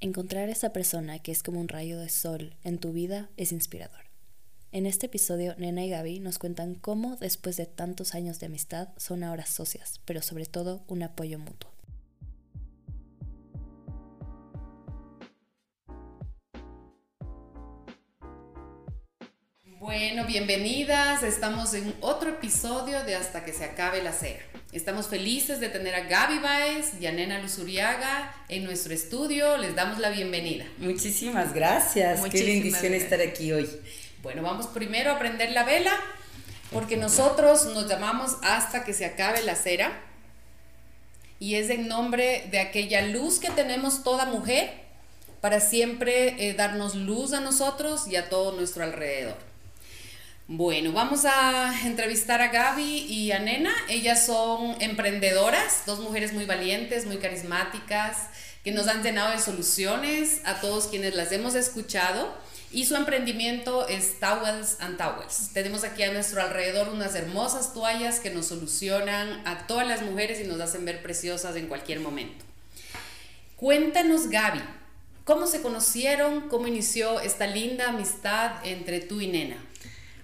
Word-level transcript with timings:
Encontrar 0.00 0.48
a 0.48 0.52
esa 0.52 0.72
persona 0.72 1.18
que 1.18 1.32
es 1.32 1.42
como 1.42 1.60
un 1.60 1.66
rayo 1.66 1.98
de 1.98 2.08
sol 2.08 2.54
en 2.62 2.78
tu 2.78 2.92
vida 2.92 3.30
es 3.36 3.50
inspirador. 3.50 3.98
En 4.70 4.86
este 4.86 5.06
episodio, 5.06 5.56
Nena 5.58 5.84
y 5.84 5.90
Gaby 5.90 6.20
nos 6.20 6.38
cuentan 6.38 6.76
cómo, 6.76 7.16
después 7.16 7.56
de 7.56 7.66
tantos 7.66 8.14
años 8.14 8.38
de 8.38 8.46
amistad, 8.46 8.90
son 8.96 9.24
ahora 9.24 9.44
socias, 9.44 10.00
pero 10.04 10.22
sobre 10.22 10.46
todo 10.46 10.84
un 10.86 11.02
apoyo 11.02 11.40
mutuo. 11.40 11.70
Bueno, 19.88 20.26
bienvenidas. 20.26 21.22
Estamos 21.22 21.72
en 21.72 21.94
otro 22.02 22.28
episodio 22.28 23.04
de 23.04 23.14
Hasta 23.14 23.42
que 23.42 23.54
se 23.54 23.64
acabe 23.64 24.02
la 24.02 24.12
cera. 24.12 24.40
Estamos 24.70 25.06
felices 25.06 25.60
de 25.60 25.70
tener 25.70 25.94
a 25.94 26.00
Gaby 26.00 26.40
Baez 26.40 27.00
y 27.00 27.06
a 27.06 27.12
Nena 27.12 27.38
Luzuriaga 27.40 28.36
en 28.50 28.64
nuestro 28.64 28.92
estudio. 28.92 29.56
Les 29.56 29.74
damos 29.74 29.98
la 29.98 30.10
bienvenida. 30.10 30.66
Muchísimas 30.76 31.54
gracias. 31.54 32.20
Qué 32.28 32.44
bendición 32.44 32.92
estar 32.92 33.22
aquí 33.22 33.50
hoy. 33.50 33.66
Bueno, 34.22 34.42
vamos 34.42 34.66
primero 34.66 35.12
a 35.12 35.18
prender 35.18 35.52
la 35.52 35.64
vela 35.64 35.98
porque 36.70 36.98
nosotros 36.98 37.64
nos 37.72 37.88
llamamos 37.88 38.36
Hasta 38.42 38.84
que 38.84 38.92
se 38.92 39.06
acabe 39.06 39.42
la 39.42 39.54
cera 39.54 39.98
y 41.40 41.54
es 41.54 41.70
en 41.70 41.88
nombre 41.88 42.46
de 42.50 42.58
aquella 42.58 43.06
luz 43.06 43.38
que 43.38 43.48
tenemos 43.48 44.04
toda 44.04 44.26
mujer 44.26 44.70
para 45.40 45.60
siempre 45.60 46.46
eh, 46.46 46.52
darnos 46.52 46.94
luz 46.94 47.32
a 47.32 47.40
nosotros 47.40 48.06
y 48.06 48.16
a 48.16 48.28
todo 48.28 48.52
nuestro 48.52 48.84
alrededor. 48.84 49.47
Bueno, 50.50 50.92
vamos 50.92 51.26
a 51.26 51.78
entrevistar 51.84 52.40
a 52.40 52.48
Gaby 52.48 53.04
y 53.06 53.32
a 53.32 53.38
Nena. 53.38 53.70
Ellas 53.90 54.24
son 54.24 54.80
emprendedoras, 54.80 55.82
dos 55.84 56.00
mujeres 56.00 56.32
muy 56.32 56.46
valientes, 56.46 57.04
muy 57.04 57.18
carismáticas, 57.18 58.16
que 58.64 58.72
nos 58.72 58.88
han 58.88 59.02
llenado 59.02 59.32
de 59.32 59.40
soluciones 59.40 60.40
a 60.46 60.62
todos 60.62 60.86
quienes 60.86 61.14
las 61.14 61.32
hemos 61.32 61.54
escuchado. 61.54 62.34
Y 62.72 62.86
su 62.86 62.96
emprendimiento 62.96 63.86
es 63.88 64.20
Towels 64.20 64.78
and 64.80 64.96
Towels. 64.96 65.50
Tenemos 65.52 65.84
aquí 65.84 66.02
a 66.02 66.12
nuestro 66.12 66.40
alrededor 66.40 66.88
unas 66.88 67.14
hermosas 67.14 67.74
toallas 67.74 68.18
que 68.18 68.30
nos 68.30 68.46
solucionan 68.46 69.46
a 69.46 69.66
todas 69.66 69.86
las 69.86 70.00
mujeres 70.00 70.40
y 70.40 70.44
nos 70.44 70.62
hacen 70.62 70.86
ver 70.86 71.02
preciosas 71.02 71.56
en 71.56 71.66
cualquier 71.66 72.00
momento. 72.00 72.46
Cuéntanos, 73.56 74.30
Gaby, 74.30 74.62
¿cómo 75.24 75.46
se 75.46 75.60
conocieron? 75.60 76.48
¿Cómo 76.48 76.68
inició 76.68 77.20
esta 77.20 77.46
linda 77.46 77.90
amistad 77.90 78.64
entre 78.64 79.00
tú 79.00 79.20
y 79.20 79.26
Nena? 79.26 79.67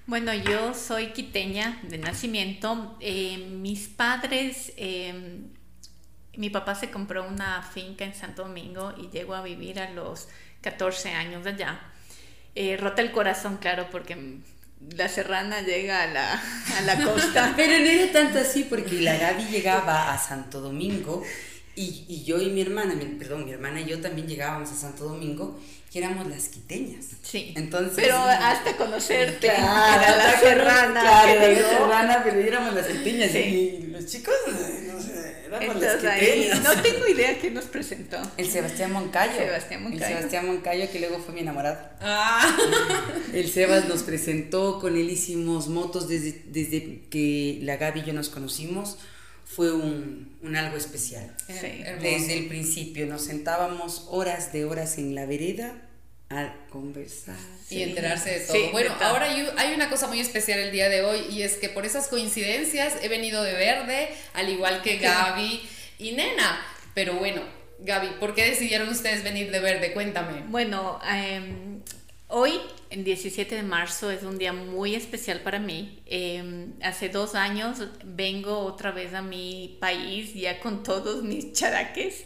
Bueno, 0.06 0.34
yo 0.34 0.74
soy 0.74 1.12
quiteña 1.12 1.80
de 1.84 1.96
nacimiento. 1.96 2.96
Eh, 3.00 3.38
mis 3.38 3.88
padres, 3.88 4.72
em, 4.76 5.48
mi 6.36 6.50
papá 6.50 6.74
se 6.74 6.90
compró 6.90 7.26
una 7.26 7.62
finca 7.62 8.04
en 8.04 8.14
Santo 8.14 8.42
Domingo 8.42 8.92
y 8.98 9.08
llegó 9.08 9.34
a 9.34 9.42
vivir 9.42 9.80
a 9.80 9.90
los 9.90 10.28
14 10.60 11.10
años 11.12 11.46
allá. 11.46 11.80
Eh, 12.54 12.76
rota 12.76 13.00
el 13.00 13.12
corazón, 13.12 13.56
claro, 13.56 13.88
porque 13.90 14.40
la 14.94 15.08
serrana 15.08 15.62
llega 15.62 16.02
a 16.02 16.06
la, 16.06 16.32
a 16.34 16.80
la 16.82 17.02
costa. 17.02 17.52
Pero 17.56 17.78
no 17.78 17.90
era 17.90 18.12
tanto 18.12 18.38
así 18.38 18.64
porque 18.64 19.00
la 19.00 19.16
Gaby 19.16 19.44
llegaba 19.44 20.12
a 20.12 20.18
Santo 20.18 20.60
Domingo 20.60 21.22
y, 21.76 22.04
y 22.08 22.24
yo 22.24 22.40
y 22.40 22.50
mi 22.50 22.60
hermana, 22.62 22.94
perdón, 23.18 23.44
mi 23.44 23.52
hermana 23.52 23.80
y 23.80 23.86
yo 23.86 24.00
también 24.00 24.26
llegábamos 24.26 24.70
a 24.70 24.74
Santo 24.74 25.04
Domingo 25.04 25.58
que 25.94 26.00
éramos 26.00 26.26
las 26.26 26.48
quiteñas. 26.48 27.06
Sí. 27.22 27.52
Entonces, 27.54 27.92
pero 27.94 28.16
hasta 28.16 28.76
conocerte. 28.76 29.46
Claro, 29.46 30.02
era 30.02 30.16
la 30.16 30.40
serrana. 30.40 31.00
Claro, 31.00 31.40
la 31.40 31.68
serrana, 31.68 32.20
pero 32.24 32.40
éramos 32.40 32.74
las 32.74 32.88
quiteñas. 32.88 33.32
Y 33.32 33.86
los 33.92 34.04
chicos, 34.06 34.34
no 34.48 35.00
sé, 35.00 35.46
éramos 35.46 35.80
las 35.80 35.96
quiteñas. 35.98 36.62
no 36.64 36.82
tengo 36.82 37.06
idea 37.06 37.38
quién 37.38 37.54
nos 37.54 37.66
presentó. 37.66 38.16
El 38.36 38.50
Sebastián 38.50 38.90
Moncayo. 38.90 39.38
Sebastián 39.38 39.84
Moncayo. 39.84 40.04
El 40.04 40.12
Sebastián 40.16 40.46
Moncayo, 40.48 40.90
que 40.90 40.98
luego 40.98 41.20
fue 41.20 41.32
mi 41.32 41.42
enamorado. 41.42 41.78
Ah. 42.00 42.56
El 43.32 43.48
Sebas 43.48 43.86
nos 43.86 44.02
presentó, 44.02 44.80
con 44.80 44.96
él 44.96 45.08
hicimos 45.08 45.68
motos 45.68 46.08
desde, 46.08 46.42
desde 46.46 47.02
que 47.08 47.60
la 47.62 47.76
Gaby 47.76 48.00
y 48.00 48.04
yo 48.06 48.12
nos 48.14 48.30
conocimos 48.30 48.98
fue 49.44 49.72
un, 49.72 50.36
un 50.42 50.56
algo 50.56 50.76
especial. 50.76 51.34
Desde 51.48 52.38
el 52.38 52.48
principio 52.48 53.06
nos 53.06 53.24
sentábamos 53.24 54.06
horas 54.08 54.52
de 54.52 54.64
horas 54.64 54.98
en 54.98 55.14
la 55.14 55.26
vereda 55.26 55.74
a 56.30 56.54
conversar. 56.70 57.36
Y 57.70 57.82
enterarse 57.82 58.38
de 58.38 58.40
todo. 58.40 58.72
bueno, 58.72 58.94
ahora 59.00 59.26
hay 59.56 59.74
una 59.74 59.88
cosa 59.88 60.06
muy 60.06 60.20
especial 60.20 60.58
el 60.58 60.72
día 60.72 60.88
de 60.88 61.02
hoy 61.02 61.20
y 61.30 61.42
es 61.42 61.54
que 61.54 61.68
por 61.68 61.86
esas 61.86 62.08
coincidencias 62.08 62.94
he 63.02 63.08
venido 63.08 63.42
de 63.42 63.52
verde, 63.52 64.08
al 64.32 64.48
igual 64.48 64.82
que 64.82 64.96
Gaby 64.98 65.62
y 65.98 66.12
Nena. 66.12 66.64
Pero 66.94 67.14
bueno, 67.14 67.42
Gaby, 67.80 68.18
¿por 68.20 68.34
qué 68.34 68.44
decidieron 68.44 68.88
ustedes 68.88 69.24
venir 69.24 69.50
de 69.50 69.60
verde? 69.60 69.92
Cuéntame. 69.92 70.42
Bueno, 70.48 71.00
em, 71.08 71.80
hoy, 72.28 72.60
el 72.90 73.04
17 73.04 73.54
de 73.54 73.62
marzo, 73.62 74.10
es 74.10 74.22
un 74.22 74.38
día 74.38 74.52
muy 74.52 74.94
especial 74.94 75.40
para 75.40 75.58
mí. 75.58 76.02
Em, 76.06 76.72
hace 76.82 77.08
dos 77.08 77.34
años 77.34 77.78
vengo 78.04 78.58
otra 78.58 78.90
vez 78.90 79.14
a 79.14 79.22
mi 79.22 79.76
país 79.80 80.34
ya 80.34 80.60
con 80.60 80.82
todos 80.82 81.22
mis 81.22 81.52
charaques. 81.52 82.24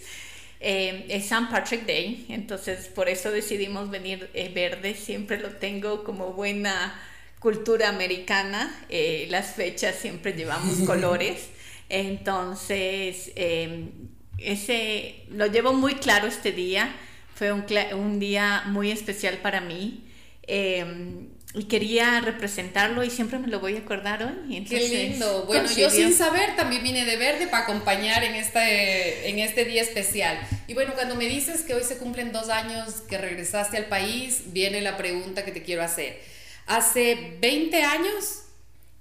Eh, 0.61 1.07
es 1.09 1.27
San 1.27 1.51
Patrick 1.51 1.87
Day, 1.87 2.27
entonces 2.31 2.89
por 2.89 3.09
eso 3.09 3.31
decidimos 3.31 3.91
venir 3.91 4.29
eh, 4.35 4.51
verde, 4.53 4.95
siempre 4.95 5.39
lo 5.39 5.51
tengo 5.51 6.03
como 6.03 6.33
buena 6.33 7.01
cultura 7.39 7.89
americana, 7.89 8.75
eh, 8.89 9.29
las 9.31 9.55
fechas 9.55 9.95
siempre 9.95 10.33
llevamos 10.33 10.79
colores, 10.87 11.51
entonces 11.89 13.31
em, 13.37 13.91
ese 14.39 15.23
lo 15.31 15.47
llevo 15.47 15.75
muy 15.75 15.95
claro 15.95 16.27
este 16.27 16.51
día, 16.51 16.93
fue 17.39 17.53
un, 17.53 17.65
un 17.95 18.19
día 18.19 18.65
muy 18.67 18.91
especial 18.91 19.39
para 19.39 19.61
mí. 19.61 20.05
Em, 20.43 21.29
y 21.55 21.65
quería 21.65 22.21
representarlo 22.21 23.05
y 23.05 23.11
siempre 23.11 23.39
me 23.39 23.47
lo 23.47 23.61
voy 23.61 23.77
a 23.77 23.79
acordar 23.79 24.23
hoy. 24.23 24.65
Qué 24.65 24.89
lindo. 24.89 25.45
Bueno, 25.47 25.69
yo 25.71 25.89
sin 25.89 26.13
saber 26.13 26.57
también 26.57 26.83
vine 26.83 27.05
de 27.05 27.17
verde 27.17 27.47
para 27.47 27.63
acompañar 27.63 28.23
en 28.25 28.35
este, 28.35 29.31
en 29.31 29.39
este 29.39 29.65
día 29.65 29.83
especial. 29.83 30.39
Y 30.67 30.75
bueno, 30.75 30.93
cuando 30.95 31.15
me 31.15 31.27
dices 31.27 31.63
que 31.63 31.75
hoy 31.75 31.85
se 31.85 31.97
cumplen 31.97 32.33
dos 32.33 32.51
años 32.51 33.03
que 33.09 33.17
regresaste 33.17 33.77
al 33.77 33.87
país, 33.87 34.53
viene 34.53 34.83
la 34.83 34.97
pregunta 34.97 35.45
que 35.45 35.53
te 35.53 35.63
quiero 35.63 35.83
hacer. 35.83 36.21
Hace 36.67 37.37
20 37.41 37.83
años 37.83 38.43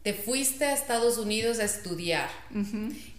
te 0.03 0.13
fuiste 0.13 0.65
a 0.65 0.73
Estados 0.73 1.17
Unidos 1.17 1.59
a 1.59 1.65
estudiar 1.65 2.29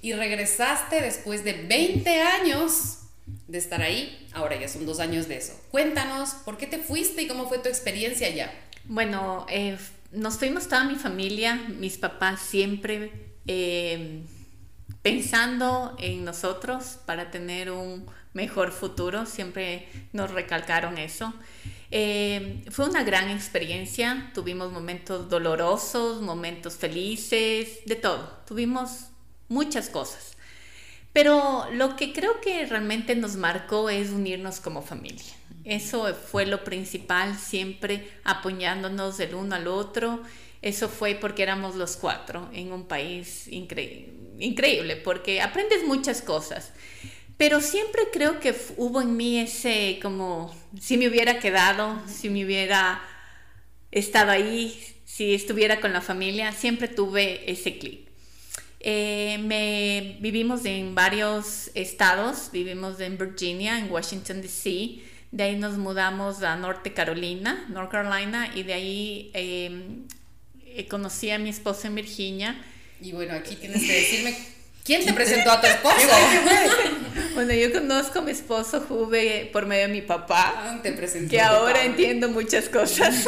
y 0.01 0.15
regresaste 0.15 1.03
después 1.03 1.45
de 1.45 1.53
20 1.53 2.23
años 2.23 3.01
de 3.49 3.59
estar 3.59 3.83
ahí. 3.83 4.29
Ahora 4.33 4.61
ya 4.61 4.69
son 4.69 4.87
dos 4.87 5.01
años 5.01 5.27
de 5.27 5.39
eso. 5.39 5.59
Cuéntanos, 5.71 6.31
¿por 6.45 6.57
qué 6.57 6.67
te 6.67 6.79
fuiste 6.79 7.23
y 7.23 7.27
cómo 7.27 7.49
fue 7.49 7.59
tu 7.59 7.69
experiencia 7.69 8.29
allá? 8.29 8.53
Bueno, 8.85 9.47
eh, 9.51 9.77
nos 10.13 10.39
fuimos 10.39 10.69
toda 10.69 10.85
mi 10.85 10.95
familia, 10.95 11.57
mis 11.79 11.99
papás 11.99 12.41
siempre 12.41 13.11
eh, 13.47 14.23
pensando 15.03 15.97
en 15.99 16.25
nosotros 16.25 16.99
para 17.07 17.31
tener 17.31 17.71
un 17.71 18.07
mejor 18.35 18.73
futuro, 18.73 19.27
siempre 19.27 19.89
nos 20.13 20.31
recalcaron 20.31 20.99
eso. 20.99 21.33
Eh, 21.91 22.65
fue 22.71 22.89
una 22.89 23.03
gran 23.03 23.31
experiencia, 23.31 24.31
tuvimos 24.35 24.71
momentos 24.73 25.31
dolorosos, 25.31 26.21
momentos 26.21 26.75
felices, 26.75 27.81
de 27.87 27.97
todo, 27.97 28.43
tuvimos 28.47 29.07
muchas 29.49 29.89
cosas. 29.89 30.38
Pero 31.13 31.67
lo 31.73 31.97
que 31.97 32.13
creo 32.13 32.41
que 32.41 32.65
realmente 32.67 33.17
nos 33.17 33.37
marcó 33.37 33.91
es 33.91 34.11
unirnos 34.11 34.61
como 34.61 34.83
familia. 34.83 35.35
Eso 35.65 36.15
fue 36.15 36.47
lo 36.47 36.65
principal, 36.65 37.37
siempre 37.37 38.09
apoyándonos 38.25 39.21
el 39.21 39.35
uno 39.35 39.55
al 39.55 39.67
otro. 39.67 40.23
Eso 40.63 40.89
fue 40.89 41.15
porque 41.15 41.43
éramos 41.43 41.77
los 41.77 41.97
cuatro 41.97 42.49
en 42.53 42.73
un 42.73 42.87
país 42.87 43.49
increíble, 43.49 44.97
porque 44.97 45.41
aprendes 45.41 45.85
muchas 45.85 46.23
cosas. 46.23 46.73
Pero 47.37 47.61
siempre 47.61 48.03
creo 48.13 48.41
que 48.41 48.55
hubo 48.77 49.01
en 49.01 49.17
mí 49.17 49.39
ese 49.39 50.01
como, 50.03 50.55
si 50.81 50.97
me 50.97 51.09
hubiera 51.09 51.39
quedado, 51.39 52.03
si 52.09 52.31
me 52.31 52.45
hubiera 52.45 53.01
estado 53.93 54.33
ahí, 54.33 54.77
si 55.05 55.35
estuviera 55.35 55.81
con 55.81 55.93
la 55.93 56.01
familia, 56.01 56.53
siempre 56.53 56.89
tuve 56.89 57.51
ese 57.51 57.79
clic. 57.79 58.08
Eh, 58.81 59.39
me, 59.43 60.19
vivimos 60.21 60.65
en 60.65 60.95
varios 60.95 61.71
estados, 61.75 62.51
vivimos 62.53 63.01
en 63.01 63.19
Virginia, 63.19 63.79
en 63.79 63.91
Washington, 63.91 64.41
D.C., 64.41 65.03
de 65.31 65.45
ahí 65.45 65.57
nos 65.57 65.77
mudamos 65.77 66.43
a 66.43 66.57
Norte 66.57 66.95
Carolina, 66.95 67.67
North 67.69 67.91
Carolina, 67.91 68.51
y 68.55 68.63
de 68.63 68.73
ahí 68.73 69.31
em, 69.35 70.07
eh, 70.65 70.87
conocí 70.89 71.31
a 71.31 71.39
mi 71.39 71.51
esposo 71.51 71.87
en 71.87 71.97
Virginia. 71.97 72.59
Y 73.01 73.13
bueno, 73.13 73.35
aquí 73.35 73.55
tienes 73.57 73.83
que 73.83 73.93
decirme, 73.93 74.35
¿quién 74.85 75.05
te 75.05 75.13
presentó 75.13 75.51
a 75.51 75.61
tu 75.61 75.67
esposo? 75.67 76.09
bueno, 77.35 77.53
yo 77.53 77.71
conozco 77.73 78.21
a 78.21 78.23
mi 78.23 78.31
esposo 78.31 78.81
Juve 78.81 79.51
por 79.53 79.67
medio 79.67 79.89
de 79.89 79.93
mi 79.93 80.01
papá, 80.01 80.55
ah, 80.57 80.81
te 80.83 80.93
presentó 80.93 81.31
que 81.31 81.43
ahora 81.43 81.85
entiendo 81.85 82.31
muchas 82.31 82.71
cosas 82.71 83.27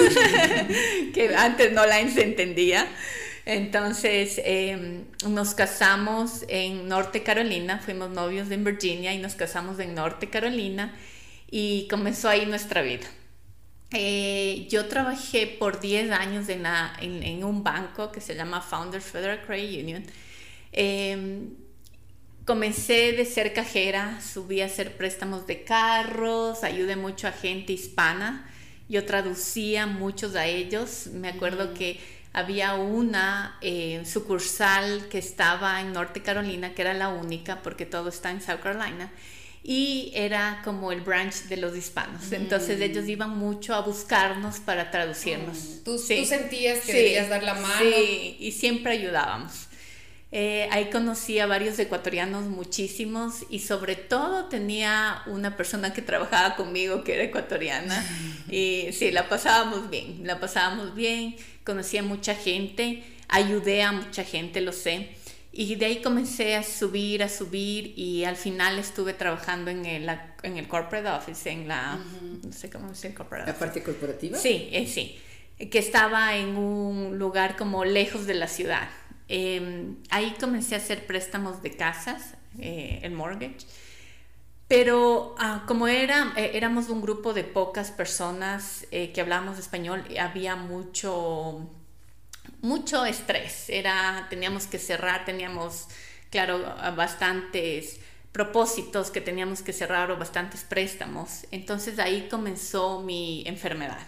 que 1.14 1.35
antes 1.37 1.70
no 1.73 1.85
las 1.85 2.17
entendía. 2.17 2.88
Entonces 3.52 4.41
em, 4.44 5.06
nos 5.29 5.55
casamos 5.55 6.44
en 6.47 6.87
Norte 6.87 7.25
Carolina, 7.25 7.81
fuimos 7.85 8.08
novios 8.11 8.49
en 8.52 8.62
Virginia 8.62 9.12
y 9.12 9.19
nos 9.19 9.35
casamos 9.35 9.81
en 9.81 9.97
Norte 9.97 10.31
Carolina 10.31 10.94
y 11.50 11.88
comenzó 11.88 12.29
ahí 12.29 12.47
nuestra 12.47 12.81
vida. 12.82 13.08
Eh, 13.93 14.69
yo 14.70 14.87
trabajé 14.87 15.49
por 15.49 15.81
10 15.81 16.12
años 16.12 16.49
en, 16.49 16.64
en, 16.64 17.43
un 17.43 17.64
banco 17.64 18.12
que 18.12 18.20
se 18.20 18.37
llama 18.37 18.61
Founders 18.61 19.06
Federal 19.06 19.43
Credit 19.44 19.82
Union. 19.82 20.05
Em, 20.70 21.49
comencé 22.44 23.11
de 23.14 23.25
ser 23.25 23.52
cajera, 23.52 24.20
subí 24.20 24.61
a 24.61 24.67
hacer 24.67 24.97
préstamos 24.97 25.49
de 25.49 25.64
carros, 25.64 26.62
ayudé 26.62 26.94
mucho 26.94 27.26
a 27.26 27.32
gente 27.32 27.73
hispana. 27.73 28.49
Yo 28.88 29.05
traducía 29.06 29.87
muchos 29.87 30.37
a 30.37 30.47
ellos. 30.47 31.08
Me 31.12 31.29
acuerdo 31.29 31.75
que 31.75 31.99
había 32.32 32.74
una 32.74 33.58
eh, 33.60 34.02
sucursal 34.04 35.08
que 35.08 35.18
estaba 35.18 35.80
en 35.80 35.92
Norte 35.92 36.22
Carolina, 36.22 36.74
que 36.74 36.82
era 36.82 36.94
la 36.94 37.08
única, 37.08 37.62
porque 37.62 37.86
todo 37.86 38.08
está 38.08 38.30
en 38.30 38.40
South 38.40 38.60
Carolina 38.62 39.10
y 39.62 40.10
era 40.14 40.62
como 40.64 40.90
el 40.90 41.02
branch 41.02 41.44
de 41.44 41.56
los 41.58 41.76
hispanos. 41.76 42.32
Entonces 42.32 42.78
mm. 42.78 42.82
ellos 42.82 43.08
iban 43.08 43.30
mucho 43.30 43.74
a 43.74 43.80
buscarnos 43.80 44.58
para 44.60 44.90
traducirnos. 44.90 45.58
Mm. 45.58 45.84
¿Tú, 45.84 45.98
sentías 45.98 46.80
que 46.80 46.92
debías 46.92 47.28
dar 47.28 47.42
la 47.42 47.54
mano? 47.54 47.80
Sí, 47.80 48.36
y 48.38 48.52
siempre 48.52 48.92
ayudábamos. 48.92 49.66
Eh, 50.32 50.68
ahí 50.70 50.90
conocí 50.90 51.40
a 51.40 51.46
varios 51.46 51.78
ecuatorianos, 51.78 52.44
muchísimos, 52.44 53.44
y 53.50 53.60
sobre 53.60 53.96
todo 53.96 54.44
tenía 54.46 55.22
una 55.26 55.56
persona 55.56 55.92
que 55.92 56.02
trabajaba 56.02 56.54
conmigo 56.54 57.02
que 57.02 57.14
era 57.14 57.24
ecuatoriana. 57.24 58.04
y 58.50 58.92
sí, 58.92 59.10
la 59.10 59.28
pasábamos 59.28 59.90
bien, 59.90 60.20
la 60.24 60.38
pasábamos 60.38 60.94
bien, 60.94 61.36
conocí 61.64 61.98
a 61.98 62.04
mucha 62.04 62.36
gente, 62.36 63.02
ayudé 63.28 63.82
a 63.82 63.92
mucha 63.92 64.22
gente, 64.22 64.60
lo 64.60 64.72
sé. 64.72 65.08
Y 65.52 65.74
de 65.74 65.86
ahí 65.86 66.00
comencé 66.00 66.54
a 66.54 66.62
subir, 66.62 67.24
a 67.24 67.28
subir 67.28 67.92
y 67.98 68.22
al 68.22 68.36
final 68.36 68.78
estuve 68.78 69.14
trabajando 69.14 69.72
en 69.72 69.84
el, 69.84 70.08
en 70.44 70.56
el 70.56 70.68
corporate 70.68 71.08
office, 71.08 71.50
en 71.50 71.66
la, 71.66 71.98
no 72.44 72.52
sé 72.52 72.70
cómo 72.70 72.90
decir 72.90 73.14
corporate 73.14 73.50
¿La 73.50 73.58
parte 73.58 73.82
corporativa? 73.82 74.38
Sí, 74.38 74.68
eh, 74.70 74.86
sí, 74.86 75.18
que 75.68 75.80
estaba 75.80 76.36
en 76.36 76.56
un 76.56 77.18
lugar 77.18 77.56
como 77.56 77.84
lejos 77.84 78.26
de 78.26 78.34
la 78.34 78.46
ciudad. 78.46 78.88
Em, 79.30 79.96
ahí 80.10 80.34
comencé 80.40 80.74
a 80.74 80.78
hacer 80.78 81.06
préstamos 81.06 81.62
de 81.62 81.70
casas, 81.76 82.34
eh, 82.58 82.98
el 83.02 83.12
mortgage. 83.12 83.66
Pero 84.66 85.34
ah, 85.38 85.64
como 85.66 85.88
eh, 85.88 86.06
éramos 86.36 86.88
un 86.88 87.00
grupo 87.00 87.32
de 87.32 87.44
pocas 87.44 87.90
personas 87.90 88.86
que 88.90 89.20
hablábamos 89.20 89.58
español, 89.58 90.04
había 90.18 90.56
mucho 90.56 91.68
mucho 92.60 93.04
estrés. 93.06 93.68
Era, 93.68 94.26
teníamos 94.30 94.66
que 94.66 94.78
cerrar, 94.78 95.24
teníamos, 95.24 95.86
claro, 96.30 96.58
bastantes 96.96 98.00
propósitos 98.32 99.10
que 99.10 99.20
teníamos 99.20 99.62
que 99.62 99.72
cerrar 99.72 100.10
o 100.10 100.16
bastantes 100.16 100.62
préstamos. 100.62 101.46
Entonces 101.50 101.98
ahí 101.98 102.28
comenzó 102.30 103.00
mi 103.00 103.42
enfermedad. 103.46 104.06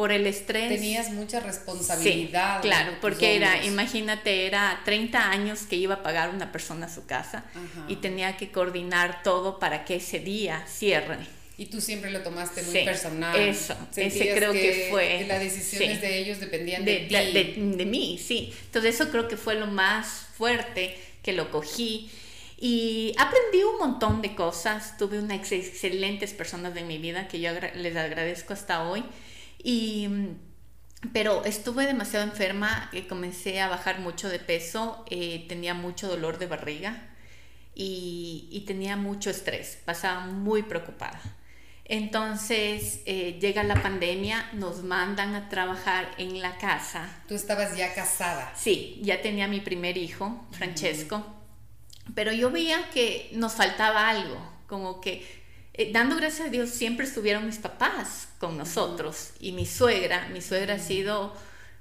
Por 0.00 0.12
el 0.12 0.26
estrés. 0.26 0.70
Tenías 0.70 1.10
mucha 1.10 1.40
responsabilidad. 1.40 2.62
Sí, 2.62 2.68
claro, 2.68 2.92
porque 3.02 3.36
era, 3.36 3.62
imagínate, 3.66 4.46
era 4.46 4.80
30 4.86 5.30
años 5.30 5.64
que 5.68 5.76
iba 5.76 5.96
a 5.96 6.02
pagar 6.02 6.30
una 6.30 6.50
persona 6.52 6.86
a 6.86 6.88
su 6.88 7.04
casa 7.04 7.44
y 7.86 7.96
tenía 7.96 8.38
que 8.38 8.50
coordinar 8.50 9.22
todo 9.22 9.58
para 9.58 9.84
que 9.84 9.96
ese 9.96 10.18
día 10.18 10.64
cierre. 10.66 11.18
Y 11.58 11.66
tú 11.66 11.82
siempre 11.82 12.10
lo 12.10 12.22
tomaste 12.22 12.62
muy 12.62 12.82
personal. 12.82 13.38
Eso, 13.38 13.76
ese 13.94 14.32
creo 14.34 14.52
que, 14.52 14.86
fue. 14.90 15.18
Que 15.18 15.26
las 15.26 15.40
decisiones 15.40 16.00
de 16.00 16.18
ellos 16.18 16.40
dependían 16.40 16.82
de, 16.86 17.00
ti. 17.00 17.14
De, 17.14 17.76
de, 17.76 17.84
mí, 17.84 18.18
sí. 18.18 18.54
Entonces 18.64 18.94
eso 18.94 19.10
creo 19.10 19.28
que 19.28 19.36
fue 19.36 19.56
lo 19.56 19.66
más 19.66 20.28
fuerte 20.34 20.96
que 21.22 21.34
lo 21.34 21.50
cogí. 21.50 22.10
Y 22.56 23.12
aprendí 23.18 23.64
un 23.64 23.76
montón 23.76 24.22
de 24.22 24.34
cosas. 24.34 24.96
Tuve 24.96 25.18
unas 25.18 25.52
excelentes 25.52 26.32
personas 26.32 26.72
de 26.72 26.84
mi 26.84 26.96
vida 26.96 27.28
que 27.28 27.38
yo 27.38 27.50
les 27.74 27.96
agradezco 27.96 28.54
hasta 28.54 28.88
hoy. 28.88 29.04
Y, 29.62 30.08
pero 31.12 31.44
estuve 31.44 31.86
demasiado 31.86 32.24
enferma, 32.24 32.88
y 32.92 33.02
comencé 33.02 33.60
a 33.60 33.68
bajar 33.68 34.00
mucho 34.00 34.28
de 34.28 34.38
peso, 34.38 35.04
eh, 35.10 35.44
tenía 35.48 35.74
mucho 35.74 36.08
dolor 36.08 36.38
de 36.38 36.46
barriga 36.46 37.08
y, 37.74 38.48
y 38.50 38.60
tenía 38.60 38.96
mucho 38.96 39.30
estrés, 39.30 39.78
pasaba 39.84 40.26
muy 40.26 40.62
preocupada. 40.62 41.20
Entonces 41.84 43.00
eh, 43.04 43.38
llega 43.40 43.64
la 43.64 43.82
pandemia, 43.82 44.48
nos 44.52 44.84
mandan 44.84 45.34
a 45.34 45.48
trabajar 45.48 46.08
en 46.18 46.40
la 46.40 46.56
casa. 46.56 47.22
¿Tú 47.26 47.34
estabas 47.34 47.76
ya 47.76 47.92
casada? 47.94 48.52
Sí, 48.54 49.00
ya 49.02 49.20
tenía 49.20 49.48
mi 49.48 49.60
primer 49.60 49.96
hijo, 49.98 50.46
Francesco, 50.52 51.26
pero 52.14 52.32
yo 52.32 52.52
veía 52.52 52.88
que 52.94 53.30
nos 53.32 53.54
faltaba 53.54 54.08
algo, 54.08 54.38
como 54.68 55.00
que 55.00 55.39
eh, 55.74 55.90
dando 55.92 56.16
gracias 56.16 56.48
a 56.48 56.50
Dios 56.50 56.70
siempre 56.70 57.06
estuvieron 57.06 57.46
mis 57.46 57.58
papás 57.58 58.28
con 58.38 58.56
nosotros 58.56 59.30
y 59.40 59.52
mi 59.52 59.66
suegra, 59.66 60.28
mi 60.28 60.40
suegra 60.40 60.74
ha 60.74 60.78
sido 60.78 61.32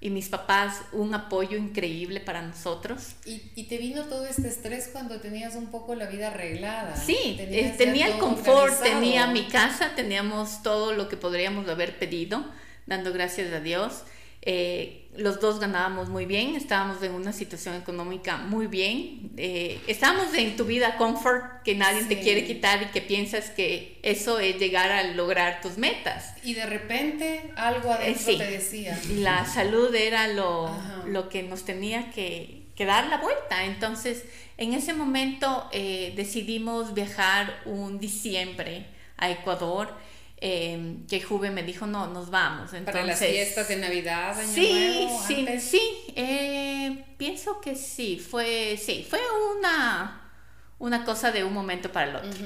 y 0.01 0.09
mis 0.11 0.29
papás 0.29 0.81
un 0.93 1.13
apoyo 1.13 1.57
increíble 1.57 2.21
para 2.21 2.41
nosotros. 2.41 3.15
¿Y, 3.25 3.51
y 3.55 3.63
te 3.65 3.77
vino 3.77 4.05
todo 4.05 4.25
este 4.25 4.47
estrés 4.47 4.89
cuando 4.91 5.19
tenías 5.19 5.55
un 5.55 5.71
poco 5.71 5.93
la 5.93 6.05
vida 6.05 6.27
arreglada? 6.27 6.95
Sí, 6.95 7.35
eh, 7.37 7.73
tenía 7.77 8.07
el 8.07 8.17
confort, 8.17 8.81
tenía 8.81 9.27
mi 9.27 9.47
casa, 9.47 9.95
teníamos 9.95 10.63
todo 10.63 10.93
lo 10.93 11.09
que 11.09 11.17
podríamos 11.17 11.67
haber 11.67 11.99
pedido, 11.99 12.45
dando 12.85 13.11
gracias 13.11 13.51
a 13.51 13.59
Dios. 13.59 14.03
Eh, 14.41 15.08
los 15.19 15.39
dos 15.39 15.59
ganábamos 15.59 16.09
muy 16.09 16.25
bien, 16.25 16.55
estábamos 16.55 17.01
en 17.03 17.13
una 17.13 17.33
situación 17.33 17.75
económica 17.75 18.37
muy 18.37 18.67
bien, 18.67 19.31
eh, 19.37 19.79
estábamos 19.87 20.33
en 20.33 20.55
tu 20.55 20.65
vida 20.65 20.97
comfort 20.97 21.63
que 21.63 21.75
nadie 21.75 22.03
te 22.05 22.19
quiere 22.19 22.45
quitar 22.45 22.81
y 22.83 22.85
que 22.87 23.01
piensas 23.01 23.49
que 23.49 23.99
eso 24.03 24.39
es 24.39 24.57
llegar 24.57 24.91
a 24.91 25.03
lograr 25.03 25.61
tus 25.61 25.77
metas. 25.77 26.33
Y 26.43 26.53
de 26.53 26.65
repente 26.65 27.51
algo 27.55 27.91
adentro 27.91 28.37
te 28.37 28.51
decía. 28.51 28.99
La 29.15 29.45
salud 29.45 29.93
era 29.93 30.27
lo, 30.27 30.69
lo 31.05 31.29
que 31.29 31.43
nos 31.43 31.65
tenía 31.65 32.11
que, 32.11 32.63
que, 32.75 32.85
dar 32.85 33.07
la 33.07 33.17
vuelta. 33.17 33.65
Entonces, 33.65 34.23
en 34.57 34.73
ese 34.73 34.93
momento 34.93 35.69
eh, 35.71 36.13
decidimos 36.15 36.93
viajar 36.93 37.59
un 37.65 37.99
diciembre 37.99 38.85
a 39.17 39.29
Ecuador 39.29 39.93
Em, 40.41 41.05
que 41.05 41.21
Juve 41.21 41.51
me 41.51 41.63
dijo, 41.63 41.85
no, 41.85 42.07
nos 42.07 42.29
vamos. 42.29 42.73
Entonces, 42.73 42.93
¿Para 42.93 43.05
las 43.05 43.19
fiestas 43.19 43.67
de 43.67 43.75
Navidad, 43.75 44.39
Año 44.39 44.47
sí, 44.47 44.71
Nuevo, 44.71 45.23
Sí, 45.27 45.47
sí, 45.59 45.81
eh, 46.15 47.05
pienso 47.17 47.59
que 47.59 47.75
sí, 47.75 48.17
fue, 48.19 48.79
sí, 48.81 49.05
fue 49.09 49.19
una, 49.57 50.31
una 50.77 51.03
cosa 51.03 51.33
de 51.33 51.43
un 51.43 51.53
momento 51.53 51.91
para 51.91 52.09
el 52.09 52.15
otro. 52.15 52.45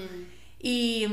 y, 0.59 1.05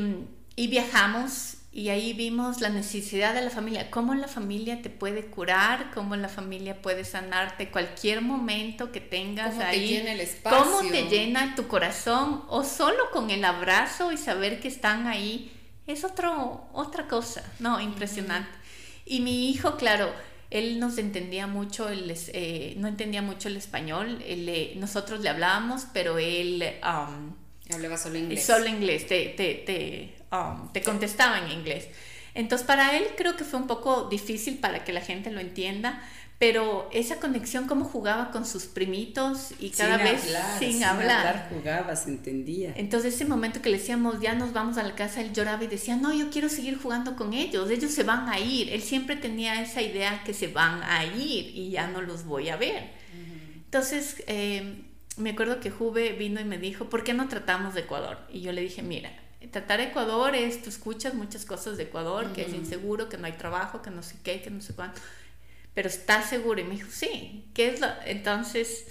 y, 0.57 0.69
viajamos 0.69 1.59
y 1.71 1.91
ahí 1.91 2.15
vimos 2.15 2.63
la 2.63 2.71
necesidad 2.71 3.35
de 3.35 3.43
la 3.43 3.51
familia, 3.51 3.91
cómo 3.91 4.15
la 4.15 4.27
familia 4.27 4.81
te 4.81 4.89
puede 4.89 5.27
curar, 5.27 5.91
cómo 5.93 6.17
la 6.17 6.31
familia 6.31 6.81
puede 6.81 7.05
sanarte 7.05 7.71
cualquier 7.71 8.23
momento 8.23 8.91
que 8.91 9.03
tengas 9.03 9.51
¿Cómo 9.51 9.67
ahí. 9.67 9.81
Te 9.81 9.87
llena 9.87 10.13
el 10.13 10.21
espacio? 10.21 10.59
Cómo 10.59 10.91
te 10.91 11.03
llena 11.11 11.55
tu 11.57 11.69
corazón 11.69 12.43
o 12.49 12.65
solo 12.65 13.11
con 13.13 13.31
el 13.31 13.45
abrazo 13.45 14.13
y 14.13 14.17
saber 14.17 14.61
que 14.61 14.69
están 14.69 15.07
ahí 15.07 15.53
es 15.91 16.05
otro, 16.05 16.69
otra 16.73 17.07
cosa, 17.09 17.45
no, 17.59 17.81
impresionante. 17.81 18.51
Y 19.05 19.21
mi 19.21 19.51
hijo, 19.51 19.77
claro, 19.77 20.13
él 20.51 20.81
nos 20.81 20.99
entendía 20.99 21.47
mucho, 21.47 21.89
él, 21.89 22.13
eh, 22.33 22.75
no 22.77 22.89
entendía 22.89 23.23
mucho 23.23 23.49
el 23.49 23.57
español, 23.57 24.23
nosotros 24.77 25.21
le 25.21 25.29
hablábamos, 25.29 25.87
pero 25.93 26.19
él... 26.19 26.65
Um, 26.85 27.35
Hablaba 27.73 27.97
solo 27.97 28.19
inglés. 28.19 28.45
Solo 28.45 28.67
inglés, 28.67 29.07
te, 29.07 29.27
te, 29.29 29.55
te, 29.55 30.15
um, 30.33 30.73
te 30.73 30.83
contestaba 30.83 31.39
en 31.39 31.53
inglés. 31.53 31.89
Entonces 32.35 32.67
para 32.67 32.97
él 32.97 33.05
creo 33.17 33.37
que 33.37 33.45
fue 33.45 33.61
un 33.61 33.67
poco 33.67 34.09
difícil 34.09 34.59
para 34.59 34.85
que 34.85 34.93
la 34.93 35.01
gente 35.01 35.31
lo 35.31 35.41
entienda, 35.41 36.03
pero 36.41 36.89
esa 36.91 37.21
conexión, 37.21 37.67
cómo 37.67 37.85
jugaba 37.85 38.31
con 38.31 38.47
sus 38.47 38.65
primitos 38.65 39.53
y 39.59 39.69
cada 39.69 39.99
vez 39.99 40.23
sin, 40.59 40.73
sin 40.73 40.85
hablar. 40.85 41.51
jugaba, 41.51 41.95
se 41.95 42.09
entendía. 42.09 42.73
Entonces 42.77 43.13
ese 43.13 43.27
momento 43.27 43.61
que 43.61 43.69
le 43.69 43.77
decíamos, 43.77 44.23
ya 44.23 44.35
nos 44.35 44.55
vamos 44.55 44.79
a 44.79 44.83
la 44.83 44.95
casa, 44.95 45.21
él 45.21 45.35
lloraba 45.35 45.63
y 45.65 45.67
decía, 45.67 45.97
no, 45.97 46.15
yo 46.15 46.31
quiero 46.31 46.49
seguir 46.49 46.79
jugando 46.79 47.15
con 47.15 47.35
ellos, 47.35 47.69
ellos 47.69 47.91
se 47.93 48.05
van 48.05 48.31
a 48.31 48.39
ir. 48.39 48.71
Él 48.71 48.81
siempre 48.81 49.17
tenía 49.17 49.61
esa 49.61 49.83
idea 49.83 50.25
que 50.25 50.33
se 50.33 50.49
van 50.49 50.83
a 50.83 51.05
ir 51.05 51.55
y 51.55 51.73
ya 51.73 51.89
no 51.89 52.01
los 52.01 52.25
voy 52.25 52.49
a 52.49 52.57
ver. 52.57 52.89
Entonces 53.67 54.25
eh, 54.27 54.83
me 55.19 55.31
acuerdo 55.33 55.61
que 55.61 55.71
Juve 55.71 56.15
vino 56.15 56.41
y 56.41 56.45
me 56.45 56.57
dijo, 56.57 56.87
¿por 56.87 57.05
qué 57.05 57.13
no 57.13 57.29
tratamos 57.29 57.75
de 57.75 57.83
Ecuador? 57.83 58.17
Y 58.33 58.41
yo 58.41 58.53
le 58.53 58.63
dije, 58.63 58.81
mira, 58.81 59.13
tratar 59.51 59.83
Ecuador 59.83 60.35
es, 60.35 60.63
tú 60.63 60.71
escuchas 60.71 61.13
muchas 61.13 61.45
cosas 61.45 61.77
de 61.77 61.83
Ecuador, 61.83 62.33
que 62.33 62.47
es 62.47 62.55
inseguro, 62.55 63.11
que 63.11 63.19
no 63.19 63.27
hay 63.27 63.35
trabajo, 63.35 63.83
que 63.83 63.91
no 63.91 64.03
sé 64.03 64.17
qué, 64.23 64.41
que 64.41 64.49
no 64.49 64.63
sé 64.63 64.73
cuánto 64.73 65.03
pero 65.75 65.89
¿estás 65.89 66.29
seguro? 66.29 66.61
Y 66.61 66.65
me 66.65 66.75
dijo, 66.75 66.91
sí, 66.91 67.47
¿qué 67.55 67.69
es 67.69 67.81
lo? 67.81 67.89
Entonces 68.05 68.87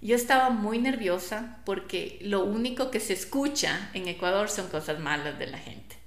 yo 0.00 0.16
estaba 0.16 0.50
muy 0.50 0.78
nerviosa 0.78 1.58
porque 1.64 2.18
lo 2.22 2.44
único 2.44 2.90
que 2.90 3.00
se 3.00 3.12
escucha 3.12 3.90
en 3.94 4.08
Ecuador 4.08 4.48
son 4.48 4.68
cosas 4.68 4.98
malas 4.98 5.38
de 5.38 5.46
la 5.46 5.58
gente. 5.58 5.99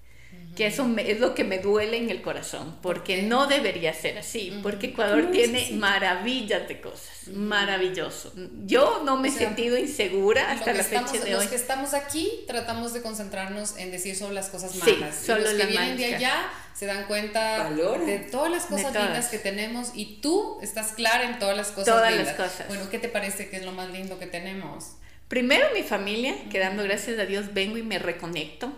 Que 0.55 0.67
eso 0.67 0.87
es 0.97 1.19
lo 1.19 1.33
que 1.33 1.43
me 1.43 1.59
duele 1.59 1.97
en 1.97 2.09
el 2.09 2.21
corazón, 2.21 2.77
porque 2.81 3.23
no 3.23 3.47
debería 3.47 3.93
ser 3.93 4.17
así, 4.17 4.59
porque 4.61 4.87
Ecuador 4.87 5.31
tiene 5.31 5.71
maravillas 5.73 6.67
de 6.67 6.79
cosas, 6.79 7.27
maravilloso. 7.27 8.33
Yo 8.65 9.01
no 9.03 9.17
me 9.17 9.29
he 9.29 9.31
sentido 9.31 9.77
insegura 9.77 10.51
hasta 10.51 10.73
la 10.73 10.83
fecha 10.83 11.13
de 11.13 11.35
hoy. 11.35 11.43
Los 11.43 11.47
que 11.47 11.55
estamos 11.55 11.93
aquí 11.93 12.29
tratamos 12.45 12.93
de 12.93 13.01
concentrarnos 13.01 13.77
en 13.77 13.91
decir 13.91 14.15
solo 14.15 14.33
las 14.33 14.49
cosas 14.49 14.75
malas. 14.75 15.15
Sí, 15.15 15.25
solo 15.25 15.41
los 15.41 15.53
que 15.53 15.65
vienen 15.65 15.97
de 15.97 16.15
allá 16.15 16.49
se 16.73 16.85
dan 16.85 17.05
cuenta 17.05 17.69
de 17.69 18.19
todas 18.31 18.51
las 18.51 18.65
cosas 18.65 18.93
lindas 18.93 19.29
que 19.29 19.39
tenemos 19.39 19.91
y 19.95 20.19
tú 20.21 20.59
estás 20.61 20.91
clara 20.91 21.29
en 21.29 21.39
todas 21.39 21.57
las 21.57 21.69
cosas 21.69 21.85
todas 21.85 22.11
lindas. 22.11 22.37
las 22.37 22.49
cosas. 22.49 22.67
Bueno, 22.67 22.89
¿qué 22.89 22.99
te 22.99 23.09
parece 23.09 23.49
que 23.49 23.57
es 23.57 23.65
lo 23.65 23.71
más 23.71 23.89
lindo 23.89 24.19
que 24.19 24.27
tenemos? 24.27 24.97
Primero 25.27 25.67
mi 25.73 25.81
familia, 25.81 26.35
que 26.51 26.59
dando 26.59 26.83
gracias 26.83 27.17
a 27.17 27.25
Dios 27.25 27.53
vengo 27.53 27.77
y 27.77 27.83
me 27.83 27.97
reconecto 27.97 28.71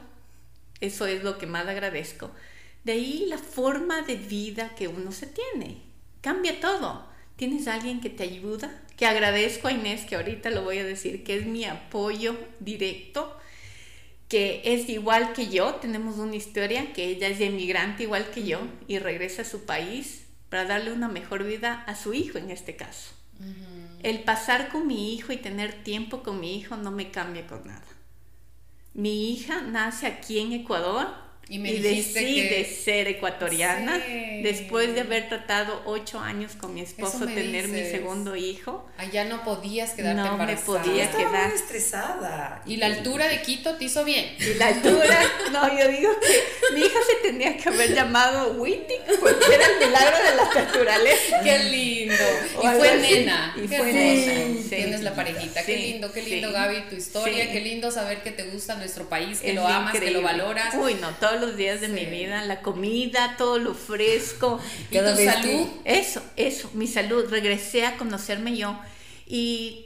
eso 0.81 1.07
es 1.07 1.23
lo 1.23 1.37
que 1.37 1.47
más 1.47 1.67
agradezco. 1.67 2.31
De 2.83 2.93
ahí 2.93 3.25
la 3.27 3.37
forma 3.37 4.01
de 4.01 4.15
vida 4.15 4.75
que 4.75 4.87
uno 4.87 5.11
se 5.11 5.27
tiene. 5.27 5.81
Cambia 6.21 6.59
todo. 6.59 7.07
Tienes 7.35 7.67
alguien 7.67 7.99
que 7.99 8.09
te 8.09 8.23
ayuda, 8.23 8.81
que 8.95 9.05
agradezco 9.05 9.67
a 9.67 9.71
Inés, 9.71 10.05
que 10.05 10.15
ahorita 10.15 10.49
lo 10.51 10.63
voy 10.63 10.77
a 10.77 10.85
decir, 10.85 11.23
que 11.23 11.35
es 11.35 11.45
mi 11.45 11.65
apoyo 11.65 12.37
directo, 12.59 13.35
que 14.29 14.61
es 14.63 14.87
igual 14.89 15.33
que 15.33 15.49
yo, 15.49 15.75
tenemos 15.75 16.17
una 16.17 16.35
historia, 16.35 16.93
que 16.93 17.05
ella 17.05 17.27
es 17.27 17.41
emigrante 17.41 18.03
igual 18.03 18.29
que 18.31 18.45
yo 18.45 18.59
y 18.87 18.99
regresa 18.99 19.41
a 19.41 19.45
su 19.45 19.65
país 19.65 20.25
para 20.49 20.65
darle 20.65 20.93
una 20.93 21.07
mejor 21.07 21.43
vida 21.43 21.83
a 21.87 21.95
su 21.95 22.13
hijo 22.13 22.37
en 22.37 22.51
este 22.51 22.75
caso. 22.75 23.11
El 24.01 24.23
pasar 24.23 24.69
con 24.69 24.87
mi 24.87 25.13
hijo 25.13 25.33
y 25.33 25.37
tener 25.37 25.83
tiempo 25.83 26.23
con 26.23 26.39
mi 26.39 26.57
hijo 26.57 26.77
no 26.77 26.91
me 26.91 27.11
cambia 27.11 27.45
con 27.47 27.67
nada. 27.67 27.83
Mi 28.95 29.29
hija 29.29 29.61
nace 29.61 30.07
aquí 30.07 30.39
en 30.39 30.53
Ecuador 30.53 31.07
y, 31.47 31.59
me 31.59 31.73
decide 31.73 32.65
ser 32.65 33.07
ecuatoriana 33.07 34.01
después 34.41 34.95
de 34.95 35.01
haber 35.01 35.29
tratado 35.29 35.83
ocho 35.85 36.19
años 36.19 36.53
con 36.53 36.73
mi 36.73 36.81
esposo 36.81 37.25
tener 37.27 37.67
mi 37.67 37.81
segundo 37.81 38.35
hijo. 38.35 38.85
Allá 38.97 39.25
no 39.25 39.43
podías 39.43 39.91
quedarte 39.91 40.21
no 40.21 40.31
embarazada. 40.31 40.79
me 40.79 40.85
podía 40.85 41.11
quedar 41.11 41.47
muy 41.49 41.55
estresada. 41.55 42.61
Y 42.65 42.77
la 42.77 42.87
altura 42.87 43.27
de 43.27 43.41
Quito 43.41 43.75
te 43.75 43.85
hizo 43.85 44.03
bien. 44.03 44.35
Y 44.39 44.55
la 44.55 44.67
altura, 44.67 45.19
no, 45.51 45.77
yo 45.77 45.87
digo 45.87 46.11
que 46.19 46.73
mi 46.73 46.81
hija 46.81 46.99
se 47.07 47.29
tenía 47.29 47.57
que 47.57 47.69
haber 47.69 47.93
llamado 47.93 48.53
Witty 48.53 48.95
porque 49.19 49.53
era 49.53 49.65
el 49.65 49.85
milagro 49.85 50.17
de 50.17 50.35
la 50.35 50.65
naturaleza. 50.65 51.41
Qué 51.43 51.59
lindo. 51.59 52.23
y 52.63 52.67
fue 52.77 52.97
nena. 52.97 53.55
Y 53.55 53.67
fue 53.67 53.93
nena. 53.93 54.67
Tienes 54.67 55.01
la 55.01 55.13
parejita. 55.13 55.63
qué 55.63 55.77
lindo, 55.77 56.11
qué 56.11 56.21
lindo, 56.23 56.51
Gaby, 56.51 56.89
tu 56.89 56.95
historia. 56.95 57.51
Qué 57.51 57.61
lindo 57.61 57.91
saber 57.91 58.23
que 58.23 58.31
te 58.31 58.43
gusta 58.43 58.75
nuestro 58.75 59.07
país, 59.07 59.41
que 59.41 59.53
lo 59.53 59.67
amas, 59.67 59.93
que 59.93 60.09
lo 60.09 60.23
valoras. 60.23 60.73
Uy, 60.75 60.95
no, 60.95 61.11
todo 61.11 61.34
los 61.35 61.57
días 61.57 61.81
de 61.81 61.89
mi 61.89 62.05
vida, 62.05 62.45
la 62.45 62.61
comida, 62.61 63.35
todo 63.37 63.59
lo 63.59 63.73
fresco. 63.73 64.59
¿Y 64.91 64.97
tu 64.97 65.15
salud? 65.15 65.67
Eso, 65.83 66.21
eso, 66.35 66.69
mi 66.73 66.87
salud. 66.87 67.25
Regresé 67.29 67.85
a 67.85 67.97
conocerme 67.97 68.55
yo 68.57 68.77
y 69.25 69.85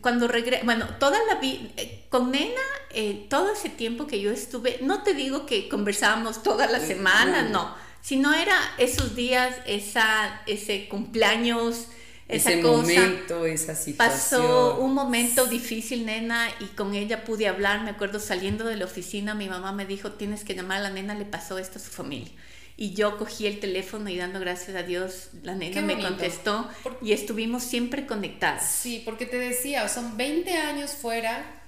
cuando 0.00 0.28
regresé, 0.28 0.64
bueno, 0.64 0.86
toda 0.98 1.18
la 1.28 1.40
vida, 1.40 1.68
eh, 1.76 2.06
con 2.08 2.30
Nena, 2.30 2.60
eh, 2.90 3.26
todo 3.28 3.52
ese 3.52 3.68
tiempo 3.68 4.06
que 4.06 4.20
yo 4.20 4.30
estuve, 4.30 4.78
no 4.82 5.02
te 5.02 5.14
digo 5.14 5.46
que 5.46 5.68
conversábamos 5.68 6.42
toda 6.42 6.66
la 6.68 6.80
semana, 6.80 7.42
no, 7.42 7.74
sino 8.00 8.32
era 8.32 8.56
esos 8.78 9.16
días, 9.16 9.56
esa, 9.66 10.42
ese 10.46 10.88
cumpleaños, 10.88 11.86
esa 12.30 12.52
ese 12.52 12.62
momento, 12.62 13.46
esa 13.46 13.74
situación. 13.74 13.96
Pasó 13.96 14.78
un 14.80 14.94
momento 14.94 15.46
difícil, 15.46 16.06
nena, 16.06 16.48
y 16.60 16.66
con 16.66 16.94
ella 16.94 17.24
pude 17.24 17.48
hablar. 17.48 17.82
Me 17.82 17.90
acuerdo 17.90 18.20
saliendo 18.20 18.64
de 18.64 18.76
la 18.76 18.84
oficina, 18.84 19.34
mi 19.34 19.48
mamá 19.48 19.72
me 19.72 19.86
dijo, 19.86 20.12
tienes 20.12 20.44
que 20.44 20.54
llamar 20.54 20.78
a 20.78 20.82
la 20.82 20.90
nena, 20.90 21.14
le 21.14 21.24
pasó 21.24 21.58
esto 21.58 21.78
a 21.78 21.82
su 21.82 21.90
familia. 21.90 22.32
Y 22.76 22.94
yo 22.94 23.18
cogí 23.18 23.46
el 23.46 23.60
teléfono 23.60 24.08
y 24.08 24.16
dando 24.16 24.40
gracias 24.40 24.74
a 24.76 24.82
Dios, 24.82 25.28
la 25.42 25.54
nena 25.54 25.82
me 25.82 26.00
contestó 26.00 26.66
y 27.02 27.12
estuvimos 27.12 27.62
siempre 27.62 28.06
conectadas. 28.06 28.66
Sí, 28.66 29.02
porque 29.04 29.26
te 29.26 29.36
decía, 29.36 29.86
son 29.88 30.16
20 30.16 30.56
años 30.56 30.92
fuera 30.92 31.62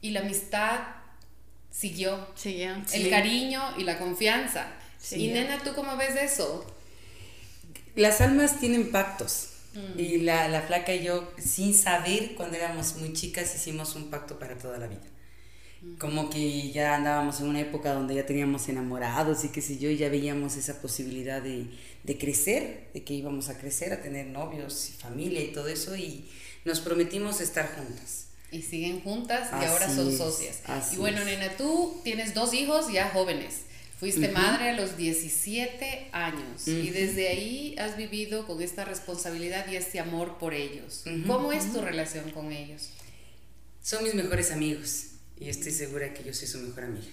y 0.00 0.10
la 0.10 0.20
amistad 0.20 0.80
siguió. 1.70 2.26
Siguió. 2.34 2.82
El 2.92 3.08
cariño 3.08 3.62
y 3.78 3.84
la 3.84 3.98
confianza. 3.98 4.66
Y 5.12 5.28
nena, 5.28 5.58
¿tú 5.62 5.74
cómo 5.74 5.96
ves 5.96 6.16
eso? 6.16 6.66
Las 7.94 8.20
almas 8.20 8.58
tienen 8.58 8.90
pactos. 8.90 9.50
Mm. 9.76 10.00
Y 10.00 10.18
la, 10.18 10.48
la, 10.48 10.62
flaca 10.62 10.94
y 10.94 11.04
yo, 11.04 11.30
sin 11.38 11.74
saber, 11.74 12.34
cuando 12.34 12.56
éramos 12.56 12.96
muy 12.96 13.12
chicas, 13.12 13.54
hicimos 13.54 13.94
un 13.94 14.10
pacto 14.10 14.38
para 14.38 14.56
toda 14.56 14.78
la 14.78 14.86
vida. 14.86 15.02
Mm. 15.82 15.96
Como 15.98 16.30
que 16.30 16.72
ya 16.72 16.94
andábamos 16.94 17.40
en 17.40 17.48
una 17.48 17.60
época 17.60 17.92
donde 17.92 18.14
ya 18.14 18.24
teníamos 18.24 18.68
enamorados 18.68 19.44
y 19.44 19.50
qué 19.50 19.60
sé 19.60 19.76
yo, 19.78 19.90
y 19.90 19.98
ya 19.98 20.08
veíamos 20.08 20.56
esa 20.56 20.80
posibilidad 20.80 21.42
de, 21.42 21.66
de 22.04 22.18
crecer, 22.18 22.88
de 22.94 23.04
que 23.04 23.12
íbamos 23.12 23.50
a 23.50 23.58
crecer, 23.58 23.92
a 23.92 24.00
tener 24.00 24.26
novios 24.26 24.90
y 24.90 24.92
familia 24.94 25.42
y 25.42 25.52
todo 25.52 25.68
eso, 25.68 25.94
y 25.94 26.26
nos 26.64 26.80
prometimos 26.80 27.40
estar 27.40 27.76
juntas. 27.76 28.28
Y 28.50 28.62
siguen 28.62 29.00
juntas 29.02 29.50
y 29.60 29.64
ahora 29.64 29.92
son 29.92 30.16
socias. 30.16 30.62
y 30.92 30.96
bueno, 30.96 31.22
nena, 31.24 31.56
tú 31.56 32.00
tienes 32.04 32.32
dos 32.32 32.54
hijos 32.54 32.90
ya 32.92 33.10
jóvenes. 33.10 33.65
Fuiste 33.98 34.28
madre 34.28 34.70
a 34.70 34.72
los 34.74 34.98
17 34.98 36.10
años 36.12 36.68
y 36.68 36.90
desde 36.90 37.28
ahí 37.28 37.74
has 37.78 37.96
vivido 37.96 38.46
con 38.46 38.60
esta 38.60 38.84
responsabilidad 38.84 39.66
y 39.72 39.76
este 39.76 40.00
amor 40.00 40.36
por 40.36 40.52
ellos. 40.52 41.04
¿Cómo 41.26 41.50
es 41.50 41.72
tu 41.72 41.80
relación 41.80 42.30
con 42.30 42.52
ellos? 42.52 42.90
Son 43.82 44.04
mis 44.04 44.14
mejores 44.14 44.50
amigos 44.52 45.12
y 45.40 45.48
estoy 45.48 45.72
segura 45.72 46.12
que 46.12 46.24
yo 46.24 46.34
soy 46.34 46.46
su 46.46 46.58
mejor 46.58 46.84
amiga. 46.84 47.06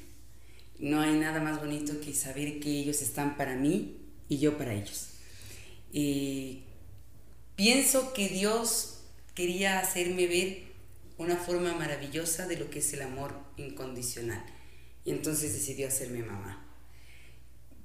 No 0.77 0.99
hay 0.99 1.13
nada 1.13 1.39
más 1.39 1.59
bonito 1.59 2.01
que 2.01 2.13
saber 2.13 2.59
que 2.59 2.69
ellos 2.69 3.01
están 3.01 3.37
para 3.37 3.55
mí 3.55 3.95
y 4.27 4.39
yo 4.39 4.57
para 4.57 4.73
ellos. 4.73 5.07
Y 5.93 6.63
pienso 7.55 8.11
que 8.13 8.27
Dios 8.27 9.03
quería 9.35 9.79
hacerme 9.79 10.27
ver 10.27 10.63
una 11.17 11.37
forma 11.37 11.73
maravillosa 11.75 12.45
de 12.45 12.57
lo 12.57 12.69
que 12.69 12.79
es 12.79 12.91
el 12.91 13.03
amor 13.03 13.39
incondicional. 13.55 14.43
Y 15.05 15.11
entonces 15.11 15.53
decidió 15.53 15.87
hacerme 15.87 16.23
mamá. 16.23 16.62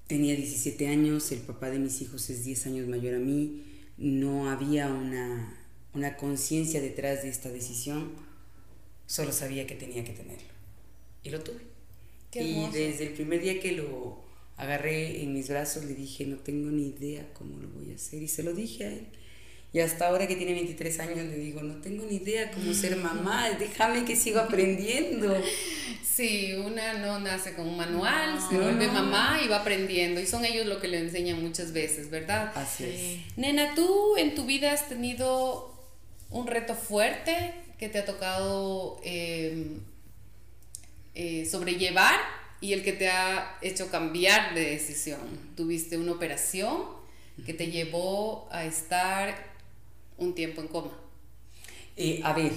Tenía 0.09 0.35
17 0.35 0.89
años, 0.89 1.31
el 1.33 1.41
papá 1.41 1.71
de 1.71 1.79
mis 1.79 2.01
hijos 2.03 2.29
es 2.31 2.45
10 2.45 2.67
años 2.67 2.89
mayor 2.89 3.15
a 3.15 3.19
mí, 3.19 3.63
no 3.99 4.51
había 4.51 4.89
una, 4.89 5.55
una 5.95 6.17
conciencia 6.17 6.81
detrás 6.81 7.23
de 7.23 7.29
esta 7.29 7.51
decisión, 7.51 8.13
solo 9.07 9.33
sabía 9.33 9.67
que 9.67 9.75
tenía 9.75 10.05
que 10.05 10.13
tenerlo. 10.13 10.49
Y 11.23 11.31
lo 11.31 11.41
tuve. 11.41 11.61
y 12.35 12.67
desde 12.73 13.07
el 13.09 13.13
primer 13.13 13.43
día 13.43 13.61
que 13.61 13.73
lo 13.73 14.25
agarré 14.57 15.23
en 15.23 15.35
mis 15.35 15.49
brazos 15.49 15.85
le 15.85 15.95
dije, 15.95 16.27
no 16.27 16.37
tengo 16.39 16.71
ni 16.71 16.89
idea 16.89 17.33
cómo 17.35 17.59
lo 17.59 17.69
voy 17.69 17.93
a 17.93 17.95
hacer. 17.95 18.23
Y 18.23 18.29
se 18.29 18.43
lo 18.43 18.55
dije 18.55 18.85
a 18.85 18.93
él. 18.93 19.07
Y 19.73 19.81
hasta 19.81 20.09
ahora 20.09 20.27
que 20.27 20.37
tiene 20.37 20.55
23 20.55 21.01
años 21.01 21.17
le 21.17 21.37
digo, 21.37 21.63
no 21.63 21.75
tengo 21.77 22.07
ni 22.07 22.17
idea 22.17 22.51
cómo 22.51 22.73
ser 22.73 22.97
mamá, 22.97 23.51
déjame 23.59 24.05
que 24.07 24.17
siga 24.17 24.45
aprendiendo. 24.45 25.37
Sí, 26.03 26.55
una 26.55 26.95
no 26.95 27.21
nace 27.21 27.53
con 27.53 27.69
un 27.69 27.77
manual, 27.77 28.39
se 28.49 28.57
vuelve 28.57 28.89
mamá 28.89 29.41
y 29.45 29.49
va 29.49 29.59
aprendiendo. 29.59 30.21
Y 30.21 30.27
son 30.27 30.45
ellos 30.45 30.67
lo 30.67 30.81
que 30.81 30.89
le 30.89 30.99
enseñan 30.99 31.43
muchas 31.43 31.73
veces, 31.73 32.11
¿verdad? 32.11 32.51
Así 32.55 32.85
es. 32.85 33.37
Nena, 33.37 33.75
¿tú 33.75 34.17
en 34.17 34.35
tu 34.35 34.47
vida 34.47 34.73
has 34.73 34.89
tenido 34.89 35.73
un 36.31 36.47
reto 36.47 36.75
fuerte 36.75 37.55
que 37.79 37.89
te 37.89 37.99
ha 37.99 38.05
tocado 38.05 38.99
em, 39.05 39.81
eh, 41.15 41.47
sobrellevar 41.49 42.19
y 42.61 42.73
el 42.73 42.83
que 42.83 42.95
te 42.95 43.11
ha 43.11 43.59
hecho 43.61 43.91
cambiar 43.91 44.55
de 44.55 44.71
decisión? 44.71 45.21
¿Tuviste 45.57 45.99
una 45.99 46.13
operación 46.13 46.83
que 47.45 47.55
te 47.55 47.71
llevó 47.71 48.49
a 48.51 48.65
estar 48.65 49.48
un 50.19 50.35
tiempo 50.35 50.61
en 50.61 50.69
coma. 50.69 50.93
Eh, 51.97 52.21
a 52.23 52.33
ver, 52.33 52.53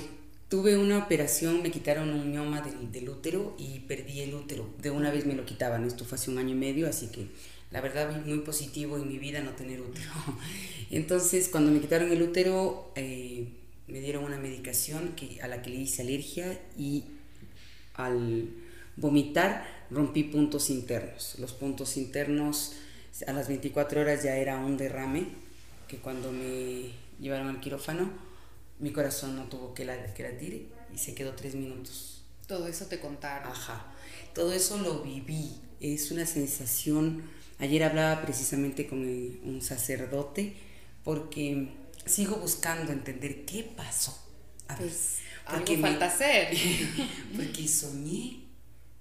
tuve 0.50 0.78
una 0.78 0.98
operación, 0.98 1.64
me 1.64 1.72
quitaron 1.72 2.10
un 2.10 2.30
mioma 2.30 2.62
del, 2.62 2.92
del, 2.92 3.10
útero 3.10 3.56
y 3.58 3.80
perdí 3.80 4.20
el 4.22 4.34
útero. 4.34 4.70
De 4.80 4.92
una 4.92 5.12
vez 5.12 5.26
me 5.26 5.34
lo 5.34 5.46
quitaban, 5.46 5.86
esto 5.86 6.06
fue 6.06 6.18
hace 6.18 6.30
un 6.30 6.38
año 6.38 6.52
y 6.52 6.58
medio, 6.58 6.88
así 6.88 7.08
que 7.08 7.28
la 7.72 7.80
verdad 7.80 8.24
muy 8.26 8.40
positivo 8.40 8.98
en 8.98 9.08
mi 9.08 9.18
vida 9.18 9.42
no 9.42 9.52
tener 9.52 9.82
útero. 9.82 10.12
Entonces, 10.92 11.48
cuando 11.50 11.72
me 11.72 11.80
quitaron 11.80 12.12
el 12.12 12.22
útero, 12.22 12.92
eh, 12.96 13.48
me 13.88 14.00
dieron 14.00 14.24
una 14.24 14.38
medicación 14.38 15.14
que, 15.16 15.42
a 15.42 15.48
la 15.48 15.62
que 15.62 15.70
le 15.70 15.78
hice 15.78 16.02
alergia 16.02 16.60
y 16.78 17.06
al 17.96 18.50
vomitar 18.98 19.66
rompí 19.90 20.24
puntos 20.24 20.70
internos. 20.70 21.36
Los 21.40 21.54
puntos 21.54 21.98
internos 21.98 22.74
a 23.26 23.34
las 23.34 23.48
24 23.48 24.02
horas 24.02 24.24
ya 24.24 24.36
era 24.36 24.58
un 24.58 24.78
derrame 24.78 25.26
que 25.88 25.98
cuando 25.98 26.32
me 26.32 26.92
llevaron 27.22 27.48
al 27.48 27.62
quirófano, 27.62 28.12
mi 28.80 28.92
corazón 28.92 29.36
no 29.36 29.44
tuvo 29.44 29.74
que, 29.74 29.86
la, 29.86 30.14
que 30.14 30.24
latir 30.24 30.70
y 30.94 30.98
se 30.98 31.14
quedó 31.14 31.34
tres 31.34 31.56
minutos. 31.56 32.24
Todo 32.48 32.68
eso 32.68 32.88
te 32.88 33.00
contaron. 33.00 33.52
Ajá, 33.52 33.94
todo 34.34 34.52
eso 34.52 34.78
lo 34.80 35.02
viví. 35.02 35.56
Es 35.80 36.12
una 36.12 36.26
sensación. 36.26 37.24
Ayer 37.60 37.84
hablaba 37.84 38.22
precisamente 38.22 38.88
con 38.88 39.00
un 39.00 39.62
sacerdote 39.62 40.56
porque 41.04 41.70
sigo 42.06 42.38
buscando 42.38 42.92
entender 42.92 43.46
qué 43.46 43.64
pasó. 43.64 44.18
A 44.68 44.76
ver, 44.76 44.88
pues, 44.88 45.20
algo 45.46 45.78
falta 45.78 46.08
hacer. 46.08 46.56
porque 47.36 47.68
soñé, 47.68 48.42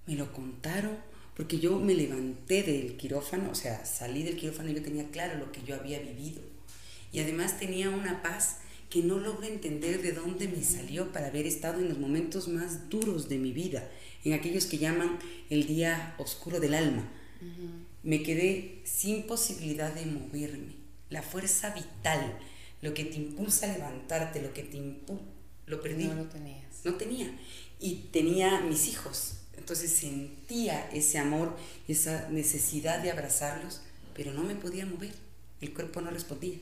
me 0.06 0.14
lo 0.14 0.32
contaron, 0.32 0.98
porque 1.36 1.58
yo 1.58 1.78
me 1.78 1.94
levanté 1.94 2.62
del 2.62 2.96
quirófano, 2.96 3.50
o 3.50 3.54
sea, 3.54 3.84
salí 3.84 4.22
del 4.22 4.36
quirófano 4.36 4.70
y 4.70 4.74
yo 4.74 4.82
tenía 4.82 5.08
claro 5.10 5.38
lo 5.38 5.52
que 5.52 5.62
yo 5.62 5.74
había 5.74 5.98
vivido. 6.00 6.42
Y 7.12 7.20
además 7.20 7.58
tenía 7.58 7.90
una 7.90 8.22
paz 8.22 8.58
que 8.88 9.02
no 9.02 9.18
logro 9.18 9.46
entender 9.46 10.02
de 10.02 10.12
dónde 10.12 10.48
me 10.48 10.62
salió 10.62 11.12
para 11.12 11.28
haber 11.28 11.46
estado 11.46 11.80
en 11.80 11.88
los 11.88 11.98
momentos 11.98 12.48
más 12.48 12.88
duros 12.88 13.28
de 13.28 13.38
mi 13.38 13.52
vida, 13.52 13.88
en 14.24 14.32
aquellos 14.32 14.66
que 14.66 14.78
llaman 14.78 15.18
el 15.48 15.66
día 15.66 16.14
oscuro 16.18 16.58
del 16.60 16.74
alma. 16.74 17.08
Me 18.02 18.22
quedé 18.22 18.82
sin 18.84 19.26
posibilidad 19.26 19.94
de 19.94 20.06
moverme. 20.06 20.74
La 21.08 21.22
fuerza 21.22 21.70
vital, 21.70 22.38
lo 22.82 22.94
que 22.94 23.04
te 23.04 23.16
impulsa 23.16 23.66
a 23.66 23.76
levantarte, 23.76 24.42
lo 24.42 24.52
que 24.52 24.62
te 24.62 24.76
impulsa, 24.76 25.24
lo 25.66 25.80
perdí. 25.80 26.04
No 26.04 26.14
lo 26.14 26.24
tenías. 26.24 26.84
No 26.84 26.94
tenía. 26.94 27.30
Y 27.78 28.08
tenía 28.12 28.60
mis 28.60 28.88
hijos. 28.88 29.34
Entonces 29.56 29.90
sentía 29.90 30.88
ese 30.90 31.18
amor, 31.18 31.56
esa 31.86 32.28
necesidad 32.28 33.02
de 33.02 33.10
abrazarlos, 33.10 33.82
pero 34.14 34.32
no 34.32 34.42
me 34.42 34.54
podía 34.54 34.86
mover. 34.86 35.14
El 35.60 35.72
cuerpo 35.72 36.00
no 36.00 36.10
respondía. 36.10 36.58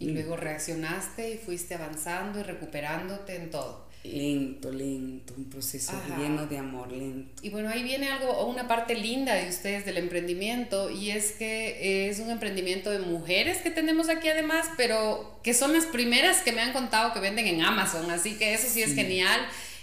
Y 0.00 0.12
luego 0.12 0.36
reaccionaste 0.36 1.34
y 1.34 1.36
fuiste 1.36 1.74
avanzando 1.74 2.40
y 2.40 2.42
recuperándote 2.42 3.36
en 3.36 3.50
todo. 3.50 3.90
Lento, 4.02 4.72
lento, 4.72 5.34
un 5.36 5.50
proceso 5.50 5.92
lleno 6.16 6.46
de 6.46 6.56
amor, 6.56 6.90
lento. 6.90 7.42
Y 7.42 7.50
bueno, 7.50 7.68
ahí 7.68 7.82
viene 7.82 8.08
algo, 8.08 8.46
una 8.46 8.66
parte 8.66 8.94
linda 8.94 9.34
de 9.34 9.50
ustedes 9.50 9.84
del 9.84 9.98
emprendimiento, 9.98 10.88
y 10.88 11.10
es 11.10 11.32
que 11.32 12.08
es 12.08 12.18
un 12.18 12.30
emprendimiento 12.30 12.90
de 12.90 13.00
mujeres 13.00 13.58
que 13.58 13.70
tenemos 13.70 14.08
aquí 14.08 14.28
además, 14.28 14.70
pero 14.78 15.38
que 15.42 15.52
son 15.52 15.74
las 15.74 15.84
primeras 15.84 16.40
que 16.40 16.52
me 16.52 16.62
han 16.62 16.72
contado 16.72 17.12
que 17.12 17.20
venden 17.20 17.46
en 17.46 17.60
Amazon, 17.60 18.10
así 18.10 18.38
que 18.38 18.54
eso 18.54 18.68
sí 18.70 18.80
es 18.80 18.94
genial. 18.94 19.38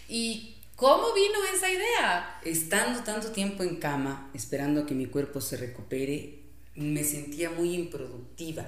¿Y 0.10 0.56
cómo 0.76 1.14
vino 1.14 1.36
esa 1.56 1.70
idea? 1.70 2.40
Estando 2.44 3.04
tanto 3.04 3.32
tiempo 3.32 3.62
en 3.62 3.76
cama, 3.76 4.32
esperando 4.34 4.88
que 4.88 4.96
mi 4.96 5.06
cuerpo 5.06 5.42
se 5.42 5.58
recupere, 5.58 6.40
me 6.74 7.04
sentía 7.04 7.52
muy 7.52 7.76
improductiva 7.76 8.68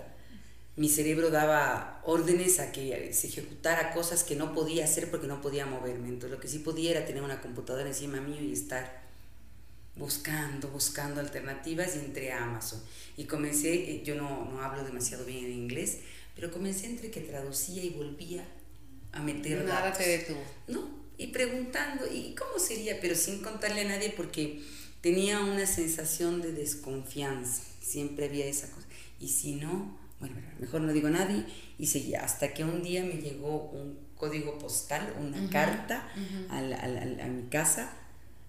mi 0.80 0.88
cerebro 0.88 1.30
daba 1.30 2.02
órdenes 2.06 2.62
a 2.62 2.72
que 2.72 3.12
se 3.12 3.28
ejecutara 3.28 3.92
cosas 3.92 4.24
que 4.24 4.38
no 4.38 4.54
podía 4.54 4.86
hacer 4.86 5.12
porque 5.12 5.28
no 5.28 5.42
podía 5.42 5.66
moverme. 5.66 6.08
Entonces 6.08 6.32
lo 6.32 6.40
que 6.40 6.48
sí 6.48 6.60
podía 6.60 6.92
era 6.92 7.06
tener 7.06 7.22
una 7.22 7.42
computadora 7.42 7.86
encima 7.86 8.22
mío 8.22 8.42
y 8.42 8.54
estar 8.54 9.04
buscando, 9.98 10.70
buscando 10.70 11.20
alternativas 11.20 11.98
a 11.98 12.44
Amazon. 12.46 12.82
Y 13.18 13.26
comencé, 13.26 13.74
eh, 13.74 14.04
yo 14.06 14.16
no, 14.16 14.46
no 14.46 14.62
hablo 14.62 14.86
demasiado 14.86 15.26
bien 15.26 15.44
en 15.44 15.52
inglés, 15.52 15.98
pero 16.34 16.50
comencé 16.50 16.86
entre 16.86 17.12
que 17.12 17.20
traducía 17.20 17.84
y 17.84 17.90
volvía 17.90 18.48
a 19.12 19.22
meter 19.22 19.66
Nada 19.66 19.92
te 19.92 20.08
detuvo. 20.08 20.42
No, 20.70 20.90
y 21.18 21.28
preguntando, 21.28 22.06
¿y 22.10 22.34
cómo 22.36 22.58
sería? 22.58 23.02
Pero 23.02 23.16
sin 23.16 23.42
contarle 23.42 23.82
a 23.82 23.90
nadie 23.90 24.14
porque 24.16 24.64
tenía 25.02 25.42
una 25.42 25.66
sensación 25.66 26.42
de 26.42 26.54
desconfianza. 26.54 27.64
Siempre 27.82 28.28
había 28.28 28.46
esa 28.46 28.72
cosa. 28.72 28.88
Y 29.20 29.28
si 29.28 29.56
no, 29.56 29.99
bueno, 30.20 30.36
mejor 30.60 30.82
no 30.82 30.94
digo 30.94 31.08
a 31.08 31.12
nadie, 31.12 31.46
y 31.78 31.88
seguía, 31.88 32.24
hasta 32.24 32.54
que 32.54 32.64
un 32.64 32.84
día 32.84 33.04
me 33.04 33.22
llegó 33.22 33.70
un 33.72 33.98
código 34.16 34.58
postal, 34.58 35.14
una 35.20 35.50
carta 35.50 36.08
a, 36.50 37.28
mi 37.28 37.44
casa 37.50 37.94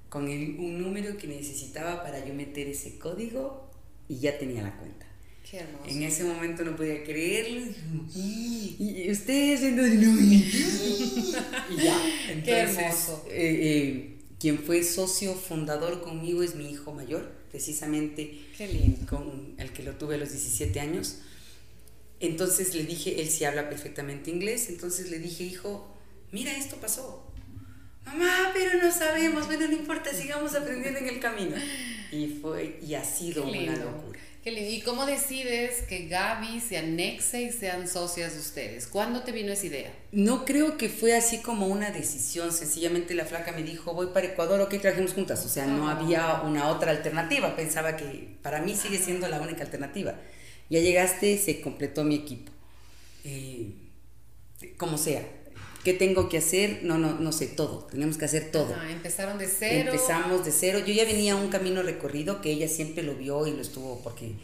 con 0.09 0.25
un 0.25 0.83
número 0.83 1.17
que 1.17 1.29
necesitaba 1.29 2.03
para 2.03 2.27
yo 2.27 2.35
meter 2.35 2.67
ese 2.67 2.99
código 2.99 3.71
y 4.09 4.19
ya 4.19 4.37
tenía 4.37 4.63
la 4.63 4.77
cuenta. 4.77 5.07
Qué 5.49 5.59
hermoso. 5.59 5.89
En 5.89 6.03
ese 6.03 6.25
momento 6.25 6.65
no 6.65 6.77
podía 6.77 7.03
creerlo. 7.05 7.73
Y 8.15 9.09
ustedes 9.11 9.63
y 9.63 9.73
ya. 11.83 11.97
Entonces, 12.29 12.45
Qué 12.45 12.53
hermoso. 12.53 13.25
Eh, 13.29 13.59
eh, 13.63 14.17
quien 14.39 14.59
fue 14.59 14.83
socio 14.83 15.35
fundador 15.35 16.03
conmigo 16.03 16.43
es 16.43 16.55
mi 16.57 16.71
hijo 16.71 16.93
mayor, 16.93 17.31
precisamente 17.51 18.41
Qué 18.57 18.69
lindo. 18.69 19.07
con 19.07 19.55
el 19.59 19.73
que 19.73 19.83
lo 19.83 19.93
tuve 19.93 20.17
a 20.17 20.19
los 20.19 20.31
17 20.31 20.81
años. 20.81 21.19
Entonces 22.21 22.75
le 22.75 22.85
dije, 22.85 23.21
él 23.21 23.29
sí 23.29 23.45
habla 23.45 23.69
perfectamente 23.69 24.31
inglés, 24.31 24.69
entonces 24.69 25.11
le 25.11 25.19
dije, 25.19 25.45
hijo, 25.45 25.97
mira, 26.31 26.53
esto 26.57 26.77
pasó. 26.77 27.27
Mamá, 28.05 28.51
pero 28.55 28.83
no 28.83 28.93
sabemos, 28.93 29.47
bueno, 29.47 29.67
no 29.67 29.73
importa, 29.73 30.13
sigamos 30.13 30.55
aprendiendo 30.55 31.01
en 31.01 31.09
el 31.09 31.21
camino. 31.21 31.57
Y 32.13 32.39
fue, 32.41 32.79
y 32.83 32.95
ha 32.95 33.05
sido 33.05 33.45
una 33.45 33.77
locura. 33.77 34.21
Qué 34.43 34.53
lindo. 34.53 34.71
¿Y 34.71 34.81
cómo 34.81 35.05
decides 35.05 35.83
que 35.83 36.07
Gaby 36.07 36.61
se 36.61 36.79
anexe 36.79 37.43
y 37.43 37.53
sean 37.53 37.87
socias 37.87 38.33
de 38.33 38.41
ustedes? 38.41 38.87
¿Cuándo 38.87 39.23
te 39.23 39.33
vino 39.33 39.53
esa 39.53 39.67
idea? 39.67 39.93
No 40.13 40.47
creo 40.47 40.79
que 40.79 40.89
fue 40.89 41.15
así 41.15 41.39
como 41.43 41.67
una 41.67 41.91
decisión. 41.91 42.51
Sencillamente 42.51 43.15
la 43.15 43.27
flaca 43.27 43.53
me 43.53 43.63
dijo, 43.63 43.93
voy 43.93 44.09
para 44.15 44.29
Ecuador, 44.29 44.63
ok, 44.63 44.81
trabajemos 44.81 45.13
juntas. 45.13 45.45
O 45.45 45.49
sea, 45.51 45.67
no 45.67 45.89
ah. 45.89 45.93
había 45.93 46.41
una 46.41 46.69
otra 46.69 46.91
alternativa. 46.91 47.55
Pensaba 47.55 47.99
que 47.99 48.39
para 48.41 48.63
mí 48.63 48.75
sigue 48.75 48.97
siendo 48.97 49.29
la 49.29 49.43
única 49.43 49.63
alternativa. 49.63 50.15
Ya 50.71 50.81
llegaste, 50.81 51.37
se 51.37 51.61
completó 51.61 52.05
mi 52.05 52.15
equipo. 52.15 52.51
Eh, 53.25 53.73
como 54.77 54.97
sea. 54.97 55.27
¿Qué 55.85 55.95
tengo 55.95 56.29
que 56.29 56.39
hacer? 56.39 56.81
No, 56.83 56.99
no, 56.99 57.15
no 57.19 57.33
sé, 57.33 57.47
todo. 57.47 57.85
Tenemos 57.91 58.17
que 58.17 58.27
hacer 58.27 58.51
todo. 58.51 58.75
empezaron 58.89 59.39
de 59.39 59.47
cero. 59.47 59.91
Empezamos 59.91 60.45
de 60.45 60.53
cero. 60.53 60.79
Yo 60.79 60.93
ya 60.93 61.05
venía 61.05 61.37
un 61.37 61.49
camino 61.49 61.83
recorrido 61.83 62.41
que 62.41 62.51
ella 62.53 62.69
siempre 62.69 63.03
lo 63.03 63.15
vio 63.15 63.47
y 63.47 63.53
lo 63.53 63.63
estuvo 63.63 64.01
porque 64.03 64.35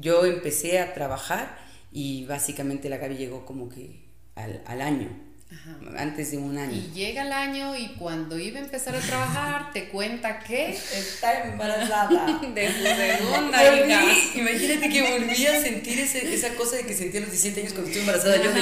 yo 0.00 0.24
empecé 0.24 0.80
a 0.80 0.92
trabajar 0.92 1.58
y 1.92 2.26
básicamente 2.26 2.88
la 2.88 2.98
Gaby 2.98 3.16
llegó 3.16 3.46
como 3.46 3.68
que 3.68 4.00
al, 4.34 4.62
al 4.66 4.82
año 4.82 5.25
antes 5.96 6.32
de 6.32 6.38
un 6.38 6.58
año. 6.58 6.72
Y 6.72 6.92
llega 6.92 7.22
el 7.22 7.32
año 7.32 7.76
y 7.76 7.88
cuando 7.94 8.38
iba 8.38 8.58
a 8.58 8.64
empezar 8.64 8.96
a 8.96 9.00
trabajar 9.00 9.72
te 9.72 9.88
cuenta 9.88 10.40
que 10.40 10.70
está 10.70 11.44
embarazada 11.44 12.40
de 12.54 12.68
su 12.68 12.82
segunda 12.82 13.76
hija. 13.76 14.02
Imagínate 14.34 14.88
que 14.88 15.02
volví 15.02 15.46
a 15.46 15.60
sentir 15.60 16.00
ese, 16.00 16.34
esa 16.34 16.54
cosa 16.54 16.76
de 16.76 16.86
que 16.86 16.94
sentía 16.94 17.20
a 17.20 17.22
los 17.24 17.30
17 17.30 17.60
años 17.60 17.72
cuando 17.72 17.90
estoy 17.90 18.00
embarazada. 18.00 18.36
Yo 18.42 18.52
me 18.52 18.60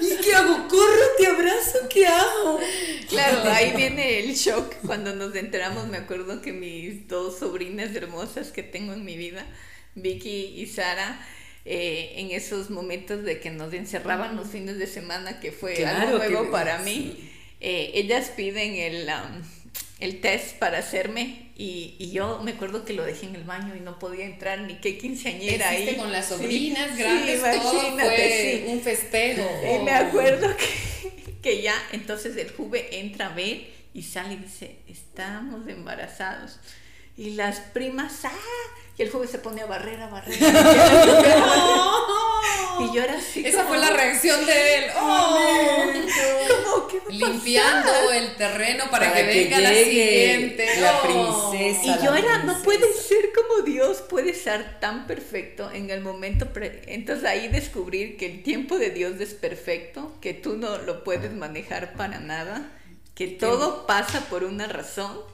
¿Y 0.00 0.16
qué 0.22 0.34
hago? 0.34 0.68
¿Corro? 0.68 1.02
¿Te 1.18 1.26
abrazo? 1.26 1.78
¿Qué 1.90 2.06
hago? 2.06 2.60
Claro, 3.08 3.42
ahí 3.50 3.72
viene 3.76 4.20
el 4.20 4.34
shock. 4.34 4.74
Cuando 4.86 5.14
nos 5.14 5.34
enteramos, 5.34 5.88
me 5.88 5.98
acuerdo 5.98 6.40
que 6.40 6.52
mis 6.52 7.08
dos 7.08 7.38
sobrinas 7.38 7.94
hermosas 7.94 8.52
que 8.52 8.62
tengo 8.62 8.92
en 8.92 9.04
mi 9.04 9.16
vida, 9.16 9.46
Vicky 9.94 10.54
y 10.56 10.66
Sara, 10.66 11.20
eh, 11.64 12.14
en 12.16 12.30
esos 12.32 12.70
momentos 12.70 13.22
de 13.22 13.38
que 13.38 13.50
nos 13.50 13.72
encerraban 13.72 14.36
los 14.36 14.48
fines 14.48 14.78
de 14.78 14.86
semana, 14.86 15.38
que 15.38 15.52
fue 15.52 15.84
algo 15.86 16.18
nuevo 16.18 16.50
para 16.50 16.78
mí. 16.78 17.30
Eh, 17.60 17.92
ellas 17.94 18.32
piden 18.34 18.74
el, 18.74 19.06
um, 19.06 19.42
el 20.00 20.20
test 20.20 20.56
para 20.58 20.78
hacerme 20.78 21.50
y, 21.56 21.94
y, 22.00 22.10
yo 22.10 22.40
me 22.42 22.52
acuerdo 22.52 22.84
que 22.84 22.92
lo 22.92 23.04
dejé 23.04 23.26
en 23.26 23.36
el 23.36 23.44
baño 23.44 23.76
y 23.76 23.80
no 23.80 24.00
podía 24.00 24.24
entrar 24.24 24.62
ni 24.62 24.74
qué 24.80 24.98
quinceañera 24.98 25.68
ahí. 25.68 25.94
con 25.94 26.10
las 26.10 26.26
sobrinas 26.26 26.98
grandes, 26.98 27.40
todo 27.40 27.98
fue 27.98 28.64
un 28.66 28.80
festejo. 28.80 29.48
Y 29.64 29.84
me 29.84 29.92
acuerdo 29.92 30.56
que, 30.56 31.34
que 31.42 31.62
ya, 31.62 31.74
entonces 31.92 32.36
el 32.36 32.50
Juve 32.50 32.98
entra 32.98 33.26
a 33.28 33.34
ver 33.34 33.68
y 33.94 34.02
sale 34.02 34.34
y 34.34 34.38
dice, 34.38 34.78
estamos 34.88 35.68
embarazados. 35.68 36.58
Y 37.16 37.30
las 37.34 37.60
primas, 37.60 38.24
¡ah! 38.24 38.32
Y 38.98 39.02
el 39.02 39.10
joven 39.10 39.28
se 39.28 39.38
pone 39.38 39.62
a 39.62 39.66
barrer, 39.66 40.00
a 40.02 40.08
barrer. 40.08 40.34
y 42.80 42.94
yo 42.94 43.02
era 43.02 43.14
así. 43.14 43.44
Esa 43.44 43.64
fue 43.64 43.78
la 43.78 43.90
reacción 43.90 44.44
de 44.44 44.76
él. 44.76 44.84
¡Oh! 45.00 45.38
Limpiando 47.08 48.10
el 48.12 48.36
terreno 48.36 48.84
para, 48.90 49.12
que, 49.14 49.22
venga 49.22 49.60
la 49.60 49.72
siguiente. 49.74 50.80
La 50.80 50.98
oh. 50.98 51.50
princesa. 51.50 51.86
Y 51.86 52.04
yo 52.04 52.14
era, 52.14 52.42
no 52.44 52.62
puede 52.62 52.92
ser 52.92 53.32
como 53.34 53.62
Dios 53.62 54.02
puede 54.02 54.34
ser 54.34 54.78
tan 54.80 55.06
perfecto 55.06 55.70
en 55.72 55.90
el 55.90 56.00
momento. 56.02 56.48
Entonces 56.86 57.24
ahí 57.24 57.48
descubrir 57.48 58.16
que 58.16 58.26
el 58.26 58.42
tiempo 58.42 58.78
de 58.78 58.90
Dios 58.90 59.20
es 59.20 59.34
perfecto, 59.34 60.12
que 60.20 60.34
tú 60.34 60.56
no 60.56 60.78
lo 60.78 61.02
puedes 61.04 61.32
manejar 61.32 61.94
para 61.94 62.20
nada, 62.20 62.70
que 63.14 63.28
todo 63.28 63.86
pasa 63.86 64.20
por 64.28 64.44
una 64.44 64.66
razón 64.66 65.31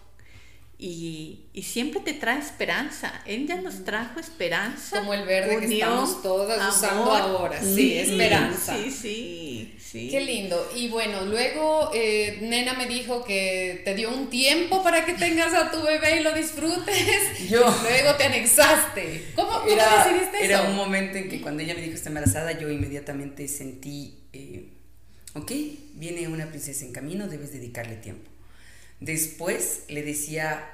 y, 0.80 1.48
y, 1.52 1.62
siempre 1.64 1.98
te 1.98 2.12
trae 2.12 2.38
esperanza. 2.38 3.12
Él 3.26 3.48
ya 3.48 3.60
nos 3.60 3.84
trajo 3.84 4.20
esperanza. 4.20 5.00
Como 5.00 5.12
el 5.12 5.26
verde 5.26 5.58
que 5.58 5.74
estamos 5.74 6.22
todas 6.22 6.76
usando 6.76 7.10
ahora. 7.10 7.60
Sí, 7.60 7.98
esperanza. 7.98 8.76
Sí, 8.76 8.92
sí, 8.92 9.74
sí. 9.76 10.08
Qué 10.08 10.20
lindo. 10.20 10.70
Y 10.76 10.88
bueno, 10.88 11.24
luego 11.24 11.90
eh, 11.92 12.38
Nena 12.42 12.74
me 12.74 12.86
dijo 12.86 13.24
que 13.24 13.82
te 13.84 13.96
dio 13.96 14.14
un 14.14 14.30
tiempo 14.30 14.84
para 14.84 15.04
que 15.04 15.14
tengas 15.14 15.52
a 15.52 15.72
tu 15.72 15.82
bebé 15.82 16.20
y 16.20 16.22
lo 16.22 16.32
disfrutes. 16.32 17.48
Yo. 17.50 17.64
luego 17.82 18.14
te 18.14 18.24
anexaste. 18.24 19.32
¿Cómo, 19.34 19.50
cómo 19.50 19.66
era, 19.66 20.04
decidiste 20.04 20.44
Era 20.44 20.62
un 20.62 20.76
momento 20.76 21.18
en 21.18 21.28
que 21.28 21.40
cuando 21.40 21.60
ella 21.60 21.74
me 21.74 21.80
dijo 21.80 21.90
que 21.90 21.96
está 21.96 22.10
embarazada, 22.10 22.52
yo 22.52 22.70
inmediatamente 22.70 23.48
sentí, 23.48 24.28
eh, 24.32 24.74
ok, 25.34 25.50
viene 25.94 26.28
una 26.28 26.46
princesa 26.46 26.84
en 26.84 26.92
camino, 26.92 27.26
debes 27.26 27.52
dedicarle 27.52 27.96
tiempo. 27.96 28.30
Después 29.00 29.82
le 29.88 30.02
decía, 30.02 30.70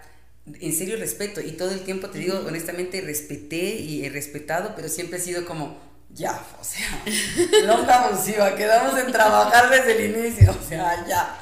en 0.46 0.72
serio 0.72 0.96
respeto, 0.96 1.40
y 1.40 1.52
todo 1.52 1.72
el 1.72 1.80
tiempo 1.80 2.08
te 2.10 2.18
digo, 2.18 2.38
honestamente, 2.46 3.00
respeté 3.00 3.76
y 3.76 4.04
he 4.04 4.10
respetado, 4.10 4.74
pero 4.74 4.88
siempre 4.88 5.18
ha 5.18 5.22
sido 5.22 5.44
como, 5.44 5.78
ya, 6.10 6.46
o 6.60 6.64
sea, 6.64 7.02
no 7.66 7.80
estamos 7.80 8.28
iba, 8.28 8.54
quedamos 8.54 8.98
en 8.98 9.12
trabajar 9.12 9.70
desde 9.70 10.04
el 10.04 10.16
inicio, 10.16 10.50
o 10.50 10.68
sea, 10.68 11.06
ya. 11.06 11.40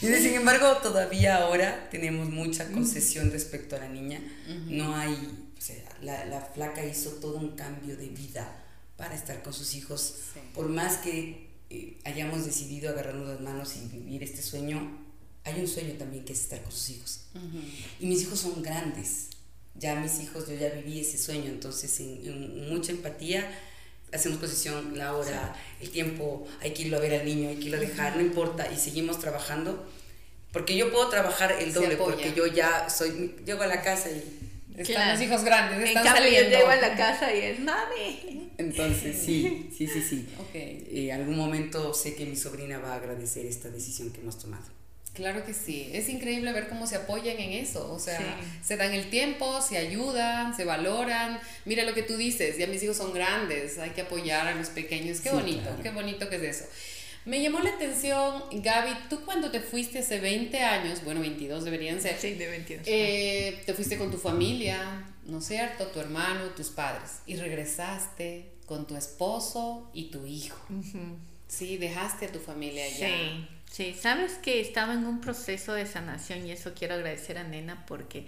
Y 0.00 0.06
sin 0.16 0.34
embargo, 0.34 0.76
todavía 0.82 1.36
ahora 1.36 1.88
tenemos 1.90 2.28
mucha 2.28 2.70
concesión 2.70 3.30
respecto 3.30 3.76
a 3.76 3.78
la 3.78 3.88
niña. 3.88 4.20
No 4.66 4.94
hay, 4.94 5.48
o 5.56 5.60
sea, 5.60 5.82
la, 6.02 6.26
la, 6.26 6.42
flaca 6.42 6.84
hizo 6.84 7.12
todo 7.12 7.38
un 7.38 7.56
cambio 7.56 7.96
de 7.96 8.08
vida 8.08 8.46
para 8.98 9.14
estar 9.14 9.42
con 9.42 9.54
sus 9.54 9.74
hijos. 9.74 10.16
Por 10.52 10.68
más 10.68 10.98
que 10.98 11.48
eh, 11.70 11.98
hayamos 12.04 12.44
decidido 12.44 12.90
agarrarnos 12.90 13.28
las 13.28 13.40
manos 13.40 13.76
y 13.76 13.88
vivir 13.88 14.22
este 14.22 14.42
sueño, 14.42 15.03
hay 15.44 15.60
un 15.60 15.68
sueño 15.68 15.94
también 15.94 16.24
que 16.24 16.32
es 16.32 16.40
estar 16.40 16.60
con 16.62 16.72
sus 16.72 16.90
hijos. 16.90 17.20
Y 18.00 18.06
mis 18.06 18.22
hijos 18.22 18.40
son 18.40 18.62
grandes. 18.62 19.28
Ya 19.74 19.94
mis 19.96 20.20
hijos, 20.20 20.48
yo 20.48 20.54
ya 20.54 20.70
viví 20.70 21.00
ese 21.00 21.18
sueño, 21.18 21.46
entonces 21.46 21.98
en, 22.00 22.70
mucha 22.72 22.92
empatía 22.92 23.46
hacemos 24.12 24.38
posición 24.38 24.96
la 24.96 25.16
hora, 25.16 25.56
el 25.80 25.90
tiempo, 25.90 26.46
hay 26.60 26.72
que 26.72 26.82
irlo 26.82 26.98
a 26.98 27.00
ver 27.00 27.20
al 27.20 27.26
niño, 27.26 27.48
hay 27.48 27.56
que 27.56 27.64
irlo 27.64 27.78
a 27.78 27.80
dejar, 27.80 28.14
no 28.14 28.22
importa, 28.22 28.70
y 28.72 28.76
seguimos 28.76 29.18
trabajando. 29.18 29.84
Porque 30.52 30.76
yo 30.76 30.92
puedo 30.92 31.08
trabajar 31.08 31.56
el 31.60 31.72
doble, 31.72 31.96
porque 31.96 32.32
yo 32.32 32.46
ya 32.46 32.88
soy, 32.88 33.34
llego 33.44 33.62
a 33.62 33.66
la 33.66 33.82
casa 33.82 34.10
y... 34.10 34.52
Están 34.76 35.12
los 35.12 35.20
hijos 35.20 35.44
grandes, 35.44 35.88
están 35.88 36.04
saliendo. 36.04 36.50
Yo 36.50 36.58
llego 36.58 36.70
a 36.70 36.76
la 36.76 36.96
casa 36.96 37.34
y 37.34 37.40
es 37.40 37.60
mami. 37.60 38.50
Entonces, 38.58 39.16
sí, 39.24 39.70
sí, 39.76 39.86
sí, 39.88 40.00
sí. 40.00 40.28
Okay. 40.48 40.86
En 40.90 41.08
eh, 41.08 41.12
algún 41.12 41.36
momento 41.36 41.92
sé 41.92 42.14
que 42.14 42.24
mi 42.24 42.36
sobrina 42.36 42.78
va 42.78 42.92
a 42.92 42.96
agradecer 42.96 43.46
esta 43.46 43.68
decisión 43.68 44.12
que 44.12 44.20
hemos 44.20 44.38
tomado. 44.38 44.64
Claro 45.14 45.44
que 45.46 45.54
sí, 45.54 45.90
es 45.92 46.08
increíble 46.08 46.52
ver 46.52 46.68
cómo 46.68 46.88
se 46.88 46.96
apoyan 46.96 47.38
en 47.38 47.52
eso, 47.52 47.92
o 47.92 48.00
sea, 48.00 48.36
se 48.64 48.76
dan 48.76 48.92
el 48.92 49.10
tiempo, 49.10 49.62
se 49.62 49.78
ayudan, 49.78 50.56
se 50.56 50.64
valoran. 50.64 51.38
Mira 51.64 51.84
lo 51.84 51.94
que 51.94 52.02
tú 52.02 52.16
dices, 52.16 52.58
ya 52.58 52.66
mis 52.66 52.82
hijos 52.82 52.96
son 52.96 53.14
grandes, 53.14 53.78
hay 53.78 53.90
que 53.90 54.00
apoyar 54.00 54.48
a 54.48 54.56
los 54.56 54.70
pequeños, 54.70 55.20
qué 55.20 55.30
bonito, 55.30 55.70
qué 55.82 55.90
bonito 55.90 56.28
que 56.28 56.36
es 56.36 56.42
eso. 56.42 56.64
Me 57.26 57.40
llamó 57.40 57.60
la 57.60 57.70
atención, 57.70 58.42
Gaby, 58.52 58.90
tú 59.08 59.24
cuando 59.24 59.52
te 59.52 59.60
fuiste 59.60 60.00
hace 60.00 60.18
20 60.18 60.60
años, 60.60 61.04
bueno, 61.04 61.20
22 61.20 61.64
deberían 61.64 62.00
ser. 62.00 62.18
Sí, 62.18 62.34
de 62.34 62.48
22. 62.48 62.86
Eh, 62.86 63.62
te 63.64 63.72
fuiste 63.72 63.96
con 63.96 64.10
tu 64.10 64.18
familia, 64.18 65.06
¿no 65.26 65.38
es 65.38 65.46
cierto? 65.46 65.86
Tu 65.86 66.00
hermano, 66.00 66.46
tus 66.56 66.70
padres, 66.70 67.20
y 67.24 67.36
regresaste 67.36 68.50
con 68.66 68.86
tu 68.86 68.96
esposo 68.96 69.90
y 69.94 70.10
tu 70.10 70.26
hijo. 70.26 70.58
Sí, 71.46 71.76
dejaste 71.78 72.26
a 72.26 72.32
tu 72.32 72.40
familia 72.40 72.84
allá. 72.84 73.08
Sí. 73.08 73.48
Sí, 73.74 73.96
sabes 74.00 74.34
que 74.34 74.60
estaba 74.60 74.92
en 74.92 75.04
un 75.04 75.20
proceso 75.20 75.72
de 75.74 75.84
sanación 75.84 76.46
y 76.46 76.52
eso 76.52 76.74
quiero 76.78 76.94
agradecer 76.94 77.38
a 77.38 77.42
Nena 77.42 77.84
porque 77.86 78.24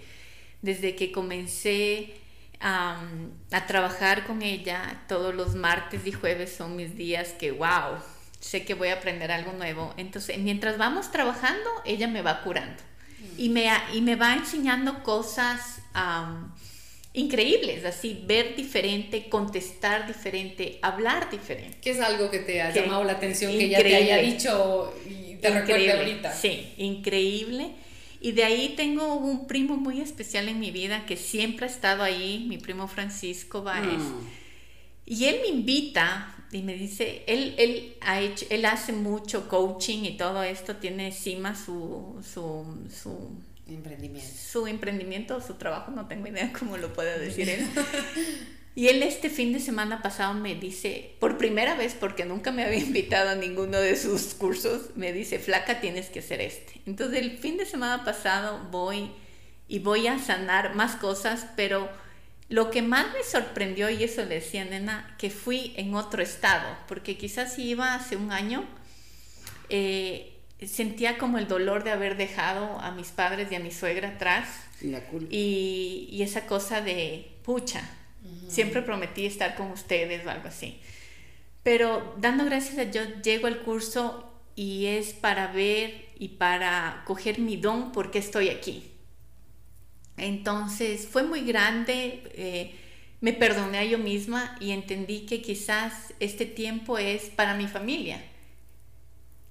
desde 0.61 0.93
que 0.97 1.13
comencé 1.13 2.15
a 2.59 2.99
trabajar 3.65 4.27
con 4.27 4.41
ella, 4.41 5.03
todos 5.07 5.33
los 5.33 5.55
martes 5.55 6.05
y 6.05 6.11
jueves 6.11 6.51
son 6.51 6.75
mis 6.75 6.97
días 6.97 7.29
que, 7.29 7.51
wow, 7.51 7.97
sé 8.41 8.65
que 8.65 8.73
voy 8.73 8.89
a 8.89 8.95
aprender 8.95 9.31
algo 9.31 9.53
nuevo. 9.53 9.93
Entonces, 9.95 10.37
mientras 10.37 10.77
vamos 10.77 11.13
trabajando, 11.13 11.69
ella 11.85 12.09
me 12.09 12.21
va 12.21 12.43
curando 12.43 12.83
y 13.37 13.47
me, 13.47 13.69
y 13.93 14.01
me 14.01 14.17
va 14.17 14.33
enseñando 14.33 15.01
cosas 15.01 15.79
increíbles, 17.13 17.85
así, 17.85 18.21
ver 18.27 18.53
diferente, 18.57 19.29
contestar 19.29 20.07
diferente, 20.07 20.77
hablar 20.81 21.31
diferente. 21.31 21.77
¿Qué 21.81 21.91
es 21.91 22.01
algo 22.01 22.29
que 22.29 22.39
te 22.39 22.61
ha 22.61 22.73
llamado 22.73 23.05
la 23.05 23.13
atención 23.13 23.53
que 23.53 23.63
ella 23.63 23.77
te 23.77 23.95
haya 23.95 24.17
dicho 24.17 24.93
te 25.41 25.49
increíble, 25.49 25.93
ahorita. 25.93 26.33
Sí, 26.33 26.73
increíble. 26.77 27.71
Y 28.19 28.31
de 28.31 28.43
ahí 28.43 28.73
tengo 28.75 29.15
un 29.15 29.47
primo 29.47 29.77
muy 29.77 30.01
especial 30.01 30.49
en 30.49 30.59
mi 30.59 30.71
vida 30.71 31.05
que 31.05 31.17
siempre 31.17 31.65
ha 31.65 31.69
estado 31.69 32.03
ahí, 32.03 32.45
mi 32.49 32.57
primo 32.57 32.87
Francisco 32.87 33.63
Báez. 33.63 33.99
Mm. 33.99 34.27
Y 35.05 35.25
él 35.25 35.39
me 35.41 35.47
invita 35.47 36.35
y 36.51 36.61
me 36.63 36.73
dice, 36.73 37.23
él, 37.27 37.55
él, 37.57 37.95
ha 38.01 38.19
hecho, 38.21 38.45
él 38.49 38.65
hace 38.65 38.91
mucho 38.91 39.47
coaching 39.47 40.03
y 40.03 40.17
todo 40.17 40.43
esto, 40.43 40.77
tiene 40.77 41.07
encima 41.07 41.55
su, 41.55 42.21
su, 42.23 42.65
su 42.89 43.31
emprendimiento. 43.67 44.29
Su 44.35 44.67
emprendimiento, 44.67 45.41
su 45.41 45.55
trabajo, 45.55 45.91
no 45.91 46.07
tengo 46.07 46.27
idea 46.27 46.51
cómo 46.59 46.77
lo 46.77 46.93
puede 46.93 47.19
decir 47.19 47.49
él. 47.49 47.65
Y 48.77 48.89
él 48.89 49.01
este 49.01 49.31
fin 49.31 49.53
de 49.53 49.59
semana 49.59 50.03
pasado 50.03 50.35
me 50.35 50.53
dice, 50.53 51.15
por 51.19 51.39
primera 51.39 51.73
vez, 51.73 51.95
porque 51.99 52.25
nunca 52.25 52.51
me 52.51 52.63
había 52.63 52.77
invitado 52.85 53.31
a 53.31 53.35
ninguno 53.35 53.79
de 53.79 53.95
sus 53.95 54.35
cursos, 54.35 54.91
me 54.95 55.13
dice, 55.13 55.39
flaca, 55.39 55.81
tienes 55.81 56.09
que 56.09 56.19
hacer 56.19 56.41
este. 56.41 56.79
Entonces 56.85 57.23
el 57.23 57.39
fin 57.39 57.57
de 57.57 57.65
semana 57.65 58.05
pasado 58.05 58.67
voy 58.69 59.09
y 59.67 59.79
voy 59.79 60.05
a 60.05 60.19
sanar 60.19 60.75
más 60.75 60.95
cosas, 60.95 61.47
pero 61.55 61.89
lo 62.49 62.69
que 62.69 62.83
más 62.83 63.11
me 63.13 63.23
sorprendió, 63.23 63.89
y 63.89 64.03
eso 64.03 64.21
le 64.21 64.35
decía 64.35 64.63
nena, 64.63 65.15
que 65.17 65.31
fui 65.31 65.73
en 65.75 65.95
otro 65.95 66.21
estado, 66.21 66.77
porque 66.87 67.17
quizás 67.17 67.55
si 67.55 67.63
iba 67.63 67.95
hace 67.95 68.15
un 68.15 68.31
año, 68.31 68.63
eh, 69.69 70.37
sentía 70.63 71.17
como 71.17 71.39
el 71.39 71.47
dolor 71.47 71.83
de 71.83 71.89
haber 71.89 72.15
dejado 72.15 72.79
a 72.79 72.91
mis 72.91 73.07
padres 73.07 73.51
y 73.51 73.55
a 73.55 73.59
mi 73.59 73.71
suegra 73.71 74.09
atrás. 74.09 74.47
Y, 75.31 76.09
y 76.11 76.21
esa 76.21 76.45
cosa 76.45 76.81
de, 76.81 77.31
pucha, 77.43 77.81
Siempre 78.47 78.81
prometí 78.81 79.25
estar 79.25 79.55
con 79.55 79.71
ustedes 79.71 80.25
o 80.25 80.29
algo 80.29 80.47
así. 80.47 80.79
Pero 81.63 82.15
dando 82.17 82.45
gracias 82.45 82.77
a 82.77 82.85
Dios, 82.85 83.07
llego 83.23 83.47
al 83.47 83.59
curso 83.59 84.31
y 84.55 84.85
es 84.87 85.13
para 85.13 85.47
ver 85.51 86.07
y 86.17 86.29
para 86.29 87.03
coger 87.05 87.39
mi 87.39 87.57
don 87.57 87.91
porque 87.91 88.19
estoy 88.19 88.49
aquí. 88.49 88.91
Entonces 90.17 91.07
fue 91.07 91.23
muy 91.23 91.41
grande, 91.41 92.23
eh, 92.33 92.75
me 93.21 93.33
perdoné 93.33 93.77
a 93.77 93.83
yo 93.85 93.99
misma 93.99 94.57
y 94.59 94.71
entendí 94.71 95.25
que 95.25 95.41
quizás 95.41 96.13
este 96.19 96.45
tiempo 96.45 96.97
es 96.97 97.25
para 97.25 97.53
mi 97.53 97.67
familia. 97.67 98.23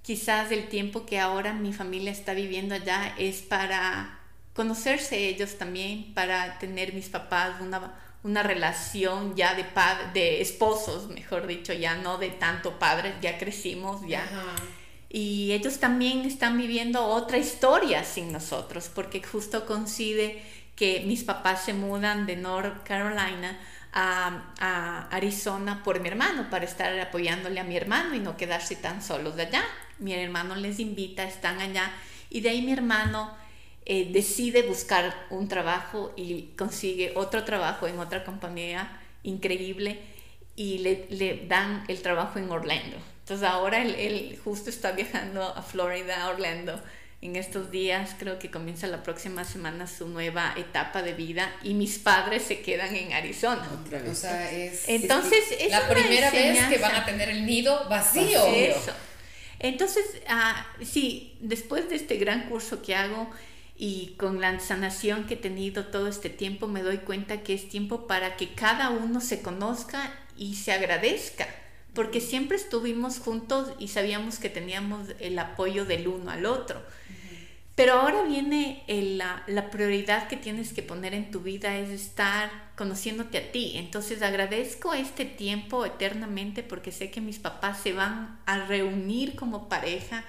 Quizás 0.02 0.50
el 0.52 0.68
tiempo 0.68 1.07
que 1.07 1.18
ahora 1.18 1.52
mi 1.52 1.72
familia 1.72 2.11
está 2.11 2.35
viviendo 2.35 2.74
allá 2.74 3.14
es 3.18 3.42
para 3.42 4.20
conocerse 4.55 5.29
ellos 5.29 5.59
también, 5.59 6.14
para 6.14 6.59
tener 6.59 6.94
mis 6.94 7.09
papás 7.09 7.61
una 7.61 7.94
una 8.22 8.42
relación 8.42 9.37
ya 9.37 9.55
de, 9.55 9.64
de 10.12 10.40
esposos, 10.40 11.09
mejor 11.09 11.46
dicho, 11.46 11.72
ya 11.72 11.96
no 11.96 12.18
de 12.18 12.31
tanto 12.31 12.79
padres, 12.79 13.14
ya 13.20 13.38
crecimos, 13.38 14.07
ya. 14.07 14.26
Y 15.09 15.52
ellos 15.52 15.79
también 15.79 16.24
están 16.24 16.59
viviendo 16.59 17.05
otra 17.05 17.38
historia 17.38 18.05
sin 18.05 18.33
nosotros, 18.33 18.90
porque 18.92 19.22
justo 19.22 19.64
coincide 19.64 20.42
que 20.74 21.05
mis 21.07 21.24
papás 21.24 21.64
se 21.64 21.72
mudan 21.72 22.26
de 22.26 22.37
North 22.37 22.83
Carolina 22.85 23.59
a, 23.92 24.52
a, 24.59 25.09
Arizona 25.09 25.83
por 25.83 26.00
mi 26.00 26.09
hermano, 26.09 26.50
para 26.50 26.64
estar 26.64 26.98
apoyándole 26.98 27.61
a 27.61 27.64
mi 27.64 27.76
hermano 27.76 28.14
y 28.14 28.20
no 28.20 28.37
quedarse 28.37 28.76
tan 28.76 29.02
solos 29.02 29.37
de 29.37 29.44
allá. 29.44 29.64
Mi 29.98 30.12
hermano 30.12 30.55
les 30.57 30.81
invita, 30.81 31.24
están 31.24 31.61
allá, 31.61 31.90
y 32.29 32.40
de 32.40 32.50
ahí 32.50 32.62
mi 32.62 32.72
hermano 32.72 33.35
eh, 33.87 34.11
decide 34.12 34.62
buscar 34.62 35.27
un 35.31 35.49
trabajo 35.49 36.12
y 36.16 36.51
consigue 36.59 37.12
otro 37.14 37.44
trabajo 37.44 37.87
en 37.87 37.99
otra 38.01 38.25
compañía 38.25 39.01
increíble 39.22 40.01
y 40.57 40.79
le, 40.79 41.07
le 41.11 41.46
dan 41.46 41.85
el 41.88 42.03
trabajo 42.03 42.38
en 42.38 42.51
Orlando. 42.51 42.96
Entonces 43.20 43.49
ahora 43.49 43.83
él, 43.83 44.38
justo 44.44 44.70
está 44.70 44.92
viajando 44.92 45.42
a 45.42 45.62
Florida, 45.62 46.29
Orlando, 46.29 46.81
en 47.22 47.37
estos 47.37 47.70
días, 47.70 48.14
creo 48.18 48.38
que 48.38 48.51
comienza 48.51 48.87
la 48.87 49.03
próxima 49.03 49.44
semana 49.44 49.87
su 49.87 50.09
nueva 50.09 50.55
etapa 50.57 51.03
de 51.03 51.12
vida 51.14 51.53
y 51.62 51.75
mis 51.75 51.99
padres 51.99 52.42
se 52.42 52.61
quedan 52.61 52.94
en 52.94 53.12
Arizona. 53.12 53.68
O 54.11 54.14
sea, 54.14 54.53
es, 54.53 54.88
Entonces, 54.88 55.44
es 55.59 55.70
la 55.70 55.88
primera 55.88 56.31
vez 56.31 56.64
que 56.66 56.79
van 56.79 56.94
a 56.94 57.05
tener 57.05 57.31
el 57.31 57.46
nido 57.46 57.88
vacío. 57.88 58.42
Entonces, 59.59 60.05
ah, 60.29 60.66
sí, 60.85 61.37
después 61.40 61.88
de 61.88 61.96
este 61.96 62.16
gran 62.16 62.49
curso 62.49 62.83
que 62.83 62.94
hago, 62.94 63.31
y 63.79 64.15
con 64.17 64.41
la 64.41 64.59
sanación 64.61 65.25
que 65.25 65.35
he 65.35 65.39
tenido 65.39 65.87
todo 65.87 66.09
este 66.09 66.31
tiempo 66.31 66.67
me 66.67 66.83
doy 66.83 66.99
cuenta 66.99 67.43
que 67.43 67.55
es 67.55 67.69
tiempo 67.69 68.07
para 68.07 68.37
que 68.37 68.55
cada 68.55 68.91
uno 68.91 69.21
se 69.21 69.43
conozca 69.43 70.12
y 70.37 70.55
se 70.55 70.73
agradezca, 70.73 71.47
porque 71.93 72.21
siempre 72.21 72.57
estuvimos 72.57 73.19
juntos 73.19 73.73
y 73.79 73.89
sabíamos 73.89 74.39
que 74.39 74.49
teníamos 74.49 75.09
el 75.21 75.39
apoyo 75.39 75.85
del 75.85 76.09
uno 76.09 76.31
al 76.31 76.47
otro. 76.47 76.83
Pero 77.75 77.93
ahora 77.93 78.23
viene 78.23 78.83
la, 78.89 79.43
la, 79.47 79.71
prioridad 79.71 80.29
que 80.29 80.39
tienes 80.39 80.73
que 80.73 80.83
poner 80.83 81.12
en 81.12 81.31
tu 81.31 81.41
vida 81.41 81.77
es 81.77 81.91
estar 81.91 82.51
conociéndote 82.75 83.37
a 83.37 83.53
ti. 83.53 83.73
Entonces 83.75 84.23
agradezco 84.23 84.95
este 84.95 85.27
tiempo 85.27 85.85
eternamente 85.85 86.62
porque 86.62 86.91
sé 86.91 87.11
que 87.11 87.21
mis 87.21 87.39
papás 87.39 87.83
se 87.83 87.93
van 87.93 88.41
a 88.47 88.65
reunir 88.65 89.37
como 89.37 89.69
pareja 89.69 90.25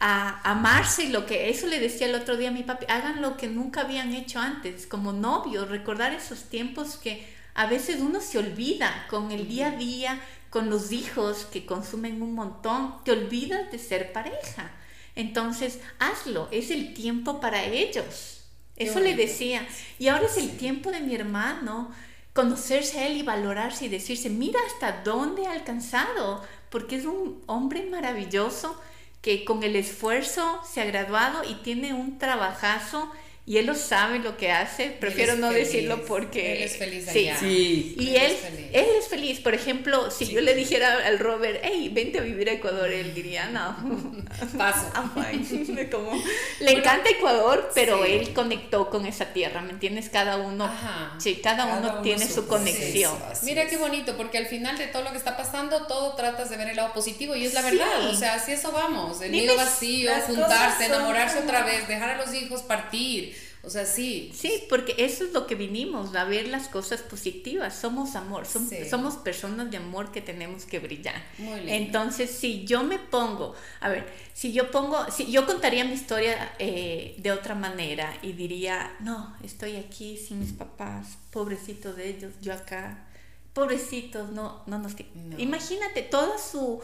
a 0.00 0.40
amarse, 0.50 1.10
lo 1.10 1.26
que 1.26 1.50
eso 1.50 1.66
le 1.66 1.78
decía 1.78 2.06
el 2.06 2.14
otro 2.14 2.38
día 2.38 2.48
a 2.48 2.52
mi 2.52 2.62
papi, 2.62 2.86
hagan 2.88 3.20
lo 3.20 3.36
que 3.36 3.48
nunca 3.48 3.82
habían 3.82 4.14
hecho 4.14 4.40
antes, 4.40 4.86
como 4.86 5.12
novios, 5.12 5.68
recordar 5.68 6.14
esos 6.14 6.44
tiempos 6.44 6.96
que 6.96 7.28
a 7.52 7.66
veces 7.66 8.00
uno 8.00 8.20
se 8.20 8.38
olvida 8.38 9.06
con 9.10 9.30
el 9.30 9.46
día 9.46 9.68
a 9.68 9.76
día, 9.76 10.20
con 10.48 10.70
los 10.70 10.90
hijos 10.90 11.44
que 11.44 11.66
consumen 11.66 12.22
un 12.22 12.34
montón, 12.34 12.94
te 13.04 13.12
olvidas 13.12 13.70
de 13.70 13.78
ser 13.78 14.12
pareja. 14.12 14.70
Entonces, 15.16 15.80
hazlo, 15.98 16.48
es 16.50 16.70
el 16.70 16.94
tiempo 16.94 17.38
para 17.38 17.64
ellos. 17.64 18.40
Eso 18.76 19.00
le 19.00 19.14
decía. 19.14 19.66
Y 19.98 20.08
ahora 20.08 20.24
es 20.24 20.38
el 20.38 20.56
tiempo 20.56 20.90
de 20.90 21.00
mi 21.00 21.14
hermano, 21.14 21.92
conocerse 22.32 23.00
a 23.00 23.06
él 23.06 23.18
y 23.18 23.22
valorarse 23.22 23.84
y 23.84 23.88
decirse, 23.88 24.30
mira 24.30 24.58
hasta 24.66 25.02
dónde 25.02 25.46
ha 25.46 25.52
alcanzado, 25.52 26.42
porque 26.70 26.96
es 26.96 27.04
un 27.04 27.42
hombre 27.46 27.84
maravilloso 27.84 28.80
que 29.20 29.44
con 29.44 29.62
el 29.62 29.76
esfuerzo 29.76 30.60
se 30.64 30.80
ha 30.80 30.84
graduado 30.86 31.44
y 31.44 31.54
tiene 31.56 31.94
un 31.94 32.18
trabajazo 32.18 33.10
y 33.46 33.58
él 33.58 33.66
lo 33.66 33.74
sabe 33.74 34.20
lo 34.20 34.36
que 34.36 34.52
hace, 34.52 34.90
prefiero 34.90 35.34
no 35.34 35.50
decirlo 35.50 36.04
porque... 36.04 36.58
Él 36.58 36.62
es 36.62 36.76
feliz 36.76 37.08
allá. 37.08 37.36
Sí, 37.40 37.96
Y 37.98 38.14
él, 38.14 38.36
él 38.72 38.86
es 38.98 39.08
feliz. 39.08 39.40
Por 39.40 39.54
ejemplo, 39.54 40.10
si 40.10 40.28
yo 40.28 40.40
le 40.40 40.54
dijera 40.54 41.04
al 41.04 41.18
Robert, 41.18 41.58
hey, 41.64 41.90
vente 41.92 42.18
a 42.18 42.22
vivir 42.22 42.48
a 42.48 42.52
Ecuador, 42.52 42.88
él 42.92 43.12
diría, 43.12 43.46
no. 43.46 43.76
Paso. 44.58 44.92
Como, 45.90 46.22
le 46.60 46.70
encanta 46.70 47.10
Ecuador, 47.10 47.72
pero 47.74 48.04
él 48.04 48.32
conectó 48.34 48.88
con 48.88 49.06
esa 49.06 49.32
tierra, 49.32 49.62
¿me 49.62 49.70
entiendes? 49.70 50.10
Cada 50.10 50.36
uno, 50.36 50.70
sí, 51.18 51.40
cada, 51.42 51.78
uno, 51.78 52.02
tiene 52.02 52.28
su, 52.28 52.46
conexión. 52.46 53.16
Mira 53.42 53.66
qué 53.66 53.78
bonito, 53.78 54.16
porque 54.16 54.38
al 54.38 54.46
final 54.46 54.78
de 54.78 54.86
todo 54.86 55.02
lo 55.02 55.10
que 55.10 55.18
está 55.18 55.36
pasando, 55.36 55.86
todo 55.86 56.14
tratas 56.14 56.50
de 56.50 56.56
ver 56.56 56.68
el 56.68 56.76
lado 56.76 56.92
positivo 56.92 57.34
y 57.34 57.46
es 57.46 57.54
la 57.54 57.62
verdad. 57.62 58.10
O 58.10 58.14
sea, 58.14 58.34
así 58.34 58.52
eso 58.52 58.70
vamos. 58.70 59.20
El 59.22 59.32
nido 59.32 59.56
vacío, 59.56 60.12
juntarse, 60.26 60.84
enamorarse 60.84 61.38
otra 61.38 61.64
vez, 61.64 61.88
dejar 61.88 62.10
a 62.10 62.16
los 62.16 62.32
hijos 62.32 62.62
partir 62.62 63.39
o 63.62 63.68
sea, 63.68 63.84
sí. 63.84 64.32
Sí, 64.34 64.64
porque 64.68 64.94
eso 64.98 65.24
es 65.24 65.32
lo 65.32 65.46
que 65.46 65.54
vinimos, 65.54 66.14
a 66.14 66.24
ver 66.24 66.48
las 66.48 66.68
cosas 66.68 67.02
positivas. 67.02 67.76
Somos 67.76 68.16
amor, 68.16 68.46
somos 68.46 69.16
personas 69.16 69.70
de 69.70 69.76
amor 69.76 70.12
que 70.12 70.22
tenemos 70.22 70.64
que 70.64 70.78
brillar. 70.78 71.22
Muy 71.38 71.70
Entonces, 71.70 72.30
si 72.30 72.64
yo 72.64 72.82
me 72.84 72.98
pongo, 72.98 73.54
a 73.80 73.90
ver, 73.90 74.06
si 74.32 74.52
yo 74.52 74.70
pongo, 74.70 75.10
si 75.10 75.30
yo 75.30 75.44
contaría 75.44 75.84
mi 75.84 75.92
historia 75.92 76.54
eh, 76.58 77.14
de 77.18 77.32
otra 77.32 77.54
manera 77.54 78.16
y 78.22 78.32
diría, 78.32 78.96
no, 79.00 79.36
estoy 79.44 79.76
aquí 79.76 80.16
sin 80.16 80.40
mis 80.40 80.52
papás, 80.52 81.18
pobrecito 81.30 81.92
de 81.92 82.08
ellos, 82.08 82.32
yo 82.40 82.54
acá, 82.54 83.06
pobrecitos, 83.52 84.30
no, 84.30 84.62
no 84.66 84.78
nos... 84.78 84.94
Imagínate 85.36 86.02
toda 86.02 86.38
su 86.38 86.80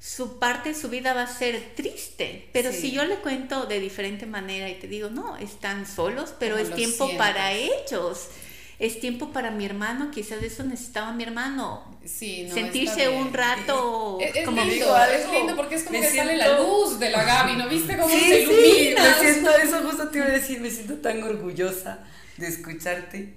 su 0.00 0.38
parte 0.38 0.70
de 0.70 0.74
su 0.74 0.88
vida 0.88 1.12
va 1.12 1.24
a 1.24 1.26
ser 1.26 1.74
triste. 1.76 2.48
Pero 2.52 2.72
si 2.72 2.90
yo 2.90 3.04
le 3.04 3.16
cuento 3.16 3.66
de 3.66 3.78
diferente 3.80 4.24
manera 4.24 4.70
y 4.70 4.76
te 4.76 4.88
digo, 4.88 5.10
no, 5.10 5.36
están 5.36 5.86
solos, 5.86 6.34
pero 6.38 6.56
es 6.56 6.74
tiempo 6.74 7.16
para 7.18 7.52
ellos. 7.52 8.28
Es 8.78 8.98
tiempo 8.98 9.30
para 9.30 9.50
mi 9.50 9.66
hermano, 9.66 10.10
quizás 10.10 10.42
eso 10.42 10.62
necesitaba 10.62 11.12
mi 11.12 11.24
hermano. 11.24 11.98
Sí, 12.06 12.48
Sentirse 12.50 13.10
un 13.10 13.30
rato 13.30 14.16
es, 14.22 14.42
como 14.46 14.64
lindo, 14.64 14.96
es 15.04 15.30
lindo 15.30 15.54
porque 15.54 15.74
es 15.74 15.82
como 15.82 16.00
que 16.00 16.08
sale 16.08 16.34
la 16.38 16.58
luz 16.58 16.98
de 16.98 17.10
la 17.10 17.22
Gaby, 17.22 17.56
¿no 17.56 17.68
viste 17.68 17.98
cómo 17.98 18.08
se 18.08 18.40
ilumina? 18.40 19.02
me 19.02 19.32
siento, 19.32 19.50
eso 19.62 19.82
justo 19.82 20.08
te 20.08 20.16
iba 20.16 20.28
a 20.28 20.30
decir, 20.30 20.62
me 20.62 20.70
siento 20.70 20.94
tan 20.94 21.22
orgullosa 21.22 21.98
de 22.38 22.48
escucharte. 22.48 23.34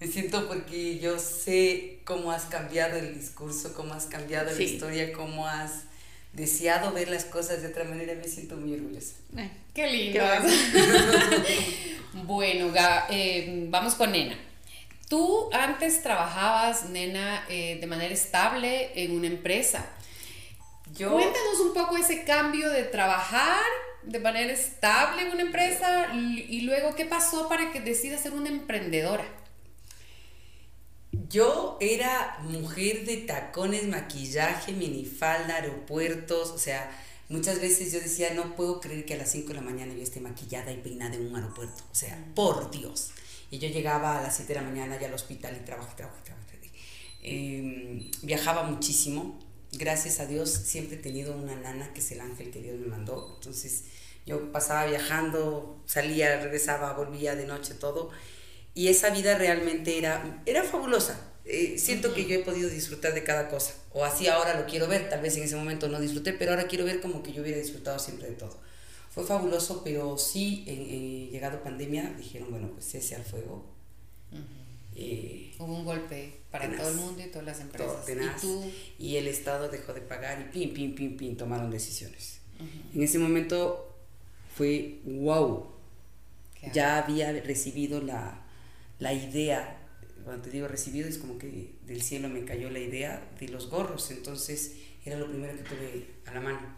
Me 0.00 0.06
siento 0.06 0.48
porque 0.48 0.98
yo 0.98 1.18
sé 1.18 2.00
cómo 2.04 2.32
has 2.32 2.44
cambiado 2.44 2.96
el 2.96 3.14
discurso, 3.14 3.74
cómo 3.74 3.92
has 3.92 4.06
cambiado 4.06 4.50
la 4.50 4.62
historia, 4.62 5.12
cómo 5.12 5.46
has 5.46 5.84
deseado 6.36 6.92
ver 6.92 7.08
las 7.08 7.24
cosas 7.24 7.62
de 7.62 7.68
otra 7.68 7.84
manera, 7.84 8.14
me 8.14 8.28
siento 8.28 8.56
muy 8.56 8.74
orgullosa. 8.74 9.14
qué 9.74 9.86
lindo. 9.86 10.20
bueno, 12.24 12.72
eh, 13.10 13.66
vamos 13.68 13.94
con 13.94 14.12
Nena. 14.12 14.38
Tú 15.08 15.48
antes 15.52 16.02
trabajabas, 16.02 16.90
Nena, 16.90 17.44
eh, 17.48 17.78
de 17.80 17.86
manera 17.86 18.12
estable 18.12 18.90
en 18.94 19.16
una 19.16 19.28
empresa. 19.28 19.86
Yo, 20.94 21.12
Cuéntanos 21.12 21.60
un 21.60 21.74
poco 21.74 21.96
ese 21.96 22.24
cambio 22.24 22.70
de 22.70 22.84
trabajar 22.84 23.64
de 24.02 24.20
manera 24.20 24.52
estable 24.52 25.22
en 25.22 25.32
una 25.32 25.42
empresa 25.42 26.12
y 26.14 26.60
luego 26.60 26.94
qué 26.94 27.06
pasó 27.06 27.48
para 27.48 27.72
que 27.72 27.80
decidas 27.80 28.20
ser 28.20 28.34
una 28.34 28.48
emprendedora. 28.48 29.24
Yo 31.28 31.78
era 31.80 32.38
mujer 32.42 33.04
de 33.04 33.18
tacones, 33.18 33.88
maquillaje, 33.88 34.72
minifalda, 34.72 35.56
aeropuertos, 35.56 36.50
o 36.50 36.58
sea, 36.58 36.90
muchas 37.28 37.60
veces 37.60 37.92
yo 37.92 38.00
decía, 38.00 38.34
no 38.34 38.54
puedo 38.54 38.80
creer 38.80 39.04
que 39.04 39.14
a 39.14 39.16
las 39.16 39.30
5 39.30 39.48
de 39.48 39.54
la 39.54 39.60
mañana 39.62 39.94
yo 39.94 40.02
esté 40.02 40.20
maquillada 40.20 40.72
y 40.72 40.76
peinada 40.78 41.14
en 41.14 41.26
un 41.26 41.36
aeropuerto, 41.36 41.82
o 41.90 41.94
sea, 41.94 42.22
por 42.34 42.70
Dios. 42.70 43.10
Y 43.50 43.58
yo 43.58 43.68
llegaba 43.68 44.18
a 44.18 44.22
las 44.22 44.36
7 44.36 44.54
de 44.54 44.60
la 44.60 44.66
mañana 44.66 45.00
ya 45.00 45.08
al 45.08 45.14
hospital 45.14 45.56
y 45.60 45.64
trabajé, 45.64 45.96
trabajé, 45.96 46.22
trabajé. 46.22 46.46
Eh, 47.22 48.10
viajaba 48.22 48.64
muchísimo, 48.64 49.40
gracias 49.72 50.20
a 50.20 50.26
Dios 50.26 50.50
siempre 50.50 50.96
he 50.96 51.00
tenido 51.00 51.36
una 51.36 51.56
nana 51.56 51.92
que 51.92 51.98
es 51.98 52.12
el 52.12 52.20
ángel 52.20 52.52
que 52.52 52.60
Dios 52.60 52.78
me 52.78 52.86
mandó, 52.86 53.34
entonces 53.34 53.84
yo 54.26 54.52
pasaba 54.52 54.86
viajando, 54.86 55.82
salía, 55.86 56.40
regresaba, 56.40 56.92
volvía 56.92 57.34
de 57.34 57.46
noche, 57.46 57.74
todo 57.74 58.10
y 58.76 58.88
esa 58.88 59.08
vida 59.08 59.36
realmente 59.38 59.96
era, 59.96 60.42
era 60.44 60.62
fabulosa. 60.62 61.18
Eh, 61.46 61.78
siento 61.78 62.12
que 62.12 62.26
yo 62.26 62.34
he 62.34 62.40
podido 62.40 62.68
disfrutar 62.68 63.14
de 63.14 63.24
cada 63.24 63.48
cosa, 63.48 63.74
o 63.92 64.04
así 64.04 64.26
ahora 64.28 64.60
lo 64.60 64.66
quiero 64.66 64.86
ver, 64.86 65.08
tal 65.08 65.22
vez 65.22 65.36
en 65.36 65.44
ese 65.44 65.56
momento 65.56 65.88
no 65.88 65.98
disfruté, 65.98 66.34
pero 66.34 66.50
ahora 66.50 66.66
quiero 66.66 66.84
ver 66.84 67.00
como 67.00 67.22
que 67.22 67.32
yo 67.32 67.40
hubiera 67.40 67.58
disfrutado 67.58 67.98
siempre 67.98 68.28
de 68.28 68.34
todo. 68.34 68.58
Fue 69.10 69.24
fabuloso, 69.24 69.82
pero 69.82 70.18
sí, 70.18 70.64
en, 70.66 71.30
llegado 71.30 71.62
pandemia, 71.62 72.14
dijeron, 72.18 72.50
bueno, 72.50 72.70
pues 72.72 72.84
cese 72.90 73.14
al 73.14 73.24
fuego. 73.24 73.64
Eh, 74.94 75.54
Hubo 75.58 75.74
un 75.74 75.84
golpe 75.86 76.34
para 76.50 76.70
todo 76.76 76.90
el 76.90 76.96
mundo 76.96 77.22
y 77.24 77.28
todas 77.28 77.46
las 77.46 77.60
empresas. 77.60 78.06
¿Y, 78.98 79.06
y 79.06 79.16
el 79.16 79.26
Estado 79.28 79.70
dejó 79.70 79.94
de 79.94 80.02
pagar 80.02 80.38
y 80.40 80.44
pim, 80.52 80.74
pim, 80.74 80.94
pim, 80.94 81.16
pim, 81.16 81.36
tomaron 81.36 81.70
decisiones. 81.70 82.40
En 82.94 83.02
ese 83.02 83.18
momento 83.18 83.94
fue 84.54 84.98
wow. 85.04 85.66
Ya 86.74 86.98
había 86.98 87.32
recibido 87.32 88.02
la, 88.02 88.45
la 88.98 89.12
idea, 89.12 89.78
cuando 90.24 90.44
te 90.44 90.50
digo 90.50 90.68
recibido, 90.68 91.08
es 91.08 91.18
como 91.18 91.38
que 91.38 91.74
del 91.86 92.02
cielo 92.02 92.28
me 92.28 92.44
cayó 92.44 92.70
la 92.70 92.78
idea 92.78 93.28
de 93.38 93.48
los 93.48 93.68
gorros, 93.68 94.10
entonces 94.10 94.72
era 95.04 95.18
lo 95.18 95.28
primero 95.28 95.56
que 95.56 95.62
tuve 95.62 96.06
a 96.26 96.34
la 96.34 96.40
mano. 96.40 96.76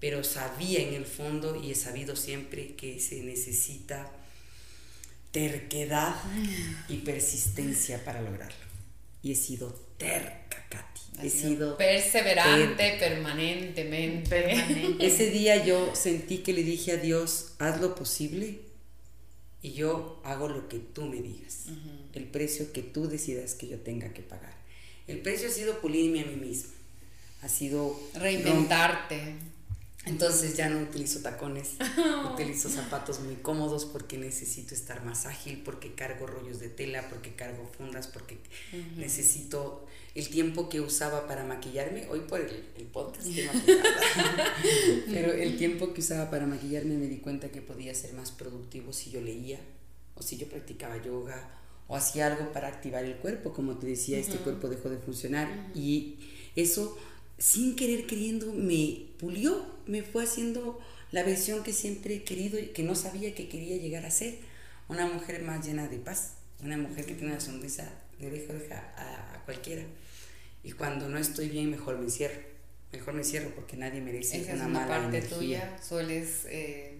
Pero 0.00 0.24
sabía 0.24 0.80
en 0.80 0.94
el 0.94 1.04
fondo 1.04 1.62
y 1.62 1.70
he 1.70 1.74
sabido 1.74 2.16
siempre 2.16 2.74
que 2.74 3.00
se 3.00 3.22
necesita 3.22 4.10
terquedad 5.30 6.16
y 6.88 6.98
persistencia 6.98 8.04
para 8.04 8.20
lograrlo. 8.22 8.70
Y 9.22 9.32
he 9.32 9.36
sido 9.36 9.68
terca, 9.98 10.66
Katy. 10.70 11.26
he 11.26 11.30
sido 11.30 11.76
perseverante 11.76 12.96
permanentemente. 12.98 14.28
permanentemente. 14.30 15.06
Ese 15.06 15.30
día 15.30 15.64
yo 15.64 15.94
sentí 15.94 16.38
que 16.38 16.54
le 16.54 16.62
dije 16.62 16.92
a 16.92 16.96
Dios, 16.96 17.52
haz 17.58 17.80
lo 17.80 17.94
posible 17.94 18.69
y 19.62 19.72
yo 19.72 20.20
hago 20.24 20.48
lo 20.48 20.68
que 20.68 20.78
tú 20.78 21.04
me 21.06 21.20
digas, 21.20 21.66
el 22.14 22.24
precio 22.24 22.72
que 22.72 22.82
tú 22.82 23.08
decidas 23.08 23.54
que 23.54 23.68
yo 23.68 23.78
tenga 23.78 24.12
que 24.12 24.22
pagar. 24.22 24.54
El 25.06 25.20
precio 25.20 25.48
ha 25.48 25.52
sido 25.52 25.80
pulirme 25.80 26.20
a 26.20 26.26
mí 26.26 26.36
misma, 26.36 26.72
ha 27.42 27.48
sido 27.48 27.98
reinventarte. 28.14 29.36
Entonces 30.06 30.56
ya 30.56 30.70
no 30.70 30.80
utilizo 30.80 31.20
tacones, 31.20 31.72
utilizo 32.32 32.70
zapatos 32.70 33.20
muy 33.20 33.34
cómodos 33.36 33.84
porque 33.84 34.16
necesito 34.16 34.74
estar 34.74 35.04
más 35.04 35.26
ágil, 35.26 35.60
porque 35.62 35.94
cargo 35.94 36.26
rollos 36.26 36.58
de 36.58 36.70
tela, 36.70 37.06
porque 37.10 37.34
cargo 37.34 37.70
fundas, 37.76 38.06
porque 38.06 38.38
necesito 38.96 39.86
el 40.14 40.28
tiempo 40.28 40.70
que 40.70 40.80
usaba 40.80 41.26
para 41.26 41.44
maquillarme, 41.44 42.08
hoy 42.08 42.20
por 42.20 42.40
el, 42.40 42.64
el 42.76 42.86
podcast 42.86 43.28
pero 45.06 45.32
el 45.32 45.58
tiempo 45.58 45.92
que 45.92 46.00
usaba 46.00 46.30
para 46.30 46.46
maquillarme 46.46 46.96
me 46.96 47.06
di 47.06 47.18
cuenta 47.18 47.50
que 47.50 47.60
podía 47.60 47.94
ser 47.94 48.14
más 48.14 48.30
productivo 48.30 48.94
si 48.94 49.10
yo 49.10 49.20
leía 49.20 49.60
o 50.14 50.22
si 50.22 50.38
yo 50.38 50.48
practicaba 50.48 51.02
yoga 51.02 51.60
o 51.88 51.96
hacía 51.96 52.28
algo 52.28 52.52
para 52.52 52.68
activar 52.68 53.04
el 53.04 53.16
cuerpo, 53.16 53.52
como 53.52 53.76
te 53.76 53.86
decía, 53.86 54.16
este 54.18 54.38
cuerpo 54.38 54.68
dejó 54.68 54.88
de 54.88 54.96
funcionar 54.96 55.70
y 55.74 56.16
eso 56.56 56.96
sin 57.36 57.76
querer 57.76 58.06
queriendo 58.06 58.52
me 58.52 59.09
pulió, 59.20 59.64
me 59.86 60.02
fue 60.02 60.24
haciendo 60.24 60.80
la 61.12 61.22
versión 61.22 61.62
que 61.62 61.72
siempre 61.72 62.16
he 62.16 62.24
querido 62.24 62.58
y 62.58 62.68
que 62.68 62.82
no 62.82 62.94
sabía 62.94 63.34
que 63.34 63.48
quería 63.48 63.76
llegar 63.76 64.06
a 64.06 64.10
ser, 64.10 64.38
una 64.88 65.06
mujer 65.06 65.42
más 65.42 65.64
llena 65.64 65.86
de 65.86 65.98
paz, 65.98 66.32
una 66.62 66.76
mujer 66.76 67.04
que 67.04 67.14
tiene 67.14 67.32
una 67.32 67.40
sonrisa 67.40 67.92
de 68.18 68.26
oreja 68.26 68.92
a, 68.96 69.34
a 69.34 69.44
cualquiera. 69.44 69.82
Y 70.62 70.72
cuando 70.72 71.08
no 71.08 71.18
estoy 71.18 71.48
bien, 71.48 71.70
mejor 71.70 71.98
me 71.98 72.04
encierro. 72.04 72.50
Mejor 72.92 73.14
me 73.14 73.22
cierro 73.22 73.54
porque 73.54 73.76
nadie 73.76 74.00
merece 74.00 74.40
Esa 74.40 74.54
una, 74.54 74.62
es 74.64 74.68
una 74.68 74.88
parte 74.88 75.22
tuya. 75.22 75.78
Sueles 75.80 76.44
eh, 76.46 76.98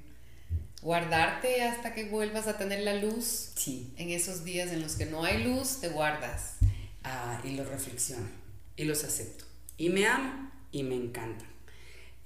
guardarte 0.83 1.62
hasta 1.62 1.94
que 1.94 2.04
vuelvas 2.04 2.46
a 2.46 2.56
tener 2.56 2.80
la 2.80 2.94
luz. 2.94 3.50
Sí. 3.56 3.92
En 3.96 4.11
esos 4.11 4.44
días 4.44 4.70
en 4.70 4.83
los 4.83 4.94
que 4.94 5.06
no 5.06 5.24
hay 5.24 5.42
luz, 5.42 5.80
te 5.80 5.88
guardas. 5.88 6.54
Ah, 7.02 7.40
y 7.44 7.50
los 7.56 7.66
reflexiono. 7.68 8.28
Y 8.76 8.85
los 8.85 9.02
acepto. 9.04 9.44
Y 9.76 9.90
me 9.90 10.06
amo 10.06 10.50
y 10.70 10.85
me 10.85 10.94
encantan. 10.94 11.50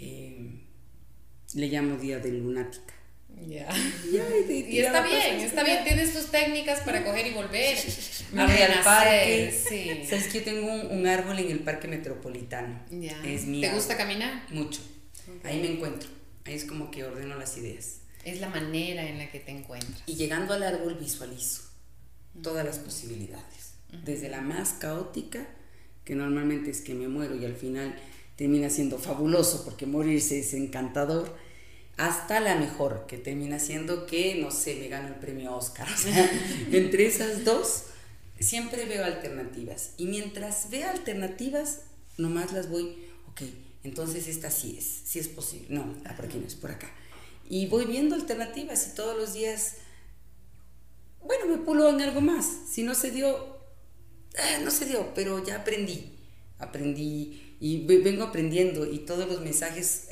Eh, 0.04 0.60
le 1.54 1.68
llamo 1.68 1.96
día 1.96 2.18
de 2.18 2.32
lunática. 2.32 2.94
Ya. 3.48 3.68
y 4.10 4.78
está 4.78 5.02
bien, 5.02 5.40
está 5.40 5.64
bien. 5.64 5.84
Tienes 5.84 6.12
tus 6.12 6.26
técnicas 6.26 6.80
para 6.80 7.04
coger 7.04 7.26
y 7.26 7.30
volver 7.32 7.76
a 8.36 8.46
renacer. 8.46 9.52
Sí. 9.52 10.04
Sabes 10.08 10.28
que 10.28 10.38
yo 10.38 10.44
tengo 10.44 10.72
un, 10.90 11.06
árbol 11.06 11.38
en 11.38 11.50
el 11.50 11.60
parque 11.60 11.88
metropolitano. 11.88 12.80
Es 13.24 13.46
¿Te 13.46 13.72
gusta 13.72 13.96
caminar? 13.96 14.44
Mucho. 14.50 14.80
Ahí 15.42 15.60
me 15.60 15.72
encuentro. 15.72 16.08
Ahí 16.44 16.54
es 16.54 16.64
como 16.64 16.90
que 16.90 17.04
ordeno 17.04 17.36
las 17.36 17.56
ideas. 17.56 18.00
Es 18.24 18.40
la 18.40 18.48
manera 18.48 19.06
en 19.06 19.18
la 19.18 19.30
que 19.30 19.40
te 19.40 19.50
encuentras. 19.50 20.02
Y 20.06 20.14
llegando 20.14 20.54
al 20.54 20.62
árbol 20.62 20.94
visualizo 20.94 21.62
todas 22.42 22.64
las 22.64 22.78
posibilidades. 22.78 23.74
Desde 24.04 24.28
la 24.28 24.40
más 24.40 24.72
caótica, 24.74 25.46
que 26.04 26.14
normalmente 26.14 26.70
es 26.70 26.80
que 26.80 26.94
me 26.94 27.08
muero 27.08 27.36
y 27.36 27.44
al 27.44 27.54
final 27.54 27.94
termina 28.36 28.70
siendo 28.70 28.98
fabuloso 28.98 29.64
porque 29.64 29.86
morirse 29.86 30.40
es 30.40 30.54
encantador, 30.54 31.34
hasta 31.96 32.40
la 32.40 32.56
mejor, 32.56 33.06
que 33.06 33.18
termina 33.18 33.58
siendo 33.58 34.06
que, 34.06 34.34
no 34.36 34.50
sé, 34.50 34.76
me 34.76 34.88
gano 34.88 35.08
el 35.08 35.14
premio 35.14 35.54
Oscar. 35.54 35.86
entre 36.72 37.06
esas 37.06 37.44
dos, 37.44 37.84
siempre 38.40 38.84
veo 38.84 39.04
alternativas. 39.04 39.90
Y 39.96 40.06
mientras 40.06 40.70
veo 40.70 40.88
alternativas, 40.90 41.82
nomás 42.18 42.52
las 42.52 42.68
voy, 42.68 42.96
ok, 43.30 43.42
entonces 43.84 44.26
esta 44.26 44.50
sí 44.50 44.76
es, 44.78 44.84
sí 45.04 45.20
es 45.20 45.28
posible. 45.28 45.66
No, 45.70 45.94
por 46.16 46.24
aquí 46.24 46.38
no 46.38 46.46
es, 46.46 46.56
por 46.56 46.72
acá. 46.72 46.90
Y 47.48 47.66
voy 47.66 47.84
viendo 47.84 48.14
alternativas 48.14 48.88
y 48.88 48.96
todos 48.96 49.16
los 49.16 49.34
días, 49.34 49.76
bueno, 51.22 51.46
me 51.46 51.58
pulo 51.58 51.88
en 51.90 52.00
algo 52.00 52.20
más. 52.20 52.46
Si 52.68 52.82
no 52.82 52.94
se 52.94 53.10
dio, 53.10 53.58
eh, 54.34 54.62
no 54.64 54.70
se 54.70 54.86
dio, 54.86 55.12
pero 55.14 55.44
ya 55.44 55.56
aprendí. 55.56 56.10
Aprendí 56.58 57.53
y 57.60 57.86
vengo 57.86 58.24
aprendiendo 58.24 58.90
y 58.90 58.98
todos 59.00 59.28
los 59.28 59.40
mensajes, 59.40 60.08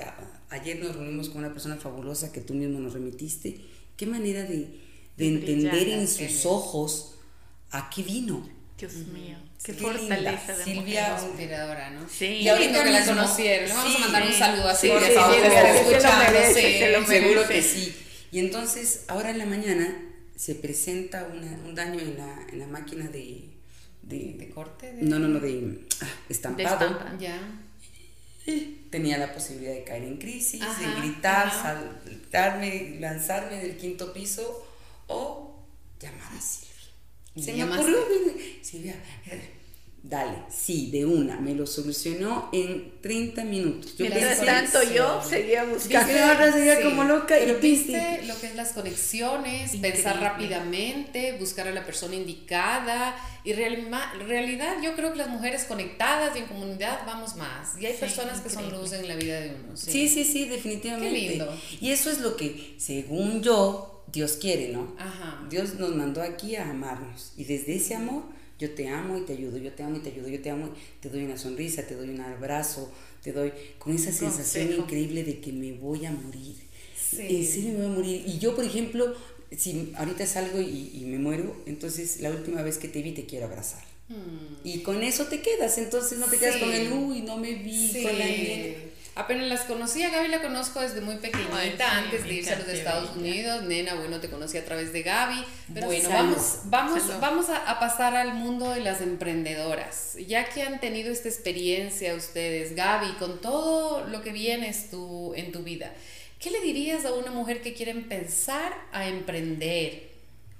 ayer 0.48 0.78
nos 0.78 0.96
reunimos 0.96 1.28
con 1.28 1.38
una 1.38 1.52
persona 1.52 1.76
fabulosa 1.76 2.33
que 2.33 2.40
tú 2.40 2.55
mismo 2.55 2.78
nos 2.81 2.92
remitiste, 2.92 3.59
qué 3.96 4.07
manera 4.07 4.42
de, 4.44 4.68
de 5.16 5.28
entender 5.28 5.88
en 5.88 6.09
sus 6.09 6.46
ojos 6.46 7.14
a 7.70 7.90
qué 7.90 8.02
vino. 8.02 8.48
Dios 8.78 8.94
mío, 8.94 9.37
qué, 9.62 9.74
fortaleza 9.74 10.57
de 10.57 10.64
Silvia, 10.64 11.16
inspiradora, 11.24 11.90
¿no? 11.90 12.09
Sí. 12.09 12.26
Y 12.26 12.48
ahorita 12.48 12.83
que 12.83 12.90
la 12.90 13.05
conocieron, 13.05 13.68
le 13.68 13.74
vamos 13.74 13.96
a 13.96 13.98
mandar 14.00 14.26
un 14.26 14.33
saludo 14.33 14.68
a 14.68 14.74
Silvia, 14.74 15.00
sí, 15.00 15.14
escuchando, 15.78 17.07
seguro 17.07 17.46
que 17.46 17.62
sí. 17.62 17.94
Y 18.33 18.40
entonces, 18.40 19.05
ahora 19.09 19.31
en 19.31 19.38
la 19.38 19.46
mañana 19.46 20.09
se 20.35 20.55
presenta 20.57 21.28
un 21.64 21.74
daño 21.74 22.00
en 22.00 22.18
la, 22.18 22.46
en 22.50 22.59
la 22.59 22.66
máquina 22.66 23.07
de 23.07 23.51
de, 24.02 24.50
corte? 24.54 24.92
No, 25.00 25.18
no, 25.18 25.28
no, 25.28 25.40
de 25.40 25.78
ah, 26.00 26.08
estampado. 26.28 27.18
ya. 27.18 27.40
tenía 28.90 29.18
la 29.18 29.32
posibilidad 29.32 29.72
de 29.72 29.84
caer 29.84 30.04
en 30.04 30.18
crisis, 30.18 30.60
de 30.60 31.00
gritar, 31.00 31.50
saltarme, 31.50 32.98
lanzarme 33.00 33.58
del 33.58 33.76
quinto 33.76 34.12
piso 34.12 34.66
o 35.06 35.64
llamar 36.00 36.32
a 36.36 36.40
Silvia. 36.40 36.72
Se 37.40 37.52
me 37.54 37.64
ocurrió, 37.64 37.98
Silvia, 38.60 38.96
Dale, 40.04 40.38
sí, 40.50 40.90
de 40.90 41.06
una, 41.06 41.36
me 41.36 41.54
lo 41.54 41.64
solucionó 41.64 42.48
en 42.52 43.00
30 43.00 43.44
minutos. 43.44 43.96
Yo 43.96 44.06
Mientras 44.06 44.44
tanto 44.44 44.82
yo 44.82 45.22
seguía 45.22 45.62
buscando. 45.62 46.52
seguía 46.52 46.82
como 46.82 47.04
loca 47.04 47.38
y 47.38 47.52
viste 47.60 48.22
lo 48.26 48.36
que 48.40 48.48
es 48.48 48.56
las 48.56 48.72
conexiones, 48.72 49.76
pensar 49.76 50.20
rápidamente, 50.20 51.36
buscar 51.38 51.68
a 51.68 51.70
la 51.70 51.86
persona 51.86 52.16
indicada 52.16 53.14
y 53.44 53.52
real, 53.52 53.88
realidad 54.26 54.74
yo 54.82 54.96
creo 54.96 55.12
que 55.12 55.18
las 55.18 55.28
mujeres 55.28 55.64
conectadas 55.64 56.34
y 56.34 56.40
en 56.40 56.46
comunidad 56.46 57.06
vamos 57.06 57.36
más 57.36 57.80
y 57.80 57.86
hay 57.86 57.94
personas 57.94 58.40
que 58.40 58.50
son 58.50 58.72
luz 58.72 58.92
en 58.92 59.06
la 59.06 59.14
vida 59.14 59.40
de 59.40 59.54
uno. 59.54 59.76
Sí, 59.76 60.08
sí, 60.08 60.24
sí, 60.24 60.46
definitivamente. 60.46 61.14
Qué 61.14 61.28
lindo. 61.28 61.56
Y 61.80 61.92
eso 61.92 62.10
es 62.10 62.18
lo 62.18 62.36
que, 62.36 62.74
según 62.76 63.40
yo, 63.40 64.02
Dios 64.10 64.32
quiere, 64.32 64.70
¿no? 64.70 64.96
Ajá. 64.98 65.46
Dios 65.48 65.74
nos 65.74 65.94
mandó 65.94 66.22
aquí 66.22 66.56
a 66.56 66.68
amarnos 66.68 67.34
y 67.36 67.44
desde 67.44 67.76
ese 67.76 67.94
amor 67.94 68.41
yo 68.62 68.70
te 68.70 68.88
amo 68.88 69.18
y 69.18 69.22
te 69.22 69.33
ayudo, 69.33 69.59
yo 69.59 69.72
te 69.72 69.83
amo 69.83 69.96
y 69.96 70.01
te 70.01 70.11
ayudo, 70.11 70.29
yo 70.29 70.40
te 70.40 70.51
amo, 70.51 70.70
te 71.01 71.09
doy 71.09 71.25
una 71.25 71.37
sonrisa, 71.37 71.83
te 71.83 71.96
doy 71.96 72.11
un 72.11 72.20
abrazo, 72.20 72.92
te 73.22 73.33
doy 73.33 73.53
con 73.79 73.92
esa 73.92 74.12
sensación 74.12 74.72
increíble 74.72 75.25
de 75.25 75.40
que 75.40 75.53
me 75.53 75.72
voy 75.72 76.07
a 76.07 76.12
morir. 76.12 76.55
Sí. 76.96 77.44
sí 77.44 77.62
me 77.62 77.79
voy 77.79 77.87
a 77.87 77.88
morir. 77.88 78.22
Y 78.25 78.38
yo, 78.38 78.55
por 78.55 78.64
ejemplo, 78.64 79.14
si 79.57 79.92
ahorita 79.96 80.27
salgo 80.27 80.61
y, 80.61 80.92
y 80.94 81.05
me 81.07 81.18
muero, 81.18 81.57
entonces 81.66 82.20
la 82.20 82.31
última 82.31 82.62
vez 82.62 82.79
que 82.79 82.87
te 82.87 83.03
vi 83.03 83.11
te 83.12 83.27
quiero 83.27 83.46
abrazar. 83.46 83.83
Hmm. 84.09 84.57
Y 84.62 84.79
con 84.79 85.03
eso 85.03 85.27
te 85.27 85.40
quedas, 85.40 85.77
entonces 85.79 86.18
no 86.18 86.27
te 86.27 86.38
quedas 86.38 86.59
con 86.59 86.72
el, 86.72 86.92
uy, 86.92 87.22
no 87.22 87.38
me 87.38 87.55
vi, 87.55 88.03
con 88.03 88.16
la 88.16 88.29
Apenas 89.14 89.46
las 89.46 89.61
conocí, 89.62 90.03
a 90.03 90.11
Gaby 90.11 90.29
la 90.29 90.40
conozco 90.40 90.81
desde 90.81 91.03
muy 91.03 91.16
pequeñita, 91.16 91.98
antes 91.98 92.25
de 92.25 92.33
irse 92.33 92.55
a 92.55 92.59
los 92.59 92.68
Estados 92.68 93.14
Unidos. 93.14 93.62
Nena, 93.64 93.94
bueno, 93.94 94.20
te 94.20 94.31
conocí 94.31 94.57
a 94.57 94.64
través 94.64 94.94
de 94.94 95.03
Gaby. 95.03 95.44
Pero 95.75 95.87
bueno, 95.87 96.09
vamos, 96.09 96.61
vamos, 96.64 97.20
vamos 97.20 97.46
a, 97.51 97.79
pasar 97.79 98.16
al 98.16 98.33
mundo 98.33 98.70
de 98.70 98.81
las 98.81 99.03
emprendedoras. 99.03 100.16
Ya 100.27 100.48
que 100.48 100.62
han 100.62 100.81
tenido 100.81 101.12
esta 101.12 101.29
experiencia 101.29 102.14
ustedes, 102.14 102.75
Gaby, 102.75 103.12
con 103.18 103.42
todo 103.42 104.07
lo 104.07 104.22
que 104.22 104.33
vienes 104.33 104.88
tú 104.90 105.35
en 105.35 105.53
tu 105.53 105.62
vida, 105.62 105.92
¿qué 106.38 106.51
le 106.51 106.61
dirías 106.62 107.05
a 107.05 107.12
una 107.12 107.33
mujer 107.33 107.61
que 107.61 107.75
quiere 107.75 107.90
empezar 107.90 108.72
a 108.92 109.07
emprender? 109.09 110.11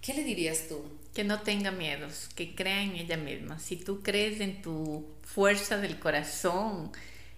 ¿Qué 0.03 0.13
le 0.13 0.25
dirías 0.25 0.69
tú? 0.69 0.83
Que 1.15 1.25
no 1.25 1.41
tenga 1.41 1.71
miedos, 1.71 2.29
que 2.35 2.55
crea 2.55 2.83
en 2.83 2.97
ella 2.97 3.17
misma. 3.17 3.59
Si 3.59 3.77
tú 3.77 4.03
crees 4.03 4.41
en 4.41 4.61
tu 4.61 5.07
fuerza 5.23 5.79
del 5.79 5.99
corazón, 5.99 6.93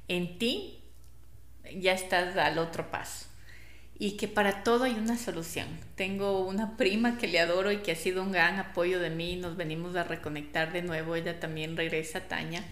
en 0.09 0.39
ti, 0.39 0.81
ya 1.81 1.93
estás 1.93 2.37
al 2.37 2.59
otro 2.59 2.91
paso. 2.91 3.27
Y 3.99 4.17
que 4.17 4.27
para 4.27 4.65
todo 4.65 4.85
hay 4.85 4.95
una 4.95 5.17
solución. 5.17 5.69
Tengo 5.95 6.41
una 6.41 6.77
prima 6.77 7.17
que 7.17 7.29
le 7.29 7.39
adoro 7.39 7.71
y 7.71 7.79
que 7.79 7.93
ha 7.93 7.97
sido 7.97 8.23
un 8.23 8.33
gran 8.33 8.59
apoyo 8.59 8.99
de 8.99 9.11
mí. 9.11 9.37
Nos 9.37 9.57
venimos 9.57 9.95
a 9.95 10.03
reconectar 10.03 10.73
de 10.73 10.83
nuevo. 10.83 11.15
Ella 11.15 11.39
también 11.39 11.77
regresa, 11.77 12.21
Tania. 12.27 12.65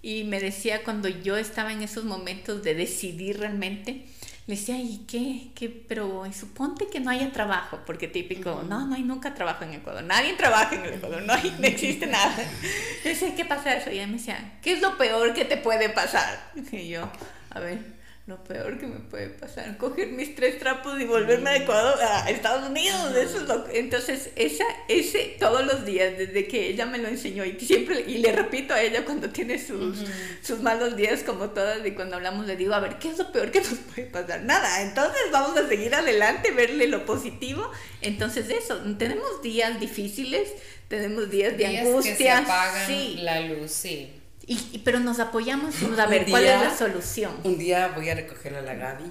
Y 0.00 0.24
me 0.24 0.38
decía 0.38 0.84
cuando 0.84 1.08
yo 1.08 1.36
estaba 1.36 1.72
en 1.72 1.82
esos 1.82 2.04
momentos 2.04 2.62
de 2.62 2.74
decidir 2.74 3.40
realmente, 3.40 4.04
le 4.46 4.56
decía, 4.56 4.76
¿y 4.76 5.06
qué? 5.08 5.48
¿Qué? 5.54 5.70
Pero 5.70 6.22
suponte 6.38 6.88
que 6.88 7.00
no 7.00 7.08
haya 7.08 7.32
trabajo, 7.32 7.80
porque 7.86 8.08
típico, 8.08 8.62
no, 8.68 8.86
no 8.86 8.94
hay 8.94 9.02
nunca 9.02 9.32
trabajo 9.32 9.64
en 9.64 9.72
Ecuador, 9.72 10.04
nadie 10.04 10.34
trabaja 10.34 10.74
en 10.74 10.92
Ecuador, 10.92 11.22
no, 11.22 11.32
hay, 11.32 11.56
no 11.58 11.66
existe 11.66 12.06
nada. 12.06 12.36
Le 13.04 13.10
decía, 13.10 13.34
¿qué 13.34 13.46
pasa 13.46 13.74
eso? 13.74 13.90
Y 13.90 13.94
ella 13.94 14.06
me 14.06 14.18
decía, 14.18 14.58
¿qué 14.60 14.74
es 14.74 14.82
lo 14.82 14.98
peor 14.98 15.32
que 15.32 15.46
te 15.46 15.56
puede 15.56 15.88
pasar? 15.88 16.52
Y 16.70 16.88
yo, 16.88 17.10
a 17.48 17.60
ver, 17.60 17.78
lo 18.26 18.42
peor 18.42 18.78
que 18.78 18.86
me 18.86 19.00
puede 19.00 19.28
pasar, 19.28 19.76
coger 19.76 20.08
mis 20.08 20.34
tres 20.34 20.58
trapos 20.58 20.98
y 20.98 21.04
volverme 21.04 21.50
a 21.50 21.56
Ecuador, 21.56 22.02
a 22.02 22.30
Estados 22.30 22.70
Unidos, 22.70 23.14
eso 23.14 23.36
es 23.36 23.42
lo 23.42 23.68
entonces 23.68 24.30
esa, 24.34 24.64
ese, 24.88 25.36
todos 25.38 25.66
los 25.66 25.84
días, 25.84 26.16
desde 26.16 26.48
que 26.48 26.68
ella 26.68 26.86
me 26.86 26.96
lo 26.96 27.08
enseñó, 27.08 27.44
y 27.44 27.60
siempre, 27.60 28.00
y 28.06 28.18
le 28.18 28.32
repito 28.32 28.72
a 28.72 28.80
ella 28.80 29.04
cuando 29.04 29.28
tiene 29.28 29.58
sus, 29.58 29.98
sus 30.42 30.60
malos 30.60 30.96
días 30.96 31.22
como 31.22 31.50
todas, 31.50 31.84
y 31.86 31.90
cuando 31.90 32.16
hablamos 32.16 32.46
le 32.46 32.56
digo, 32.56 32.72
a 32.72 32.80
ver, 32.80 32.98
¿qué 32.98 33.08
es 33.10 33.18
lo 33.18 33.30
peor 33.30 33.50
que 33.50 33.60
nos 33.60 33.74
puede 33.94 34.06
pasar? 34.06 34.42
Nada, 34.42 34.80
entonces 34.80 35.20
vamos 35.30 35.54
a 35.58 35.68
seguir 35.68 35.94
adelante, 35.94 36.50
verle 36.50 36.86
lo 36.86 37.04
positivo, 37.04 37.70
entonces 38.00 38.48
eso, 38.48 38.78
tenemos 38.96 39.42
días 39.42 39.78
difíciles, 39.78 40.50
tenemos 40.88 41.28
días 41.28 41.58
de 41.58 41.66
angustia, 41.66 42.16
que 42.16 42.22
se 42.22 42.30
apagan 42.30 43.24
la 43.24 43.40
luz, 43.40 43.70
sí. 43.70 44.23
Y, 44.46 44.78
pero 44.84 45.00
nos 45.00 45.20
apoyamos 45.20 45.74
y 45.80 45.86
a 45.98 46.06
ver 46.06 46.26
cuál 46.28 46.44
es 46.44 46.60
la 46.60 46.76
solución. 46.76 47.32
Un 47.44 47.58
día 47.58 47.92
voy 47.94 48.08
a 48.10 48.14
recogerla 48.14 48.58
a 48.58 48.62
la 48.62 48.74
Gaby 48.74 49.04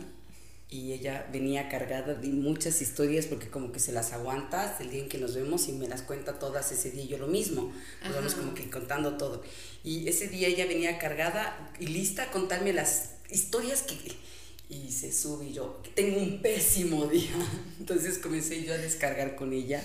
y 0.70 0.94
ella 0.94 1.28
venía 1.32 1.70
cargada 1.70 2.14
de 2.14 2.28
muchas 2.30 2.82
historias 2.82 3.26
porque 3.28 3.48
como 3.48 3.72
que 3.72 3.80
se 3.80 3.92
las 3.92 4.12
aguanta 4.14 4.64
hasta 4.64 4.84
el 4.84 4.92
día 4.92 5.04
en 5.04 5.10
que 5.10 5.18
nos 5.18 5.36
vemos 5.36 5.68
y 5.68 5.74
me 5.74 5.88
las 5.88 6.02
cuenta 6.02 6.40
todas 6.40 6.72
ese 6.72 6.92
día 6.92 7.06
yo 7.06 7.18
lo 7.18 7.28
mismo. 7.28 7.72
Nos 8.04 8.16
vamos 8.16 8.36
como 8.36 8.54
que 8.54 8.70
contando 8.70 9.18
todo. 9.18 9.44
Y 9.84 10.08
ese 10.08 10.28
día 10.28 10.48
ella 10.48 10.66
venía 10.66 10.98
cargada 10.98 11.72
y 11.80 11.88
lista 11.88 12.24
a 12.24 12.32
contarme 12.32 12.74
las 12.74 13.12
historias 13.30 13.84
que 13.84 13.96
y 14.70 14.92
se 14.92 15.12
sube 15.12 15.46
y 15.46 15.54
yo 15.54 15.82
tengo 15.94 16.18
un 16.18 16.42
pésimo 16.42 17.06
día 17.06 17.32
entonces 17.80 18.18
comencé 18.18 18.64
yo 18.64 18.74
a 18.74 18.78
descargar 18.78 19.36
con 19.36 19.54
ella 19.54 19.84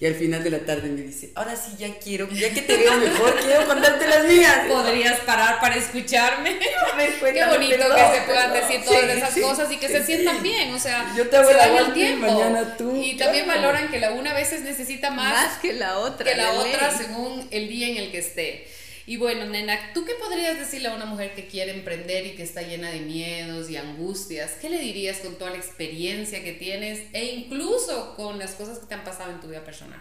y 0.00 0.06
al 0.06 0.14
final 0.16 0.42
de 0.42 0.50
la 0.50 0.58
tarde 0.60 0.88
me 0.88 1.02
dice, 1.02 1.30
ahora 1.34 1.54
sí 1.54 1.72
ya 1.78 1.98
quiero, 1.98 2.28
ya 2.30 2.52
que 2.52 2.62
te 2.62 2.76
veo 2.76 2.96
mejor, 2.98 3.38
quiero 3.40 3.66
contarte 3.66 4.06
las 4.08 4.24
mías. 4.24 4.66
Podrías 4.68 5.20
parar 5.20 5.60
para 5.60 5.76
escucharme. 5.76 6.58
Qué 6.58 7.44
bonito 7.46 7.84
que 7.94 8.16
se 8.16 8.22
puedan 8.26 8.52
decir 8.52 8.84
todas 8.84 9.04
esas 9.04 9.34
cosas 9.38 9.72
y 9.72 9.76
que 9.76 9.88
se 9.88 10.04
sientan 10.04 10.42
bien, 10.42 10.74
o 10.74 10.78
sea, 10.78 11.12
Yo 11.16 11.28
te 11.28 11.44
se 11.44 11.54
dan 11.54 11.76
el 11.76 11.92
tiempo. 11.92 12.26
Mañana 12.26 12.76
tú. 12.76 12.96
Y 12.96 13.16
también 13.16 13.46
valoran 13.46 13.88
que 13.88 14.00
la 14.00 14.10
una 14.10 14.32
a 14.32 14.34
veces 14.34 14.62
necesita 14.62 15.10
más, 15.10 15.32
más 15.32 15.58
que 15.58 15.72
la 15.72 15.98
otra. 15.98 16.30
Que 16.30 16.36
la 16.36 16.52
otra 16.52 16.90
según 16.90 17.46
el 17.50 17.68
día 17.68 17.88
en 17.88 17.96
el 17.98 18.10
que 18.10 18.18
esté. 18.18 18.66
Y 19.06 19.18
bueno, 19.18 19.44
nena, 19.46 19.92
¿tú 19.92 20.04
qué 20.06 20.14
podrías 20.14 20.58
decirle 20.58 20.88
a 20.88 20.96
una 20.96 21.04
mujer 21.04 21.34
que 21.34 21.46
quiere 21.46 21.72
emprender 21.72 22.24
y 22.24 22.36
que 22.36 22.42
está 22.42 22.62
llena 22.62 22.90
de 22.90 23.00
miedos 23.00 23.68
y 23.68 23.76
angustias? 23.76 24.52
¿Qué 24.60 24.70
le 24.70 24.78
dirías 24.78 25.18
con 25.18 25.34
toda 25.36 25.50
la 25.50 25.58
experiencia 25.58 26.42
que 26.42 26.54
tienes 26.54 27.02
e 27.12 27.36
incluso 27.36 28.14
con 28.16 28.38
las 28.38 28.52
cosas 28.52 28.78
que 28.78 28.86
te 28.86 28.94
han 28.94 29.04
pasado 29.04 29.32
en 29.32 29.40
tu 29.40 29.48
vida 29.48 29.62
personal? 29.62 30.00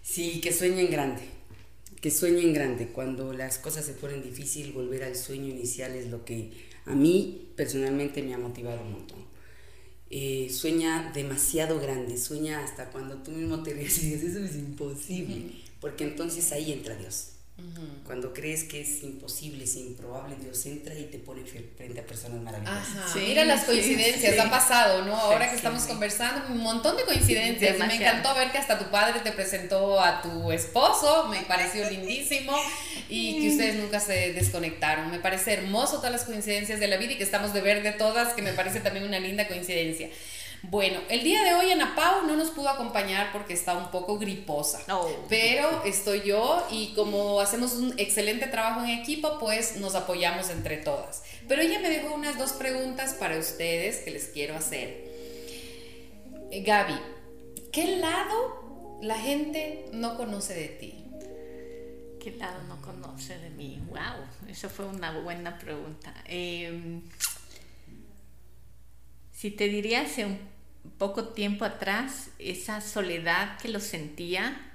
Sí, 0.00 0.40
que 0.40 0.52
sueñen 0.52 0.92
grande, 0.92 1.22
que 2.00 2.12
sueñen 2.12 2.54
grande. 2.54 2.86
Cuando 2.86 3.32
las 3.32 3.58
cosas 3.58 3.84
se 3.84 3.94
ponen 3.94 4.22
difíciles, 4.22 4.72
volver 4.72 5.02
al 5.02 5.16
sueño 5.16 5.48
inicial 5.48 5.92
es 5.96 6.06
lo 6.06 6.24
que 6.24 6.52
a 6.86 6.94
mí 6.94 7.48
personalmente 7.56 8.22
me 8.22 8.34
ha 8.34 8.38
motivado 8.38 8.80
un 8.82 8.92
montón. 8.92 9.24
Eh, 10.08 10.50
sueña 10.52 11.10
demasiado 11.12 11.80
grande, 11.80 12.16
sueña 12.16 12.62
hasta 12.62 12.90
cuando 12.90 13.16
tú 13.22 13.32
mismo 13.32 13.64
te 13.64 13.72
ríes 13.72 14.04
y 14.04 14.10
dices, 14.10 14.36
eso 14.36 14.44
es 14.44 14.54
imposible, 14.54 15.54
porque 15.80 16.04
entonces 16.04 16.52
ahí 16.52 16.70
entra 16.70 16.94
Dios 16.94 17.31
Cuando 18.04 18.32
crees 18.32 18.64
que 18.64 18.80
es 18.80 19.02
imposible, 19.02 19.64
es 19.64 19.76
improbable, 19.76 20.36
Dios 20.40 20.64
entra 20.66 20.98
y 20.98 21.04
te 21.04 21.18
pone 21.18 21.44
frente 21.44 22.00
a 22.00 22.04
personas 22.04 22.42
maravillosas. 22.42 23.14
Mira 23.14 23.44
las 23.44 23.64
coincidencias, 23.64 24.38
ha 24.38 24.50
pasado, 24.50 25.04
¿no? 25.04 25.14
Ahora 25.14 25.48
que 25.48 25.56
estamos 25.56 25.84
conversando, 25.84 26.52
un 26.52 26.58
montón 26.58 26.96
de 26.96 27.04
coincidencias. 27.04 27.78
Me 27.78 27.94
encantó 27.94 28.34
ver 28.34 28.50
que 28.50 28.58
hasta 28.58 28.78
tu 28.78 28.90
padre 28.90 29.20
te 29.20 29.32
presentó 29.32 30.00
a 30.00 30.22
tu 30.22 30.50
esposo, 30.50 31.28
me 31.28 31.42
pareció 31.42 31.88
lindísimo 31.88 32.52
y 33.08 33.40
que 33.40 33.50
ustedes 33.50 33.76
nunca 33.76 34.00
se 34.00 34.32
desconectaron. 34.32 35.10
Me 35.10 35.20
parece 35.20 35.52
hermoso 35.52 35.96
todas 35.96 36.12
las 36.12 36.24
coincidencias 36.24 36.80
de 36.80 36.88
la 36.88 36.96
vida 36.96 37.12
y 37.12 37.18
que 37.18 37.24
estamos 37.24 37.52
de 37.52 37.60
ver 37.60 37.82
de 37.82 37.92
todas, 37.92 38.34
que 38.34 38.42
me 38.42 38.54
parece 38.54 38.80
también 38.80 39.06
una 39.06 39.20
linda 39.20 39.46
coincidencia. 39.46 40.08
Bueno, 40.62 41.00
el 41.08 41.24
día 41.24 41.42
de 41.42 41.54
hoy 41.54 41.72
Ana 41.72 41.96
Pau 41.96 42.24
no 42.24 42.36
nos 42.36 42.50
pudo 42.50 42.68
acompañar 42.68 43.32
porque 43.32 43.52
está 43.52 43.76
un 43.76 43.90
poco 43.90 44.16
griposa, 44.16 44.80
pero 45.28 45.82
estoy 45.84 46.22
yo 46.22 46.64
y 46.70 46.94
como 46.94 47.40
hacemos 47.40 47.72
un 47.74 47.98
excelente 47.98 48.46
trabajo 48.46 48.84
en 48.84 48.90
equipo, 48.90 49.38
pues 49.40 49.76
nos 49.78 49.96
apoyamos 49.96 50.50
entre 50.50 50.76
todas. 50.76 51.24
Pero 51.48 51.62
ella 51.62 51.80
me 51.80 51.90
dejó 51.90 52.14
unas 52.14 52.38
dos 52.38 52.52
preguntas 52.52 53.14
para 53.14 53.38
ustedes 53.38 53.98
que 53.98 54.12
les 54.12 54.28
quiero 54.28 54.54
hacer. 54.54 55.10
Eh, 56.52 56.62
Gaby, 56.64 56.94
¿qué 57.72 57.96
lado 57.96 58.98
la 59.02 59.18
gente 59.18 59.86
no 59.92 60.16
conoce 60.16 60.54
de 60.54 60.68
ti? 60.68 61.04
¿Qué 62.22 62.36
lado 62.38 62.62
no 62.68 62.80
conoce 62.80 63.36
de 63.36 63.50
mí? 63.50 63.82
¡Wow! 63.88 64.48
Esa 64.48 64.68
fue 64.68 64.86
una 64.86 65.18
buena 65.18 65.58
pregunta. 65.58 66.14
Em, 66.24 67.02
si 69.32 69.50
te 69.50 69.66
diría 69.66 70.02
hace 70.02 70.24
un 70.24 70.51
poco 70.98 71.28
tiempo 71.28 71.64
atrás, 71.64 72.30
esa 72.38 72.80
soledad 72.80 73.58
que 73.58 73.68
lo 73.68 73.80
sentía, 73.80 74.72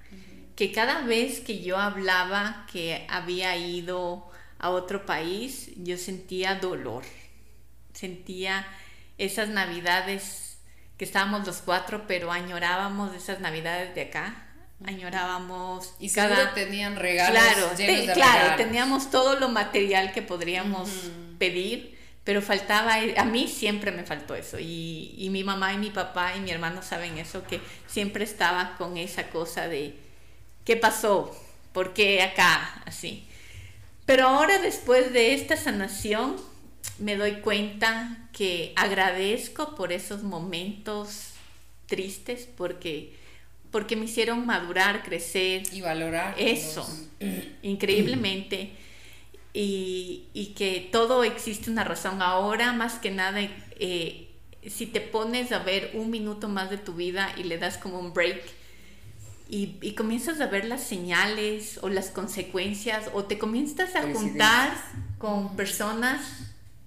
que 0.55 0.71
cada 0.71 1.01
vez 1.01 1.39
que 1.39 1.61
yo 1.61 1.77
hablaba 1.77 2.65
que 2.71 3.05
había 3.09 3.55
ido 3.55 4.29
a 4.59 4.69
otro 4.69 5.05
país, 5.05 5.71
yo 5.77 5.97
sentía 5.97 6.55
dolor, 6.55 7.03
sentía 7.93 8.67
esas 9.17 9.49
navidades 9.49 10.57
que 10.97 11.05
estábamos 11.05 11.45
los 11.45 11.57
cuatro, 11.57 12.05
pero 12.07 12.31
añorábamos 12.31 13.15
esas 13.15 13.39
navidades 13.39 13.93
de 13.93 14.01
acá, 14.01 14.47
añorábamos 14.85 15.95
y 15.99 16.09
cada 16.09 16.53
tenían 16.53 16.97
regalos 16.97 17.41
claro 17.41 18.13
claro 18.13 18.55
teníamos 18.57 19.09
todo 19.09 19.39
lo 19.39 19.49
material 19.49 20.13
que 20.13 20.21
podríamos 20.21 20.89
pedir 21.39 21.96
pero 22.27 22.41
faltaba, 22.41 22.95
a 23.15 23.23
mí 23.23 23.47
siempre 23.47 23.89
me 23.89 24.03
faltó 24.03 24.35
eso 24.35 24.59
y, 24.59 25.15
y, 25.17 25.29
mi 25.29 25.45
mamá 25.45 25.73
y 25.73 25.77
mi 25.77 25.91
papá 25.91 26.35
y 26.35 26.41
mi 26.41 26.51
hermano 26.51 26.81
saben 26.83 27.17
eso, 27.17 27.47
que 27.47 27.61
siempre 27.87 28.25
estaba 28.25 28.75
con 28.77 28.97
esa 28.97 29.29
cosa 29.29 29.69
de, 29.69 29.95
¿qué 30.65 30.75
pasó? 30.75 31.33
¿Por 31.71 31.93
qué 31.93 32.21
acá? 32.21 32.83
Así. 32.85 33.25
Pero 34.05 34.27
ahora 34.27 34.59
después 34.59 35.13
de 35.13 35.35
esta 35.35 35.55
sanación 35.55 36.35
me 36.99 37.15
doy 37.15 37.35
cuenta 37.35 38.27
que 38.33 38.73
agradezco 38.75 39.73
por 39.75 39.93
esos 39.93 40.21
momentos 40.23 41.29
tristes 41.85 42.45
porque 42.57 43.15
porque 43.71 43.95
me 43.95 44.03
hicieron 44.03 44.45
madurar, 44.45 45.01
crecer 45.03 45.63
y 45.71 45.79
valorar 45.79 46.35
eso 46.37 46.85
increíblemente 47.61 48.71
y, 49.59 50.53
que 50.55 50.87
todo 50.91 51.23
existe 51.23 51.71
una 51.71 51.83
razón. 51.83 52.21
Ahora 52.21 52.73
más 52.73 52.95
que 52.95 53.11
nada, 53.11 53.39
eh, 53.41 54.29
si 54.67 54.85
te 54.85 55.01
pones 55.01 55.51
a 55.51 55.59
ver 55.59 55.91
un 55.93 56.09
minuto 56.11 56.47
más 56.47 56.69
de 56.69 56.77
tu 56.77 56.93
vida 56.93 57.33
y 57.37 57.43
le 57.43 57.57
das 57.57 57.77
como 57.77 57.99
un 57.99 58.13
break 58.13 58.43
y, 59.49 59.77
y 59.81 59.93
comienzas 59.93 60.41
a 60.41 60.47
ver 60.47 60.65
las 60.65 60.83
señales 60.83 61.79
o 61.81 61.89
las 61.89 62.09
consecuencias 62.09 63.09
o 63.13 63.23
te 63.23 63.37
comienzas 63.37 63.95
a 63.95 64.01
juntar 64.13 64.73
con 65.17 65.55
personas 65.55 66.21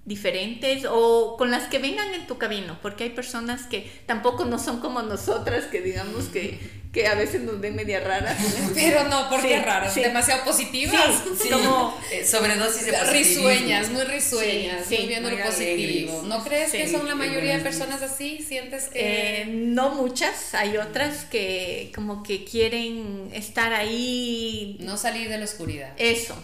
diferentes 0.05 0.87
o 0.89 1.37
con 1.37 1.51
las 1.51 1.69
que 1.69 1.79
vengan 1.79 2.15
en 2.15 2.27
tu 2.27 2.39
camino, 2.39 2.79
porque 2.83 3.05
hay 3.05 3.11
personas 3.11 3.67
que 3.67 3.91
tampoco 4.07 4.45
no 4.45 4.59
son 4.59 4.81
como 4.81 5.03
nosotras, 5.03 5.65
que 5.67 5.81
digamos 5.81 6.27
que 6.27 6.81
que 6.93 7.07
a 7.07 7.15
veces 7.15 7.43
nos 7.43 7.61
ven 7.61 7.77
media 7.77 8.01
raras. 8.01 8.37
Pero 8.75 9.05
no, 9.05 9.29
porque 9.29 9.49
qué 9.49 9.63
raras, 9.63 9.95
demasiado 9.95 10.45
positivas. 10.45 11.23
como 11.51 11.97
eh, 12.11 12.27
sobredosis 12.27 12.87
de 12.87 13.13
Risueñas, 13.13 13.91
muy 13.91 14.03
risueñas, 14.03 14.89
muy 14.91 15.07
viendo 15.07 15.31
lo 15.31 15.39
positivo. 15.39 16.23
¿No 16.27 16.43
crees 16.43 16.73
que 16.73 16.89
son 16.89 17.07
la 17.07 17.15
mayoría 17.15 17.57
de 17.57 17.63
personas 17.63 18.03
así? 18.03 18.45
¿Sientes 18.47 18.89
que...? 18.89 19.43
Eh, 19.43 19.47
no 19.47 19.95
muchas, 19.95 20.55
hay 20.55 20.77
otras 20.77 21.25
que 21.27 21.93
como 21.95 22.23
que 22.23 22.45
quieren 22.45 23.31
estar 23.33 23.73
ahí. 23.73 24.77
No 24.81 24.97
salir 24.97 25.29
de 25.29 25.39
la 25.39 25.45
oscuridad. 25.45 25.93
Eso. 25.97 26.35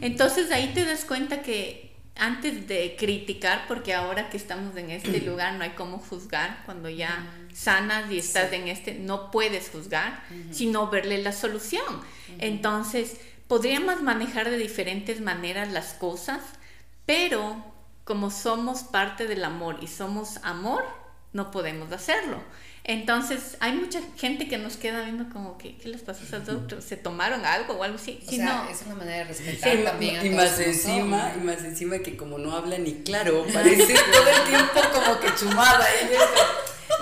Entonces 0.00 0.50
ahí 0.52 0.72
te 0.74 0.84
das 0.84 1.04
cuenta 1.04 1.42
que 1.42 1.83
antes 2.16 2.68
de 2.68 2.96
criticar, 2.98 3.66
porque 3.66 3.94
ahora 3.94 4.30
que 4.30 4.36
estamos 4.36 4.76
en 4.76 4.90
este 4.90 5.20
lugar 5.26 5.54
no 5.54 5.64
hay 5.64 5.70
cómo 5.70 5.98
juzgar, 5.98 6.62
cuando 6.64 6.88
ya 6.88 7.26
sanas 7.52 8.10
y 8.10 8.18
estás 8.18 8.52
en 8.52 8.68
este, 8.68 8.94
no 8.94 9.30
puedes 9.30 9.70
juzgar, 9.70 10.22
sino 10.50 10.88
verle 10.88 11.18
la 11.18 11.32
solución. 11.32 12.02
Entonces, 12.38 13.16
podríamos 13.48 14.02
manejar 14.02 14.50
de 14.50 14.58
diferentes 14.58 15.20
maneras 15.20 15.70
las 15.72 15.94
cosas, 15.94 16.40
pero 17.06 17.64
como 18.04 18.30
somos 18.30 18.82
parte 18.82 19.26
del 19.26 19.44
amor 19.44 19.78
y 19.80 19.86
somos 19.86 20.38
amor, 20.42 20.84
no 21.32 21.50
podemos 21.50 21.90
hacerlo. 21.92 22.42
Entonces, 22.86 23.56
hay 23.60 23.72
mucha 23.72 23.98
gente 24.18 24.46
que 24.46 24.58
nos 24.58 24.76
queda 24.76 25.02
viendo 25.04 25.30
como 25.32 25.56
que, 25.56 25.74
¿qué 25.78 25.88
les 25.88 26.02
pasó 26.02 26.20
a 26.22 26.38
esos 26.38 26.54
otros? 26.54 26.84
¿Se 26.84 26.98
tomaron 26.98 27.46
algo 27.46 27.74
o 27.74 27.82
algo 27.82 27.96
así? 27.96 28.20
O 28.26 28.30
sea, 28.30 28.68
es 28.70 28.82
una 28.84 28.94
manera 28.94 29.18
de 29.18 29.24
respetar 29.24 29.84
también 29.84 30.16
a 30.16 30.24
y 30.24 30.28
más 30.28 30.60
encima, 30.60 31.32
y 31.34 31.40
más 31.40 31.64
encima 31.64 31.98
que 32.00 32.14
como 32.14 32.36
no 32.36 32.54
habla 32.54 32.76
ni 32.76 32.92
claro, 33.02 33.46
parece 33.54 33.94
todo 33.94 34.28
el 34.28 34.50
tiempo 34.50 34.80
como 34.92 35.18
que 35.18 35.34
chumada. 35.34 35.86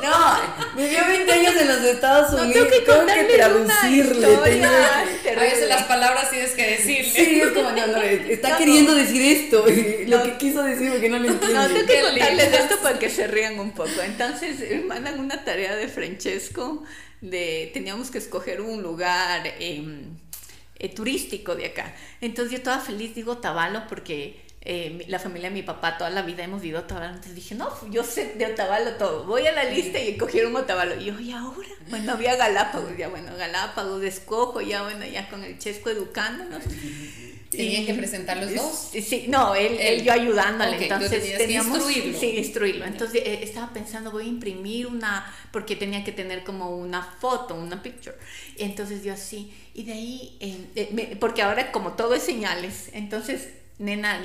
No, 0.00 0.76
vivió 0.76 1.06
20 1.06 1.32
años 1.32 1.56
en 1.56 1.68
los 1.68 1.84
Estados 1.84 2.32
Unidos. 2.32 2.48
No, 2.48 2.84
tengo 2.84 3.06
que, 3.06 3.26
que 3.26 3.34
traducirle. 3.34 4.26
a 4.26 5.40
veces 5.40 5.68
las 5.68 5.84
palabras 5.84 6.30
tienes 6.30 6.52
que 6.52 6.70
decirle. 6.70 7.10
Sí, 7.10 7.40
es 7.40 7.50
como, 7.50 7.70
no, 7.70 7.86
no, 7.86 8.00
está 8.00 8.56
queriendo 8.56 8.94
decir 8.94 9.22
esto. 9.22 9.64
Lo 10.06 10.22
que 10.22 10.36
quiso 10.38 10.62
decir 10.62 10.90
porque 10.90 11.08
no 11.08 11.18
lo 11.18 11.28
entiendo. 11.28 11.58
No, 11.58 11.66
tengo 11.68 11.86
que 11.86 12.00
contarles 12.00 12.52
esto 12.52 12.78
para 12.78 12.98
que 12.98 13.10
se 13.10 13.26
rían 13.26 13.58
un 13.60 13.72
poco. 13.72 14.00
Entonces, 14.04 14.60
eh, 14.60 14.82
mandan 14.86 15.20
una 15.20 15.44
tarea 15.44 15.76
de 15.76 15.88
Francesco. 15.88 16.82
De, 17.20 17.70
teníamos 17.72 18.10
que 18.10 18.18
escoger 18.18 18.60
un 18.60 18.82
lugar 18.82 19.42
eh, 19.46 20.88
turístico 20.94 21.54
de 21.54 21.66
acá. 21.66 21.94
Entonces, 22.20 22.58
yo 22.58 22.62
toda 22.62 22.80
feliz 22.80 23.14
digo 23.14 23.38
Tabalo 23.38 23.86
porque 23.88 24.40
eh, 24.64 25.04
la 25.08 25.18
familia 25.18 25.48
de 25.48 25.54
mi 25.54 25.62
papá 25.62 25.98
toda 25.98 26.10
la 26.10 26.22
vida 26.22 26.44
hemos 26.44 26.64
ido 26.64 26.78
a 26.78 26.82
Otavalo. 26.82 27.14
Entonces 27.14 27.34
dije, 27.34 27.56
no, 27.56 27.68
yo 27.90 28.04
sé 28.04 28.34
de 28.36 28.46
Otavalo 28.46 28.92
todo. 28.92 29.24
Voy 29.24 29.44
a 29.46 29.52
la 29.52 29.64
lista 29.64 29.98
y 29.98 30.16
cogieron 30.16 30.54
Otavalo. 30.54 31.00
Y 31.00 31.06
yo, 31.06 31.18
¿y 31.18 31.32
ahora? 31.32 31.68
Bueno, 31.90 32.12
había 32.12 32.36
Galápagos. 32.36 32.96
Ya, 32.96 33.08
bueno, 33.08 33.36
Galápagos, 33.36 34.04
escojo, 34.04 34.60
ya, 34.60 34.84
bueno, 34.84 35.04
ya 35.04 35.28
con 35.28 35.42
el 35.42 35.58
Chesco 35.58 35.90
educándonos. 35.90 36.62
¿Tenían 37.50 37.84
que 37.84 37.94
presentar 37.94 38.38
los 38.38 38.54
dos? 38.54 38.90
Sí, 38.92 39.26
no, 39.28 39.54
él, 39.54 39.76
él, 39.78 40.02
yo 40.02 40.12
ayudándole. 40.12 40.80
entonces 40.80 41.36
teníamos 41.36 41.84
que 41.84 41.92
instruirlo. 41.92 42.18
Sí, 42.18 42.26
instruirlo. 42.38 42.84
Entonces 42.86 43.22
eh, 43.26 43.40
estaba 43.42 43.72
pensando, 43.74 44.10
voy 44.10 44.24
a 44.24 44.28
imprimir 44.28 44.86
una, 44.86 45.26
porque 45.50 45.76
tenía 45.76 46.02
que 46.02 46.12
tener 46.12 46.44
como 46.44 46.70
una 46.70 47.02
foto, 47.02 47.54
una 47.54 47.82
picture. 47.82 48.16
Entonces 48.56 49.02
yo 49.04 49.12
así, 49.12 49.52
y 49.74 49.82
de 49.82 49.92
ahí, 49.92 50.36
eh, 50.40 51.16
porque 51.20 51.42
ahora 51.42 51.72
como 51.72 51.92
todo 51.92 52.14
es 52.14 52.22
señales, 52.22 52.88
entonces, 52.94 53.48
nena, 53.78 54.18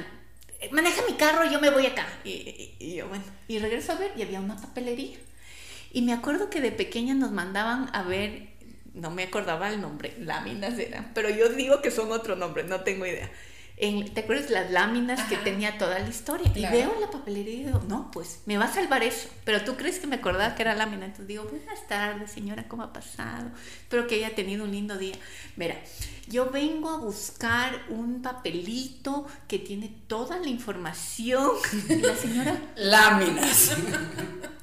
maneja 0.71 1.01
mi 1.07 1.15
carro, 1.15 1.49
yo 1.49 1.59
me 1.59 1.69
voy 1.69 1.85
acá. 1.85 2.07
Y, 2.23 2.95
yo, 2.95 3.07
bueno, 3.07 3.23
y 3.47 3.59
regreso 3.59 3.91
a 3.91 3.95
ver 3.95 4.11
y 4.15 4.21
había 4.21 4.39
una 4.39 4.57
papelería. 4.57 5.17
Y 5.91 6.01
me 6.01 6.13
acuerdo 6.13 6.49
que 6.49 6.61
de 6.61 6.71
pequeña 6.71 7.13
nos 7.13 7.31
mandaban 7.31 7.89
a 7.93 8.03
ver, 8.03 8.49
no 8.93 9.11
me 9.11 9.23
acordaba 9.23 9.69
el 9.69 9.81
nombre, 9.81 10.15
láminas 10.19 10.77
eran, 10.77 11.11
pero 11.13 11.29
yo 11.29 11.49
digo 11.49 11.81
que 11.81 11.91
son 11.91 12.11
otro 12.11 12.35
nombre, 12.35 12.63
no 12.63 12.81
tengo 12.81 13.05
idea. 13.05 13.31
¿Te 13.77 14.21
acuerdas 14.21 14.49
las 14.49 14.71
láminas 14.71 15.21
que 15.29 15.37
tenía 15.37 15.77
toda 15.77 15.99
la 15.99 16.09
historia? 16.09 16.51
Y 16.55 16.65
veo 16.65 16.97
la 16.99 17.11
papelería 17.11 17.53
y 17.53 17.63
digo, 17.65 17.81
no, 17.87 18.09
pues 18.11 18.41
me 18.47 18.57
va 18.57 18.65
a 18.65 18.73
salvar 18.73 19.03
eso. 19.03 19.29
Pero 19.43 19.63
tú 19.63 19.75
crees 19.75 19.99
que 19.99 20.07
me 20.07 20.15
acordaba 20.15 20.55
que 20.55 20.63
era 20.63 20.73
lámina. 20.73 21.05
Entonces 21.05 21.27
digo, 21.27 21.43
buenas 21.43 21.87
tardes, 21.87 22.31
señora, 22.31 22.67
¿cómo 22.67 22.81
ha 22.81 22.91
pasado? 22.91 23.51
Espero 23.81 24.07
que 24.07 24.15
haya 24.15 24.33
tenido 24.33 24.63
un 24.63 24.71
lindo 24.71 24.97
día. 24.97 25.15
Mira, 25.57 25.75
yo 26.27 26.49
vengo 26.49 26.89
a 26.89 26.97
buscar 26.97 27.83
un 27.89 28.23
papelito 28.23 29.27
que 29.47 29.59
tiene 29.59 29.93
toda 30.07 30.39
la 30.39 30.47
información. 30.47 31.51
la 31.87 32.15
señora... 32.15 32.59
Láminas. 32.75 33.77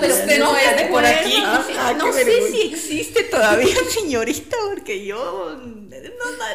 pero 0.00 0.14
usted 0.14 0.38
no 0.38 0.56
es 0.56 0.76
de 0.76 0.84
por 0.86 1.04
aquí. 1.04 1.34
Ah, 1.44 1.94
no 1.96 2.12
sé 2.12 2.50
si 2.50 2.62
existe 2.72 3.24
todavía, 3.24 3.74
señorita, 3.90 4.56
porque 4.70 5.04
yo 5.04 5.56
no, 5.56 5.88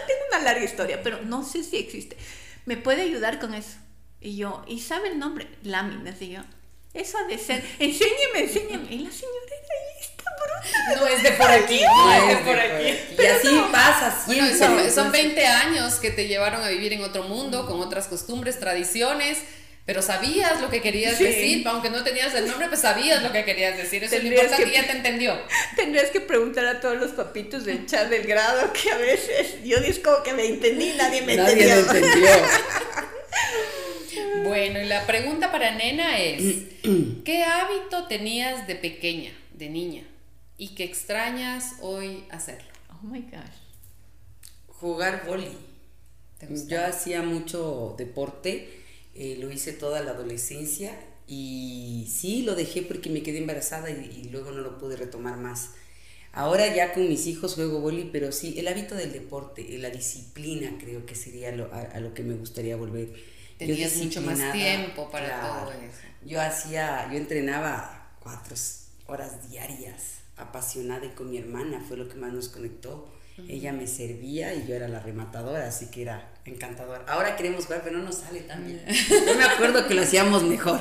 tengo 0.08 0.22
una 0.30 0.40
larga 0.40 0.64
historia, 0.64 1.02
pero 1.04 1.22
no 1.22 1.44
sé 1.44 1.64
si 1.64 1.78
existe. 1.78 2.18
¿Me 2.66 2.78
puede 2.78 3.02
ayudar 3.02 3.40
con 3.40 3.54
eso? 3.54 3.78
Y 4.20 4.38
yo, 4.38 4.64
¿y 4.68 4.80
sabe 4.80 5.10
el 5.10 5.20
nombre? 5.20 5.48
Láminas. 5.64 6.22
Y 6.22 6.32
yo, 6.32 6.42
eso 6.94 7.18
ha 7.18 7.24
de 7.24 7.38
ser. 7.38 7.64
Enséñeme, 7.80 8.40
enséñeme. 8.40 8.94
Y 8.94 9.00
la 9.00 9.12
señora 9.12 9.52
ahí 9.52 10.02
está 10.02 10.24
bruta. 10.38 11.02
No 11.02 11.08
es 11.08 11.24
de 11.24 11.32
por 11.32 11.50
aquí, 11.50 11.82
no 11.82 12.14
es 12.14 12.28
de 12.28 12.36
por 12.44 12.60
aquí. 12.60 13.22
Y 13.22 13.26
así 13.26 13.62
pasa 13.72 14.24
siempre. 14.26 14.68
Bueno, 14.68 14.92
son, 14.92 15.12
20 15.12 15.46
años 15.46 15.96
que 15.96 16.12
te 16.12 16.28
llevaron 16.28 16.64
a 16.64 16.70
vivir 16.70 16.94
en 16.94 17.04
otro 17.04 17.24
mundo, 17.24 17.66
con 17.66 17.80
otras 17.80 18.08
costumbres, 18.08 18.60
tradiciones, 18.60 19.40
pero 19.86 20.02
sabías 20.02 20.62
lo 20.62 20.70
que 20.70 20.80
querías 20.82 21.18
decir, 21.18 21.68
aunque 21.68 21.90
no 21.90 22.04
tenías 22.04 22.34
el 22.36 22.48
nombre, 22.48 22.68
pues 22.68 22.82
sabías 22.82 23.24
lo 23.24 23.32
que 23.32 23.44
querías 23.44 23.76
decir. 23.78 24.04
Eso 24.04 24.16
es 24.16 24.24
lo 24.24 24.30
importante 24.30 24.66
que, 24.66 24.72
ya 24.72 24.86
te 24.86 24.92
entendió. 24.92 25.40
Tendrías 25.76 26.12
que 26.12 26.22
preguntar 26.22 26.68
a 26.68 26.80
todos 26.80 26.98
los 26.98 27.12
papitos 27.12 27.66
del 27.66 27.88
chat 27.88 28.08
del 28.08 28.28
grado 28.28 28.72
que 28.74 28.92
a 28.92 28.98
veces 28.98 29.64
yo 29.64 29.80
digo 29.80 30.22
que 30.24 30.34
me 30.34 30.46
entendí, 30.46 30.94
nadie 30.96 31.24
me 31.24 31.36
nadie 31.36 31.74
entendió. 31.74 31.98
entendió. 31.98 32.30
bueno, 34.44 34.80
y 34.82 34.86
la 34.86 35.08
pregunta 35.08 35.52
para 35.52 35.72
Nena 35.72 36.20
es, 36.20 36.44
¿qué 37.26 37.44
hábito 37.44 38.08
tenías 38.08 38.68
de 38.68 38.76
pequeña, 38.76 39.32
de 39.54 39.70
niña, 39.70 40.04
y 40.58 40.76
que 40.76 40.84
extrañas 40.84 41.74
hoy 41.82 42.24
hacerlo? 42.30 42.70
Oh 42.92 43.08
my 43.08 43.22
gosh. 43.22 43.58
Jugar 44.68 45.26
boli. 45.26 45.58
Yo 46.68 46.84
hacía 46.86 47.22
mucho 47.22 47.96
deporte 47.98 48.81
eh, 49.14 49.38
lo 49.40 49.52
hice 49.52 49.74
toda 49.74 50.02
la 50.02 50.12
adolescencia 50.12 50.98
y 51.28 52.10
sí, 52.12 52.44
lo 52.44 52.56
dejé 52.56 52.82
porque 52.82 53.10
me 53.10 53.24
quedé 53.24 53.40
embarazada 53.40 53.90
y, 53.90 54.30
luego 54.32 54.52
no 54.52 54.62
lo 54.62 54.78
pude 54.78 54.96
retomar 54.96 55.38
más. 55.38 55.72
Ahora 56.34 56.74
ya 56.74 56.94
con 56.94 57.08
mis 57.10 57.28
hijos 57.28 57.56
juego 57.56 57.82
boli, 57.82 58.10
pero 58.12 58.32
sí, 58.32 58.58
el 58.58 58.68
hábito 58.68 58.96
del 58.96 59.12
deporte, 59.12 59.66
la 59.80 59.90
disciplina 59.90 60.78
creo 60.80 61.06
que 61.06 61.16
sería 61.16 61.52
lo, 61.52 61.70
a, 61.74 62.00
lo 62.00 62.14
que 62.14 62.24
me 62.24 62.36
gustaría 62.36 62.76
volver. 62.78 63.14
Tenías 63.58 63.98
mucho 63.98 64.22
más 64.22 64.54
tiempo 64.54 65.12
para 65.12 65.42
todo 65.42 65.72
eso. 65.74 66.00
Yo 66.26 66.42
hacía, 66.42 67.10
yo 67.12 67.18
entrenaba 67.18 68.16
cuatro 68.22 68.56
horas 69.08 69.50
diarias, 69.50 70.20
apasionada 70.38 71.06
y 71.06 71.10
con 71.10 71.30
mi 71.30 71.38
hermana, 71.38 71.84
fue 71.86 71.98
lo 71.98 72.08
que 72.08 72.16
más 72.16 72.32
nos 72.32 72.48
conectó 72.48 73.12
ella 73.48 73.74
me 73.74 73.88
servía 73.88 74.54
y 74.54 74.68
yo 74.68 74.76
era 74.76 74.88
la 74.88 75.00
rematadora, 75.00 75.68
así 75.68 75.88
que 75.88 76.04
era 76.04 76.34
encantador. 76.46 77.04
Ahora 77.08 77.36
queremos 77.36 77.66
jugar, 77.66 77.82
pero 77.84 77.98
no 77.98 78.04
nos 78.04 78.16
sale 78.16 78.42
tan 78.42 78.66
bien. 78.66 78.82
Yo 79.10 79.36
me 79.36 79.44
acuerdo 79.44 79.88
que 79.88 79.94
lo 79.94 80.02
hacíamos 80.02 80.44
mejor. 80.44 80.80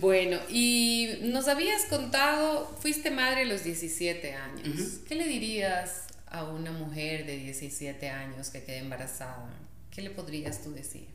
Bueno, 0.00 0.38
y 0.48 1.18
nos 1.22 1.48
habías 1.48 1.86
contado, 1.86 2.66
fuiste 2.80 3.10
madre 3.10 3.42
a 3.42 3.44
los 3.46 3.64
17 3.64 4.34
años. 4.34 5.00
¿Qué 5.06 5.14
le 5.14 5.26
dirías 5.26 6.04
a 6.26 6.44
una 6.44 6.72
mujer 6.72 7.26
de 7.26 7.36
17 7.36 8.08
años 8.08 8.50
que 8.50 8.62
quede 8.62 8.78
embarazada? 8.78 9.50
¿Qué 9.90 10.02
le 10.02 10.10
podrías 10.10 10.62
tú 10.62 10.72
decir? 10.72 11.06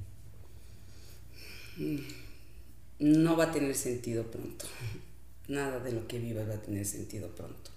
No 2.99 3.37
va 3.37 3.45
a 3.45 3.51
tener 3.51 3.75
sentido 3.75 4.29
pronto. 4.29 4.65
Nada 5.47 5.79
de 5.79 5.91
lo 5.91 6.07
que 6.07 6.19
viva 6.19 6.43
va 6.43 6.55
a 6.55 6.61
tener 6.61 6.85
sentido 6.85 7.29
pronto 7.35 7.72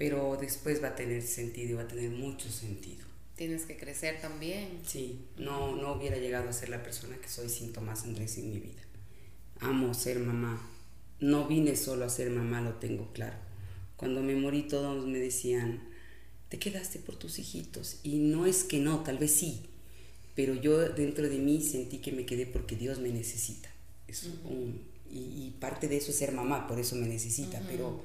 pero 0.00 0.38
después 0.40 0.82
va 0.82 0.88
a 0.88 0.94
tener 0.94 1.20
sentido 1.20 1.72
y 1.72 1.74
va 1.74 1.82
a 1.82 1.86
tener 1.86 2.08
mucho 2.08 2.48
sentido. 2.48 3.04
Tienes 3.36 3.66
que 3.66 3.76
crecer 3.76 4.18
también. 4.22 4.80
Sí, 4.86 5.26
no, 5.36 5.76
no 5.76 5.92
hubiera 5.92 6.16
llegado 6.16 6.48
a 6.48 6.54
ser 6.54 6.70
la 6.70 6.82
persona 6.82 7.18
que 7.18 7.28
soy 7.28 7.50
sin 7.50 7.74
Tomás 7.74 8.04
Andrés 8.04 8.38
en 8.38 8.48
mi 8.48 8.60
vida. 8.60 8.80
Amo 9.60 9.92
ser 9.92 10.18
mamá. 10.18 10.66
No 11.18 11.46
vine 11.46 11.76
solo 11.76 12.06
a 12.06 12.08
ser 12.08 12.30
mamá, 12.30 12.62
lo 12.62 12.76
tengo 12.76 13.12
claro. 13.12 13.36
Cuando 13.98 14.22
me 14.22 14.34
morí 14.36 14.62
todos 14.62 15.06
me 15.06 15.18
decían, 15.18 15.82
te 16.48 16.58
quedaste 16.58 16.98
por 16.98 17.16
tus 17.16 17.38
hijitos. 17.38 18.00
Y 18.02 18.20
no 18.20 18.46
es 18.46 18.64
que 18.64 18.78
no, 18.78 19.00
tal 19.00 19.18
vez 19.18 19.32
sí, 19.32 19.66
pero 20.34 20.54
yo 20.54 20.78
dentro 20.78 21.28
de 21.28 21.36
mí 21.36 21.60
sentí 21.60 21.98
que 21.98 22.12
me 22.12 22.24
quedé 22.24 22.46
porque 22.46 22.74
Dios 22.74 23.00
me 23.00 23.10
necesita. 23.10 23.68
y, 25.10 25.50
parte 25.60 25.88
de 25.88 25.98
eso 25.98 26.10
es 26.10 26.16
ser 26.16 26.32
mamá, 26.32 26.66
por 26.66 26.80
eso 26.80 26.96
me 26.96 27.06
necesita, 27.06 27.60
pero 27.68 28.00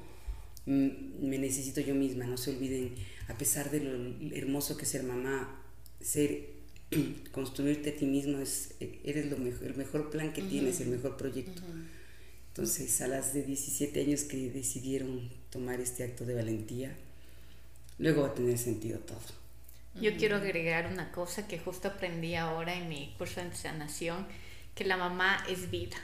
me 0.66 1.38
necesito 1.38 1.80
yo 1.80 1.94
misma, 1.94 2.26
no 2.26 2.36
se 2.36 2.50
olviden, 2.50 2.94
a 3.28 3.38
pesar 3.38 3.70
de 3.70 3.80
lo 3.80 4.36
hermoso 4.36 4.76
que 4.76 4.82
es 4.82 4.90
ser 4.90 5.04
mamá, 5.04 5.62
ser, 6.00 6.50
construirte 7.32 7.90
a 7.90 7.96
ti 7.96 8.06
mismo, 8.06 8.38
es, 8.38 8.74
eres 9.04 9.30
lo 9.30 9.38
mejor, 9.38 9.64
el 9.64 9.76
mejor 9.76 10.10
plan 10.10 10.32
que 10.32 10.42
tienes, 10.42 10.80
el 10.80 10.88
mejor 10.88 11.16
proyecto. 11.16 11.62
Entonces, 12.48 13.00
a 13.00 13.06
las 13.06 13.32
de 13.34 13.42
17 13.42 14.00
años 14.00 14.22
que 14.24 14.50
decidieron 14.50 15.30
tomar 15.50 15.80
este 15.80 16.04
acto 16.04 16.24
de 16.24 16.34
valentía, 16.34 16.96
luego 17.98 18.22
va 18.22 18.28
a 18.28 18.34
tener 18.34 18.58
sentido 18.58 18.98
todo. 19.00 19.20
Yo 20.00 20.14
quiero 20.16 20.36
agregar 20.36 20.92
una 20.92 21.10
cosa 21.10 21.48
que 21.48 21.58
justo 21.58 21.88
aprendí 21.88 22.34
ahora 22.34 22.74
en 22.74 22.88
mi 22.88 23.14
curso 23.16 23.40
de 23.40 23.54
sanación, 23.54 24.26
que 24.74 24.84
la 24.84 24.96
mamá 24.96 25.44
es 25.48 25.70
vida, 25.70 25.96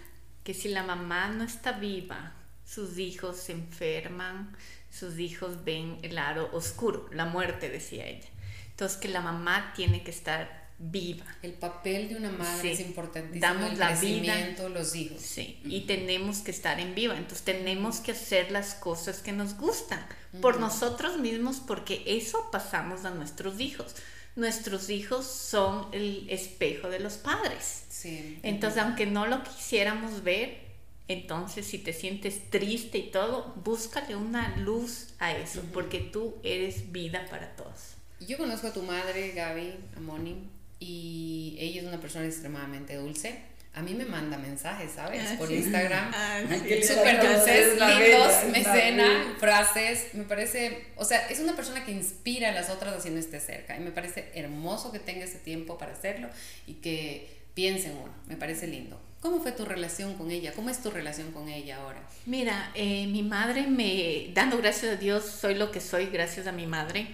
que 0.45 0.55
si 0.55 0.69
la 0.69 0.83
mamá 0.83 1.29
no 1.29 1.45
está 1.45 1.73
viva, 1.73 2.35
sus 2.65 2.99
hijos 2.99 3.37
se 3.37 3.53
enferman, 3.53 4.57
sus 4.91 5.19
hijos 5.19 5.65
ven 5.65 5.99
el 6.03 6.15
lado 6.15 6.51
oscuro, 6.53 7.09
la 7.13 7.25
muerte, 7.25 7.69
decía 7.69 8.07
ella. 8.07 8.29
Entonces 8.71 8.99
que 8.99 9.09
la 9.09 9.21
mamá 9.21 9.73
tiene 9.77 10.03
que 10.03 10.11
estar 10.11 10.63
viva. 10.79 11.25
El 11.43 11.53
papel 11.53 12.09
de 12.09 12.17
una 12.17 12.31
madre 12.31 12.73
es 12.73 12.81
importantísimo. 12.81 13.41
Damos 13.41 13.73
el 13.73 13.79
la 13.79 13.89
crecimiento, 13.89 14.67
vida. 14.67 14.79
los 14.79 14.95
hijos. 14.97 15.21
Sí, 15.21 15.61
y 15.65 15.83
tenemos 15.83 16.39
que 16.39 16.51
estar 16.51 16.81
en 16.81 16.95
viva. 16.95 17.17
Entonces 17.17 17.45
tenemos 17.45 18.01
que 18.01 18.13
hacer 18.13 18.51
las 18.51 18.75
cosas 18.75 19.21
que 19.21 19.33
nos 19.33 19.57
gustan 19.57 20.05
por 20.41 20.59
nosotros 20.59 21.19
mismos 21.19 21.61
porque 21.65 22.03
eso 22.07 22.51
pasamos 22.51 23.05
a 23.05 23.11
nuestros 23.11 23.61
hijos. 23.61 23.95
Nuestros 24.35 24.89
hijos 24.89 25.27
son 25.27 25.89
el 25.93 26.27
espejo 26.31 26.89
de 26.89 27.01
los 27.01 27.15
padres. 27.15 27.85
Sí. 27.89 28.39
Entonces, 28.43 28.83
aunque 28.83 29.05
no 29.07 29.27
lo 29.27 29.45
quisiéramos 29.45 30.25
ver, 30.25 30.62
entonces, 31.09 31.67
si 31.67 31.79
te 31.79 31.93
sientes 31.93 32.51
triste 32.51 32.99
y 32.99 33.11
todo, 33.11 33.55
búscale 33.65 34.17
una 34.17 34.57
luz 34.59 35.09
a 35.19 35.33
eso, 35.37 35.63
porque 35.73 35.99
tú 36.01 36.37
eres 36.43 36.93
vida 36.93 37.27
para 37.31 37.55
todos. 37.57 37.95
Yo 38.21 38.39
conozco 38.39 38.69
a 38.69 38.73
tu 38.73 38.83
madre, 38.83 39.33
Gaby, 39.33 39.75
Amoni, 39.97 40.49
y 40.79 41.57
ella 41.59 41.83
es 41.83 41.87
una 41.87 42.01
persona 42.01 42.27
extremadamente 42.27 42.97
dulce. 42.97 43.41
A 43.75 43.81
mí 43.83 43.95
me 43.95 44.05
manda 44.05 44.37
mensajes, 44.37 44.93
¿sabes? 44.93 45.23
Ah, 45.27 45.37
Por 45.39 45.51
Instagram. 45.51 46.13
Ah, 46.15 46.41
Súper 46.43 47.27
dulces, 47.27 47.79
lindos, 47.81 48.45
mecena, 48.51 49.35
frases. 49.39 50.15
Me 50.15 50.25
parece, 50.25 50.87
o 50.97 51.05
sea, 51.05 51.27
es 51.29 51.41
una 51.41 51.57
persona 51.57 51.85
que 51.85 51.91
inspira 51.91 52.51
a 52.51 52.53
las 52.53 52.69
otras 52.69 52.95
haciendo 52.95 53.19
esté 53.19 53.41
cerca. 53.41 53.77
Y 53.77 53.81
me 53.81 53.91
parece 53.91 54.31
hermoso 54.35 54.93
que 54.93 54.99
tenga 54.99 55.25
ese 55.25 55.39
tiempo 55.39 55.79
para 55.79 55.93
hacerlo 55.93 56.29
y 56.67 56.75
que 56.75 57.43
piense 57.55 57.89
en 57.89 57.97
uno. 57.97 58.13
Me 58.27 58.37
parece 58.37 58.67
lindo. 58.67 59.01
¿Cómo 59.23 59.41
fue 59.41 59.53
tu 59.53 59.65
relación 59.65 60.15
con 60.15 60.33
ella? 60.33 60.53
¿Cómo 60.53 60.69
es 60.69 60.83
tu 60.83 60.91
relación 60.91 61.31
con 61.31 61.49
ella 61.49 61.77
ahora? 61.77 62.03
Mira, 62.27 62.73
eh, 62.75 63.07
mi 63.07 63.23
madre 63.23 63.69
me, 63.69 64.33
dando 64.35 64.59
gracias 64.59 64.95
a 64.95 64.97
Dios, 64.97 65.25
soy 65.25 65.55
lo 65.55 65.71
que 65.71 65.81
soy 65.81 66.07
gracias 66.07 66.49
a 66.49 66.53
mi 66.53 66.67
madre. 66.67 67.07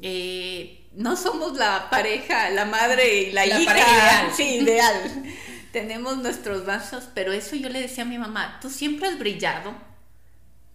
Eh, 0.00 0.86
no 0.94 1.16
somos 1.16 1.56
la 1.56 1.90
pareja, 1.90 2.50
la 2.50 2.66
madre 2.66 3.22
y 3.22 3.32
la, 3.32 3.44
la 3.46 3.60
hija. 3.60 3.72
Pareja 3.72 3.90
ideal. 3.90 4.32
Sí, 4.36 4.44
ideal. 4.62 5.24
Tenemos 5.72 6.18
nuestros 6.18 6.64
vasos, 6.64 7.08
pero 7.14 7.32
eso 7.32 7.56
yo 7.56 7.68
le 7.68 7.80
decía 7.80 8.04
a 8.04 8.06
mi 8.06 8.16
mamá, 8.16 8.60
tú 8.62 8.70
siempre 8.70 9.08
has 9.08 9.18
brillado, 9.18 9.74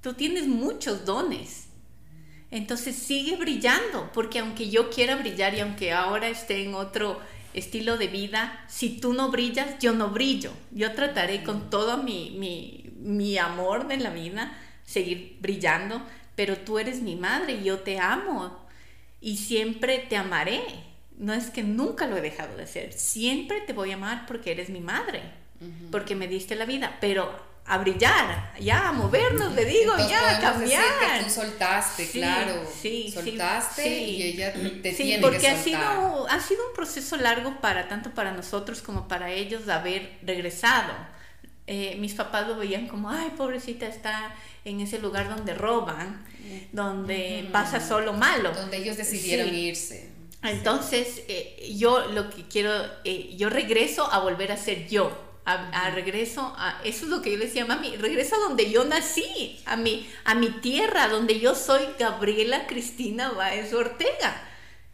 tú 0.02 0.14
tienes 0.14 0.46
muchos 0.46 1.06
dones. 1.06 1.68
Entonces 2.52 2.98
sigue 2.98 3.38
brillando, 3.38 4.12
porque 4.14 4.40
aunque 4.40 4.70
yo 4.70 4.90
quiera 4.90 5.16
brillar 5.16 5.54
y 5.54 5.62
aunque 5.62 5.94
ahora 5.94 6.28
esté 6.28 6.66
en 6.66 6.76
otro 6.76 7.22
estilo 7.54 7.98
de 7.98 8.08
vida, 8.08 8.64
si 8.68 9.00
tú 9.00 9.14
no 9.14 9.30
brillas, 9.30 9.80
yo 9.80 9.94
no 9.94 10.10
brillo. 10.10 10.52
Yo 10.72 10.94
trataré 10.94 11.44
con 11.44 11.70
todo 11.70 11.98
mi, 11.98 12.32
mi, 12.38 12.92
mi 12.98 13.38
amor 13.38 13.88
de 13.88 13.98
la 13.98 14.10
vida 14.10 14.58
seguir 14.86 15.38
brillando, 15.40 16.02
pero 16.36 16.58
tú 16.58 16.80
eres 16.80 17.02
mi 17.02 17.16
madre 17.16 17.54
y 17.54 17.64
yo 17.64 17.80
te 17.80 18.00
amo 18.00 18.68
y 19.20 19.38
siempre 19.38 20.00
te 20.00 20.18
amaré. 20.18 20.62
No 21.18 21.34
es 21.34 21.50
que 21.50 21.64
nunca 21.64 22.08
lo 22.08 22.18
he 22.18 22.22
dejado 22.22 22.58
de 22.58 22.64
hacer, 22.64 22.94
siempre 22.94 23.62
te 23.62 23.74
voy 23.74 23.92
a 23.92 23.96
amar 23.96 24.26
porque 24.26 24.52
eres 24.52 24.70
mi 24.70 24.82
madre, 24.82 25.22
porque 25.92 26.16
me 26.16 26.28
diste 26.28 26.56
la 26.56 26.66
vida, 26.66 26.98
pero 27.00 27.51
a 27.66 27.78
brillar, 27.78 28.54
ya 28.60 28.90
a 28.90 28.92
movernos, 28.92 29.54
le 29.54 29.66
digo, 29.66 29.94
ya 30.10 30.38
a 30.38 30.40
cambiar. 30.40 30.84
que 31.18 31.24
tú 31.24 31.30
soltaste, 31.30 32.10
claro. 32.10 32.68
Sí, 32.82 33.12
soltaste 33.14 33.88
y 33.88 34.24
ella 34.24 34.54
te 34.54 34.92
sí, 34.92 35.04
tiene 35.04 35.22
porque 35.22 35.40
que 35.40 35.48
ha 35.48 35.58
sido 35.58 36.28
ha 36.28 36.40
sido 36.40 36.68
un 36.68 36.74
proceso 36.74 37.16
largo 37.18 37.62
para 37.62 37.88
tanto 37.88 38.12
para 38.12 38.34
nosotros 38.34 38.82
como 38.82 39.08
para 39.08 39.32
ellos 39.32 39.66
de 39.66 39.74
haber 39.74 40.20
regresado. 40.24 40.92
Eh, 41.68 41.96
mis 42.00 42.14
papás 42.16 42.48
lo 42.48 42.58
veían 42.58 42.88
como, 42.88 43.10
ay, 43.10 43.32
pobrecita 43.38 43.86
está 43.86 44.36
en 44.66 44.82
ese 44.82 45.00
lugar 45.00 45.30
donde 45.30 45.54
roban, 45.54 46.26
donde 46.72 47.48
pasa 47.52 47.80
solo 47.80 48.14
malo. 48.14 48.52
Donde 48.52 48.78
ellos 48.78 48.98
decidieron 48.98 49.54
irse. 49.54 50.10
Entonces, 50.44 51.22
eh, 51.28 51.74
yo 51.78 52.08
lo 52.08 52.30
que 52.30 52.48
quiero, 52.48 52.74
eh, 53.06 53.36
yo 53.38 53.50
regreso 53.50 54.12
a 54.12 54.20
volver 54.20 54.52
a 54.52 54.58
ser 54.58 54.88
yo 54.90 55.31
a, 55.46 55.90
regreso, 55.92 56.54
a, 56.58 56.80
eso 56.84 57.06
es 57.06 57.12
lo 57.12 57.22
que 57.22 57.32
yo 57.32 57.38
le 57.38 57.46
decía, 57.46 57.66
mami, 57.66 57.96
regreso 57.98 58.36
a 58.36 58.40
donde 58.40 58.70
yo 58.72 58.84
nací, 58.84 59.60
a 59.66 59.76
mi, 59.76 60.08
a 60.24 60.36
mi 60.36 60.50
tierra, 60.50 61.08
donde 61.08 61.40
yo 61.40 61.56
soy 61.56 61.82
Gabriela 61.98 62.68
Cristina 62.68 63.32
Baez 63.32 63.74
Ortega. 63.74 64.48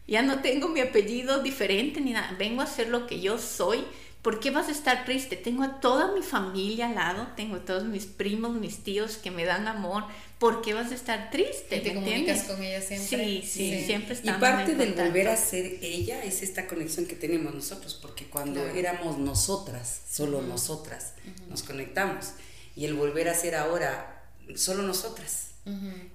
Ya 0.06 0.22
no 0.22 0.40
tengo 0.40 0.68
mi 0.68 0.80
apellido 0.80 1.42
diferente 1.42 2.00
ni 2.00 2.12
nada, 2.12 2.34
vengo 2.38 2.62
a 2.62 2.64
hacer 2.64 2.88
lo 2.88 3.06
que 3.06 3.20
yo 3.20 3.38
soy, 3.38 3.84
¿por 4.22 4.40
qué 4.40 4.50
vas 4.50 4.68
a 4.68 4.72
estar 4.72 5.04
triste? 5.04 5.36
Tengo 5.36 5.62
a 5.62 5.80
toda 5.80 6.12
mi 6.12 6.22
familia 6.22 6.88
al 6.88 6.94
lado, 6.94 7.28
tengo 7.36 7.56
a 7.56 7.64
todos 7.64 7.84
mis 7.84 8.06
primos, 8.06 8.52
mis 8.52 8.82
tíos 8.82 9.18
que 9.18 9.30
me 9.30 9.44
dan 9.44 9.68
amor, 9.68 10.04
¿por 10.38 10.62
qué 10.62 10.74
vas 10.74 10.92
a 10.92 10.94
estar 10.94 11.30
triste? 11.30 11.76
¿Y 11.76 11.80
te 11.80 11.94
comunicas 11.94 12.44
con 12.44 12.62
ella 12.62 12.80
siempre? 12.80 13.18
Sí, 13.18 13.42
sí, 13.44 13.84
siempre 13.84 14.16
Y 14.22 14.30
parte 14.32 14.74
del 14.74 14.94
volver 14.94 15.28
a 15.28 15.36
ser 15.36 15.78
ella 15.82 16.22
es 16.24 16.42
esta 16.42 16.66
conexión 16.66 17.06
que 17.06 17.16
tenemos 17.16 17.54
nosotros, 17.54 17.98
porque 18.00 18.26
cuando 18.26 18.64
éramos 18.68 19.18
nosotras, 19.18 20.02
solo 20.10 20.42
nosotras, 20.42 21.14
nos 21.48 21.62
conectamos. 21.62 22.32
Y 22.76 22.84
el 22.84 22.94
volver 22.94 23.28
a 23.28 23.34
ser 23.34 23.56
ahora, 23.56 24.22
solo 24.54 24.82
nosotras, 24.82 25.48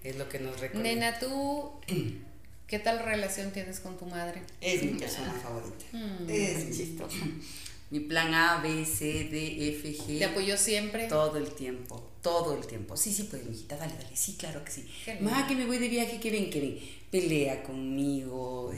es 0.03 0.15
lo 0.15 0.29
que 0.29 0.39
nos 0.39 0.59
reconecta. 0.59 0.79
Nena, 0.81 1.19
tú... 1.19 1.71
¿Qué 2.65 2.79
tal 2.79 2.99
relación 2.99 3.51
tienes 3.51 3.79
con 3.79 3.99
tu 3.99 4.05
madre? 4.05 4.41
Es 4.59 4.81
mi 4.81 4.97
persona 4.97 5.31
favorita. 5.33 5.85
Mm. 5.91 6.27
Es 6.27 6.75
chistosa. 6.75 7.17
Mi 7.93 7.99
plan 7.99 8.33
A, 8.33 8.57
B, 8.57 8.85
C, 8.85 9.29
D, 9.29 9.69
F, 9.69 9.87
G. 9.87 10.17
¿Te 10.17 10.25
apoyó 10.25 10.57
siempre? 10.57 11.03
Todo 11.03 11.37
el 11.37 11.51
tiempo, 11.53 12.11
todo 12.23 12.57
el 12.57 12.65
tiempo. 12.65 12.97
Sí, 12.97 13.13
sí, 13.13 13.27
pues, 13.29 13.43
hijita, 13.47 13.77
dale, 13.77 13.93
dale. 13.93 14.15
Sí, 14.15 14.35
claro 14.35 14.65
que 14.65 14.71
sí. 14.71 14.91
Mamá, 15.19 15.45
que 15.47 15.53
me 15.53 15.67
voy 15.67 15.77
de 15.77 15.89
viaje, 15.89 16.19
que 16.19 16.31
ven, 16.31 16.49
que 16.49 16.59
ven. 16.59 16.79
Pelea 17.11 17.61
conmigo. 17.61 18.73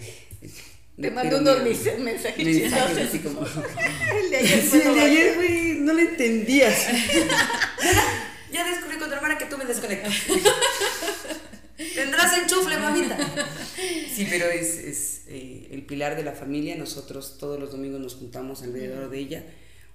Te 1.00 1.12
mando 1.12 1.38
unos 1.38 1.64
mensajes. 1.64 1.98
Mensajes 2.46 3.08
así 3.08 3.20
como. 3.20 3.40
el 4.22 4.32
de 4.32 4.36
ayer, 4.36 4.62
sí, 4.70 4.82
el 4.84 4.96
de 4.96 5.02
ayer, 5.02 5.36
güey, 5.36 5.76
no 5.76 5.94
lo 5.94 6.00
entendías. 6.00 6.78
ya 8.52 8.70
descubrí 8.70 8.98
con 8.98 9.08
tu 9.08 9.16
hermana 9.16 9.38
que 9.38 9.46
tú 9.46 9.58
me 9.58 9.64
desconectas. 9.64 10.14
Tendrás 11.96 12.38
enchufle, 12.38 12.78
mamita. 12.80 13.18
Sí, 14.14 14.28
pero 14.30 14.48
es, 14.48 14.76
es 14.76 15.15
eh, 15.28 15.68
el 15.72 15.86
pilar 15.86 16.16
de 16.16 16.24
la 16.24 16.34
familia. 16.34 16.76
Nosotros 16.76 17.38
todos 17.40 17.60
los 17.60 17.72
domingos 17.72 18.00
nos 18.00 18.16
juntamos 18.16 18.64
alrededor 18.64 19.10
de 19.10 19.20
ella. 19.20 19.46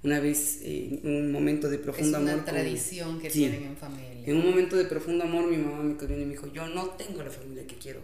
Una 0.03 0.19
vez, 0.19 0.61
en 0.63 1.01
un 1.05 1.31
momento 1.31 1.69
de 1.69 1.79
profundo 1.79 2.17
amor. 2.17 2.31
Es 2.31 2.35
una 2.37 2.45
tradición 2.45 3.21
que 3.21 3.29
tienen 3.29 3.65
en 3.65 3.77
familia. 3.77 4.23
En 4.25 4.37
un 4.37 4.47
momento 4.47 4.77
de 4.77 4.85
profundo 4.87 5.25
amor, 5.25 5.51
mi 5.51 5.59
mamá 5.59 5.83
me 5.83 5.97
cogió 5.97 6.17
y 6.17 6.25
me 6.25 6.33
dijo: 6.33 6.51
Yo 6.53 6.67
no 6.69 6.91
tengo 6.91 7.23
la 7.23 7.31
familia 7.31 7.67
que 7.67 7.77
quiero. 7.77 8.01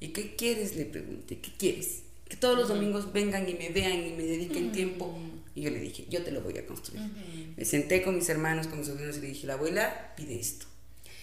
¿Y 0.00 0.08
qué 0.08 0.36
quieres? 0.36 0.76
Le 0.76 0.84
pregunté: 0.84 1.38
¿Qué 1.38 1.50
quieres? 1.56 2.02
Que 2.28 2.36
todos 2.36 2.58
los 2.58 2.68
domingos 2.68 3.12
vengan 3.12 3.48
y 3.48 3.54
me 3.54 3.70
vean 3.70 4.06
y 4.06 4.10
me 4.10 4.22
dediquen 4.22 4.70
tiempo. 4.70 5.18
Y 5.54 5.62
yo 5.62 5.70
le 5.70 5.80
dije: 5.80 6.06
Yo 6.10 6.22
te 6.22 6.30
lo 6.30 6.42
voy 6.42 6.58
a 6.58 6.66
construir. 6.66 7.02
Me 7.56 7.64
senté 7.64 8.02
con 8.02 8.16
mis 8.16 8.28
hermanos, 8.28 8.66
con 8.66 8.78
mis 8.78 8.88
sobrinos 8.88 9.16
y 9.16 9.20
le 9.20 9.28
dije: 9.28 9.46
La 9.46 9.54
abuela 9.54 10.12
pide 10.16 10.38
esto. 10.38 10.66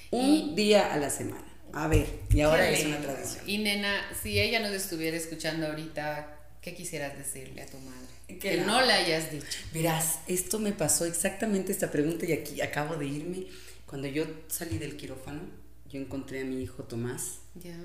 Un 0.10 0.56
día 0.56 0.94
a 0.94 0.98
la 0.98 1.10
semana 1.10 1.57
a 1.74 1.88
ver, 1.88 2.08
y 2.30 2.42
ahora 2.42 2.70
es 2.70 2.86
una 2.86 3.00
tradición. 3.00 3.44
Y 3.48 3.58
nena, 3.60 4.06
si 4.22 4.40
ella 4.40 4.60
nos 4.60 4.72
estuviera 4.72 5.18
escuchando 5.18 5.68
ahorita, 5.68 6.38
¿qué 6.62 6.74
quisieras 6.74 7.18
decirle 7.18 7.62
a 7.62 7.66
tu 7.66 7.78
madre? 7.80 8.40
Que, 8.40 8.58
no 8.58 8.82
la 8.82 8.96
hayas 8.96 9.32
dicho. 9.32 9.60
Verás, 9.74 10.20
esto 10.28 10.60
me 10.60 10.74
pasó 10.74 11.06
exactamente 11.06 11.72
esta 11.72 11.90
pregunta 11.90 12.26
y 12.26 12.34
aquí 12.34 12.62
acabo 12.62 12.96
de 12.96 13.06
irme. 13.06 13.46
Cuando 13.86 14.08
yo 14.08 14.26
salí 14.48 14.78
del 14.78 14.98
quirófano, 14.98 15.42
yo 15.90 16.00
encontré 16.00 16.42
a 16.42 16.46
mi 16.46 16.62
hijo 16.62 16.84
Tomás. 16.84 17.40
Ya. 17.56 17.78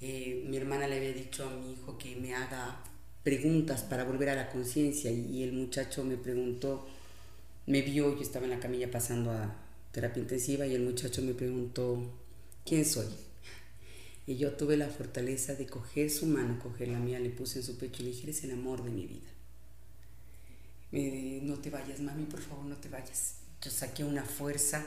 Eh, 0.00 0.44
mi 0.48 0.56
hermana 0.56 0.88
le 0.88 0.96
había 0.96 1.12
dicho 1.12 1.46
a 1.46 1.50
mi 1.50 1.72
hijo 1.72 1.98
que 1.98 2.16
me 2.16 2.34
haga 2.34 2.82
preguntas 3.22 3.82
para 3.82 4.04
volver 4.04 4.30
a 4.30 4.34
la 4.34 4.50
conciencia 4.50 5.10
y 5.10 5.42
el 5.42 5.52
muchacho 5.52 6.02
me 6.04 6.16
preguntó, 6.16 6.88
me 7.66 7.82
vio, 7.82 8.16
yo 8.16 8.22
estaba 8.22 8.46
en 8.46 8.50
la 8.50 8.60
camilla 8.60 8.90
pasando 8.90 9.30
a 9.30 9.54
terapia 9.92 10.22
intensiva 10.22 10.66
y 10.66 10.74
el 10.74 10.82
muchacho 10.82 11.22
me 11.22 11.34
preguntó, 11.34 12.02
¿quién 12.64 12.84
soy? 12.84 13.06
Y 14.26 14.36
yo 14.36 14.52
tuve 14.52 14.76
la 14.76 14.88
fortaleza 14.88 15.54
de 15.54 15.66
coger 15.66 16.10
su 16.10 16.26
mano, 16.26 16.58
coger 16.58 16.88
la 16.88 16.98
mía, 16.98 17.18
le 17.18 17.30
puse 17.30 17.58
en 17.58 17.64
su 17.64 17.76
pecho 17.76 18.02
y 18.02 18.06
le 18.06 18.10
dije, 18.12 18.24
eres 18.24 18.44
el 18.44 18.52
amor 18.52 18.84
de 18.84 18.90
mi 18.90 19.06
vida. 19.06 19.30
Me, 20.92 21.40
no 21.42 21.58
te 21.58 21.70
vayas, 21.70 22.00
mami, 22.00 22.24
por 22.26 22.40
favor, 22.40 22.64
no 22.64 22.76
te 22.76 22.88
vayas. 22.88 23.36
Yo 23.60 23.70
saqué 23.70 24.04
una 24.04 24.24
fuerza. 24.24 24.86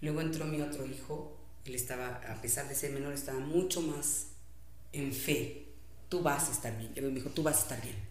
Luego 0.00 0.22
entró 0.22 0.46
mi 0.46 0.62
otro 0.62 0.86
hijo, 0.86 1.36
él 1.66 1.74
estaba, 1.74 2.16
a 2.16 2.40
pesar 2.40 2.68
de 2.68 2.74
ser 2.74 2.92
menor, 2.92 3.12
estaba 3.12 3.38
mucho 3.38 3.82
más 3.82 4.28
en 4.92 5.12
fe. 5.12 5.66
Tú 6.08 6.22
vas 6.22 6.48
a 6.48 6.52
estar 6.52 6.76
bien. 6.78 6.94
Yo 6.94 7.02
me 7.02 7.10
dijo, 7.10 7.30
tú 7.30 7.42
vas 7.42 7.58
a 7.58 7.62
estar 7.62 7.82
bien. 7.82 8.09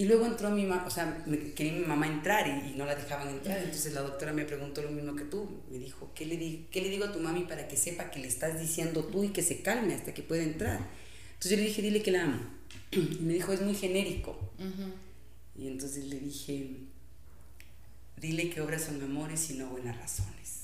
Y 0.00 0.06
luego 0.06 0.24
entró 0.24 0.48
mi 0.48 0.64
mamá, 0.64 0.86
o 0.86 0.90
sea, 0.90 1.22
me, 1.26 1.52
quería 1.52 1.74
mi 1.74 1.84
mamá 1.84 2.06
entrar 2.06 2.48
y, 2.48 2.74
no 2.74 2.86
la 2.86 2.94
dejaban 2.94 3.28
entrar. 3.28 3.58
Entonces 3.58 3.92
la 3.92 4.00
doctora 4.00 4.32
me 4.32 4.46
preguntó 4.46 4.80
lo 4.80 4.90
mismo 4.90 5.14
que 5.14 5.24
tú. 5.24 5.60
Me 5.70 5.76
dijo, 5.76 6.10
¿qué 6.14 6.24
le, 6.24 6.38
di 6.38 6.68
¿qué 6.70 6.80
le 6.80 6.88
digo 6.88 7.04
a 7.04 7.12
tu 7.12 7.20
mami 7.20 7.42
para 7.42 7.68
que 7.68 7.76
sepa 7.76 8.10
que 8.10 8.18
le 8.18 8.26
estás 8.26 8.58
diciendo 8.58 9.04
tú 9.04 9.24
y 9.24 9.28
que 9.28 9.42
se 9.42 9.60
calme 9.60 9.92
hasta 9.92 10.14
que 10.14 10.22
pueda 10.22 10.42
entrar? 10.42 10.80
Entonces 11.34 11.50
yo 11.50 11.56
le 11.58 11.64
dije, 11.64 11.82
dile 11.82 12.02
que 12.02 12.12
la 12.12 12.22
amo. 12.24 12.40
Y 12.92 13.24
me 13.24 13.34
dijo, 13.34 13.52
es 13.52 13.60
muy 13.60 13.74
genérico. 13.74 14.40
Y 15.54 15.66
entonces 15.66 16.06
le 16.06 16.18
dije, 16.18 16.78
dile 18.16 18.48
que 18.48 18.62
obras 18.62 18.84
son 18.84 19.02
amores 19.02 19.50
y 19.50 19.58
no 19.58 19.68
buenas 19.68 19.98
razones. 19.98 20.62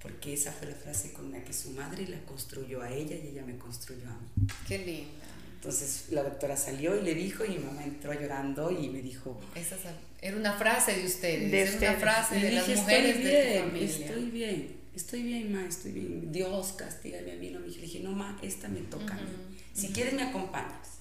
Porque 0.00 0.32
esa 0.32 0.50
fue 0.50 0.66
la 0.66 0.74
frase 0.74 1.12
con 1.12 1.30
la 1.30 1.44
que 1.44 1.52
su 1.52 1.72
madre 1.72 2.08
la 2.08 2.24
construyó 2.24 2.80
a 2.80 2.90
ella 2.90 3.16
y 3.16 3.32
ella 3.32 3.44
me 3.44 3.58
construyó 3.58 4.08
a 4.08 4.18
mí. 4.18 4.46
Qué 4.66 4.78
linda. 4.78 5.27
Entonces 5.58 6.04
la 6.10 6.22
doctora 6.22 6.56
salió 6.56 6.96
y 6.96 7.02
le 7.02 7.16
dijo 7.16 7.44
y 7.44 7.48
mi 7.48 7.58
mamá 7.58 7.82
entró 7.82 8.12
llorando 8.12 8.70
y 8.70 8.90
me 8.90 9.02
dijo... 9.02 9.40
Esa 9.56 9.74
era 10.20 10.36
una 10.36 10.52
frase 10.52 10.94
de 10.94 11.04
ustedes, 11.04 11.50
de 11.80 11.88
una 11.88 11.98
frase 11.98 12.36
de 12.36 12.52
las 12.52 12.68
mujeres 12.68 13.24
de 13.24 13.58
tu 13.58 13.64
familia. 13.64 14.06
Estoy 14.06 14.30
bien, 14.30 14.76
estoy 14.94 15.22
bien, 15.24 15.52
ma, 15.52 15.66
estoy 15.66 15.90
bien. 15.90 16.30
Dios 16.30 16.74
castígame 16.78 17.32
a 17.32 17.34
mí. 17.34 17.50
No, 17.50 17.58
me 17.58 17.66
dije, 17.66 17.98
no, 17.98 18.12
ma, 18.12 18.38
esta 18.40 18.68
me 18.68 18.82
toca 18.82 19.14
a 19.14 19.16
mí. 19.16 19.58
Si 19.72 19.88
quieres 19.88 20.14
me 20.14 20.22
acompañas, 20.22 21.00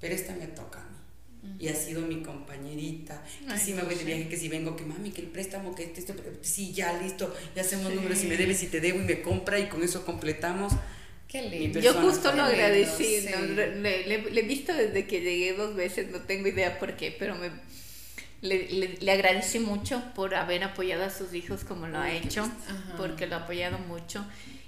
pero 0.00 0.16
esta 0.16 0.34
me 0.34 0.48
toca 0.48 0.80
a 0.80 0.82
mí. 0.82 1.56
Y 1.60 1.68
ha 1.68 1.74
sido 1.76 2.02
mi 2.02 2.24
compañerita. 2.24 3.22
Que 3.48 3.58
si 3.58 3.72
me 3.72 3.82
voy 3.82 3.94
de 3.94 4.02
viaje, 4.02 4.26
que 4.28 4.36
si 4.36 4.48
vengo, 4.48 4.74
que 4.74 4.84
mami, 4.84 5.12
que 5.12 5.20
el 5.20 5.28
préstamo, 5.28 5.76
que 5.76 5.84
esto, 5.84 6.12
sí, 6.40 6.72
ya 6.72 7.00
listo, 7.00 7.32
ya 7.54 7.62
hacemos 7.62 7.94
números, 7.94 8.18
si 8.18 8.26
me 8.26 8.36
debes, 8.36 8.58
si 8.58 8.66
te 8.66 8.80
debo 8.80 8.98
y 8.98 9.04
me 9.04 9.22
compra 9.22 9.60
y 9.60 9.68
con 9.68 9.84
eso 9.84 10.04
completamos. 10.04 10.72
Yo 11.80 11.94
justo 11.94 12.32
lo 12.32 12.42
agradecí, 12.42 13.20
le, 13.22 14.14
he 14.14 14.42
visto 14.42 14.74
desde 14.74 15.06
que 15.06 15.20
llegué 15.20 15.54
dos 15.54 15.74
veces, 15.74 16.10
no 16.10 16.20
tengo 16.20 16.48
idea 16.48 16.78
por 16.78 16.96
qué, 16.96 17.14
pero 17.18 17.34
me, 17.36 17.50
le, 18.42 18.98
le, 19.00 19.12
agradecí 19.12 19.58
mucho 19.58 20.02
por 20.14 20.34
haber 20.34 20.62
apoyado 20.64 21.04
a 21.04 21.10
sus 21.10 21.32
hijos 21.32 21.64
como 21.64 21.86
lo 21.86 21.98
ha 21.98 22.12
hecho, 22.12 22.50
porque 22.98 23.26
lo 23.26 23.36
ha 23.36 23.38
apoyado 23.40 23.78
mucho. 23.78 24.26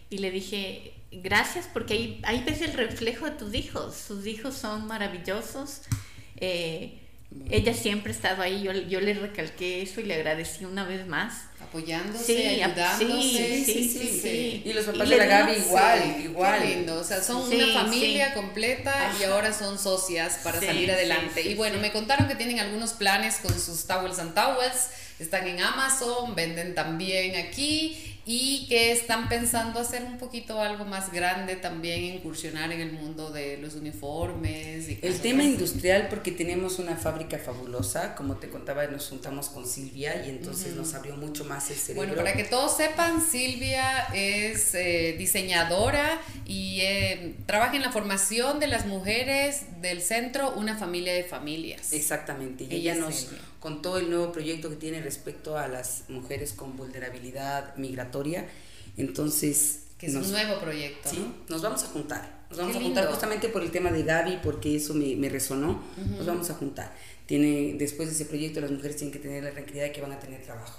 Y 0.08 0.18
le 0.18 0.30
dije, 0.30 0.94
gracias 1.10 1.68
porque 1.72 1.94
ahí, 1.94 2.20
ahí 2.22 2.42
ves 2.46 2.62
el 2.62 2.72
reflejo 2.72 3.26
de 3.26 3.32
tus 3.32 3.54
hijos. 3.54 3.96
Sus 3.96 4.26
hijos 4.26 4.54
son 4.54 4.86
maravillosos. 4.86 5.82
Eh, 6.36 7.00
ella 7.50 7.74
siempre 7.74 8.12
ha 8.12 8.14
estado 8.14 8.42
ahí, 8.42 8.62
yo, 8.62 8.72
yo 8.72 9.00
le 9.00 9.12
recalqué 9.12 9.82
eso 9.82 10.00
y 10.00 10.04
le 10.04 10.14
agradecí 10.14 10.64
una 10.64 10.84
vez 10.84 11.06
más 11.06 11.48
apoyándose, 11.74 12.62
ayudándose. 12.62 13.64
Sí, 13.64 13.88
sí, 13.88 14.20
sí, 14.22 14.62
Y 14.64 14.72
los 14.72 14.84
papás 14.84 15.08
de 15.08 15.16
la 15.16 15.24
Gaby 15.24 15.52
igual, 15.56 16.16
igual. 16.22 16.68
lindo. 16.68 17.00
O 17.00 17.04
sea, 17.04 17.20
son 17.22 17.52
una 17.52 17.66
familia 17.82 18.32
completa 18.34 19.12
y 19.20 19.24
ahora 19.24 19.52
son 19.52 19.78
socias 19.78 20.38
para 20.44 20.60
salir 20.60 20.90
adelante. 20.90 21.42
y 21.42 21.54
bueno, 21.54 21.78
me 21.80 21.90
contaron 21.90 22.28
que 22.28 22.36
tienen 22.36 22.60
algunos 22.60 22.92
planes 22.92 23.36
con 23.42 23.58
sus 23.58 23.86
Towels 23.86 24.18
and 24.20 24.34
Towels. 24.34 24.88
Están 25.18 25.46
en 25.46 25.60
Amazon, 25.60 26.34
venden 26.34 26.74
también 26.74 27.36
aquí 27.36 28.13
y 28.26 28.66
que 28.68 28.90
están 28.92 29.28
pensando 29.28 29.80
hacer 29.80 30.04
un 30.04 30.16
poquito 30.18 30.60
algo 30.60 30.84
más 30.84 31.12
grande 31.12 31.56
también, 31.56 32.04
incursionar 32.04 32.72
en 32.72 32.80
el 32.80 32.92
mundo 32.92 33.30
de 33.30 33.58
los 33.58 33.74
uniformes. 33.74 34.88
Y 34.88 34.98
el 35.02 35.20
tema 35.20 35.42
industrial, 35.42 36.08
porque 36.08 36.30
tenemos 36.30 36.78
una 36.78 36.96
fábrica 36.96 37.38
fabulosa, 37.38 38.14
como 38.14 38.36
te 38.36 38.48
contaba, 38.48 38.86
nos 38.86 39.08
juntamos 39.08 39.48
con 39.48 39.66
Silvia 39.66 40.24
y 40.26 40.30
entonces 40.30 40.74
nos 40.74 40.94
abrió 40.94 41.16
mucho 41.16 41.44
más 41.44 41.70
el 41.70 41.76
cerebro. 41.76 42.06
Bueno, 42.06 42.14
para 42.14 42.34
que 42.34 42.44
todos 42.44 42.76
sepan, 42.76 43.20
Silvia 43.20 44.08
es 44.14 44.74
eh, 44.74 45.16
diseñadora 45.18 46.20
y 46.46 46.80
eh, 46.80 47.34
trabaja 47.46 47.76
en 47.76 47.82
la 47.82 47.92
formación 47.92 48.58
de 48.58 48.68
las 48.68 48.86
mujeres 48.86 49.66
del 49.82 50.00
centro 50.00 50.54
Una 50.54 50.78
Familia 50.78 51.12
de 51.12 51.24
Familias. 51.24 51.92
Exactamente, 51.92 52.64
y 52.64 52.74
ella, 52.74 52.94
nos 52.94 53.28
con 53.64 53.80
todo 53.80 53.96
el 53.96 54.10
nuevo 54.10 54.30
proyecto 54.30 54.68
que 54.68 54.76
tiene 54.76 55.00
respecto 55.00 55.56
a 55.56 55.68
las 55.68 56.04
mujeres 56.08 56.52
con 56.52 56.76
vulnerabilidad 56.76 57.74
migratoria. 57.76 58.46
Entonces... 58.98 59.84
Que 59.96 60.08
es 60.08 60.14
un 60.14 60.30
nuevo 60.30 60.60
proyecto. 60.60 61.08
Sí, 61.08 61.32
nos 61.48 61.62
vamos 61.62 61.82
a 61.82 61.86
juntar. 61.86 62.44
Nos 62.50 62.58
vamos 62.58 62.76
a 62.76 62.80
juntar 62.82 63.06
justamente 63.06 63.48
por 63.48 63.62
el 63.62 63.70
tema 63.70 63.90
de 63.90 64.02
Gaby, 64.02 64.40
porque 64.42 64.76
eso 64.76 64.92
me, 64.92 65.16
me 65.16 65.30
resonó. 65.30 65.82
Nos 65.96 66.26
vamos 66.26 66.50
a 66.50 66.54
juntar. 66.56 66.94
Tiene, 67.24 67.76
después 67.78 68.10
de 68.10 68.14
ese 68.14 68.26
proyecto 68.26 68.60
las 68.60 68.70
mujeres 68.70 68.98
tienen 68.98 69.14
que 69.14 69.18
tener 69.18 69.42
la 69.42 69.52
tranquilidad 69.52 69.84
de 69.84 69.92
que 69.92 70.02
van 70.02 70.12
a 70.12 70.20
tener 70.20 70.42
trabajo. 70.42 70.78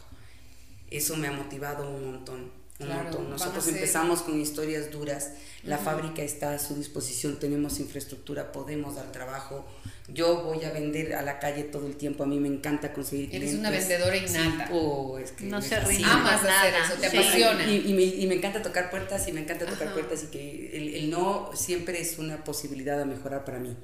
Eso 0.92 1.18
me 1.18 1.28
ha 1.28 1.32
motivado 1.32 1.90
un 1.90 2.12
montón. 2.12 2.52
Nosotros 2.78 3.68
empezamos 3.68 4.22
con 4.22 4.40
historias 4.40 4.92
duras, 4.92 5.32
la 5.64 5.80
fábrica 5.80 6.22
está 6.22 6.54
a 6.54 6.60
su 6.60 6.76
disposición, 6.76 7.40
tenemos 7.40 7.80
infraestructura, 7.80 8.52
podemos 8.52 8.94
dar 8.96 9.12
trabajo. 9.12 9.66
Yo 10.08 10.44
voy 10.44 10.64
a 10.64 10.72
vender 10.72 11.16
a 11.16 11.24
la 11.24 11.40
calle 11.40 11.64
todo 11.64 11.88
el 11.88 11.96
tiempo, 11.96 12.24
a 12.24 12.28
mí 12.28 12.40
me 12.40 12.48
encanta 12.48 12.94
conseguir 12.94 13.34
Eres 13.34 13.56
una 13.56 13.72
vendedora 13.72 14.16
innata. 14.16 14.70
Oh, 14.72 15.18
es 15.18 15.32
que 15.32 15.46
no 15.46 15.60
se 15.62 15.80
rinde. 15.80 16.06
Amas 16.06 16.44
hacer 16.44 16.74
eso, 16.76 16.94
te 17.00 17.08
apasiona. 17.08 17.66
Y, 17.66 17.94
me, 17.94 18.04
y, 18.04 18.28
me, 18.28 18.36
encanta 18.36 18.62
tocar 18.62 18.92
puertas 18.92 19.28
y 19.28 19.32
me 19.32 19.42
encanta 19.42 19.66
tocar 19.66 19.94
puertas 19.94 20.24
y 20.24 20.28
que 20.28 20.78
el, 20.78 20.94
el, 20.94 21.10
no 21.10 21.50
siempre 21.56 22.00
es 22.00 22.20
una 22.20 22.44
posibilidad 22.44 23.02
a 23.02 23.06
mejorar 23.06 23.46
para 23.46 23.60
mí. 23.60 23.76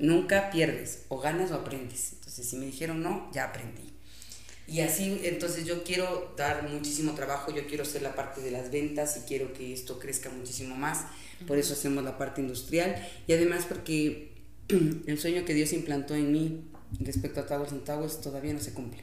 Nunca 0.00 0.50
pierdes, 0.50 1.04
o 1.08 1.20
ganas 1.20 1.52
o 1.52 1.54
aprendes. 1.54 2.14
Entonces, 2.14 2.46
si 2.46 2.56
me 2.56 2.66
dijeron 2.66 3.00
no, 3.00 3.30
ya 3.32 3.44
aprendí. 3.44 3.92
Y 4.66 4.80
así, 4.80 5.20
entonces 5.24 5.64
yo 5.64 5.84
quiero 5.84 6.34
dar 6.36 6.68
muchísimo 6.68 7.12
trabajo, 7.14 7.52
yo 7.52 7.66
quiero 7.66 7.84
ser 7.84 8.02
la 8.02 8.14
parte 8.14 8.40
de 8.40 8.50
las 8.50 8.70
ventas 8.70 9.16
y 9.16 9.20
quiero 9.20 9.52
que 9.52 9.72
esto 9.72 9.98
crezca 9.98 10.30
muchísimo 10.30 10.74
más. 10.74 11.04
Por 11.46 11.58
eso 11.58 11.74
hacemos 11.74 12.02
la 12.04 12.18
parte 12.18 12.40
industrial 12.40 13.08
y 13.26 13.32
además 13.32 13.66
porque 13.68 14.31
el 15.06 15.18
sueño 15.18 15.44
que 15.44 15.54
Dios 15.54 15.72
implantó 15.72 16.14
en 16.14 16.32
mí 16.32 16.60
respecto 17.00 17.40
a 17.40 17.46
Towers 17.46 17.72
and 17.72 17.84
Towers 17.84 18.20
todavía 18.20 18.52
no 18.52 18.60
se 18.60 18.72
cumple. 18.72 19.02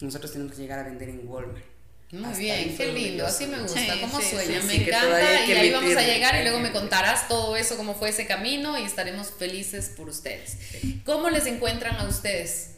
Nosotros 0.00 0.32
tenemos 0.32 0.54
que 0.54 0.62
llegar 0.62 0.80
a 0.80 0.82
vender 0.82 1.08
en 1.08 1.26
Walmart. 1.26 1.64
Muy 2.12 2.38
bien, 2.38 2.76
qué 2.76 2.92
lindo, 2.92 3.24
así 3.26 3.46
me 3.46 3.58
gusta, 3.60 3.80
como 4.00 4.20
sueña, 4.20 4.62
me 4.62 4.76
encanta 4.76 5.46
y 5.46 5.52
ahí 5.52 5.72
vamos 5.72 5.96
a 5.96 6.02
llegar 6.02 6.40
y 6.40 6.44
luego 6.44 6.60
me 6.60 6.70
contarás 6.70 7.26
todo 7.26 7.56
eso, 7.56 7.76
cómo 7.76 7.94
fue 7.94 8.10
ese 8.10 8.26
camino 8.26 8.78
y 8.78 8.84
estaremos 8.84 9.32
felices 9.36 9.90
por 9.96 10.08
ustedes. 10.08 10.56
¿Cómo 11.04 11.28
les 11.30 11.46
encuentran 11.46 11.96
a 11.96 12.06
ustedes? 12.06 12.74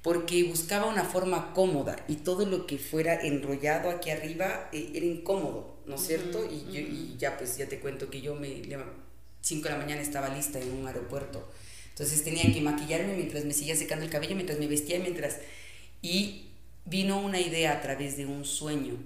Porque 0.04 0.44
buscaba 0.44 0.86
una 0.86 1.02
forma 1.02 1.52
cómoda 1.52 1.96
y 2.06 2.16
todo 2.16 2.46
lo 2.46 2.68
que 2.68 2.78
fuera 2.78 3.20
enrollado 3.20 3.90
aquí 3.90 4.10
arriba 4.10 4.68
eh, 4.72 4.92
era 4.94 5.06
incómodo. 5.06 5.74
¿no 5.86 5.96
es 5.96 6.06
cierto? 6.06 6.44
y, 6.50 6.72
yo, 6.72 6.80
y 6.80 7.16
ya 7.18 7.36
pues 7.36 7.56
ya 7.56 7.68
te 7.68 7.78
cuento 7.78 8.08
que 8.08 8.20
yo 8.20 8.34
me 8.34 8.62
5 9.40 9.62
de 9.62 9.70
la 9.70 9.76
mañana 9.76 10.00
estaba 10.00 10.28
lista 10.28 10.58
en 10.58 10.72
un 10.72 10.86
aeropuerto. 10.86 11.46
Entonces 11.90 12.24
tenía 12.24 12.50
que 12.52 12.60
maquillarme 12.60 13.14
mientras 13.14 13.44
me 13.44 13.52
seguía 13.52 13.76
secando 13.76 14.04
el 14.04 14.10
cabello, 14.10 14.34
mientras 14.34 14.58
me 14.58 14.66
vestía, 14.66 14.98
mientras... 14.98 15.38
Y 16.00 16.50
vino 16.86 17.20
una 17.20 17.40
idea 17.40 17.72
a 17.72 17.80
través 17.82 18.16
de 18.16 18.26
un 18.26 18.44
sueño. 18.44 18.96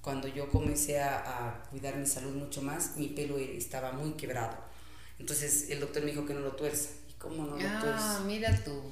Cuando 0.00 0.28
yo 0.28 0.48
comencé 0.48 0.98
a, 1.00 1.18
a 1.18 1.62
cuidar 1.70 1.96
mi 1.96 2.06
salud 2.06 2.34
mucho 2.34 2.62
más, 2.62 2.96
mi 2.96 3.08
pelo 3.08 3.38
estaba 3.38 3.92
muy 3.92 4.12
quebrado. 4.12 4.56
Entonces 5.18 5.70
el 5.70 5.80
doctor 5.80 6.02
me 6.02 6.10
dijo 6.10 6.24
que 6.24 6.34
no 6.34 6.40
lo 6.40 6.52
tuerza. 6.52 6.88
¿Y 7.10 7.12
cómo 7.18 7.44
no 7.44 7.56
lo 7.56 7.68
Ah, 7.68 8.22
mira 8.26 8.58
tú. 8.64 8.82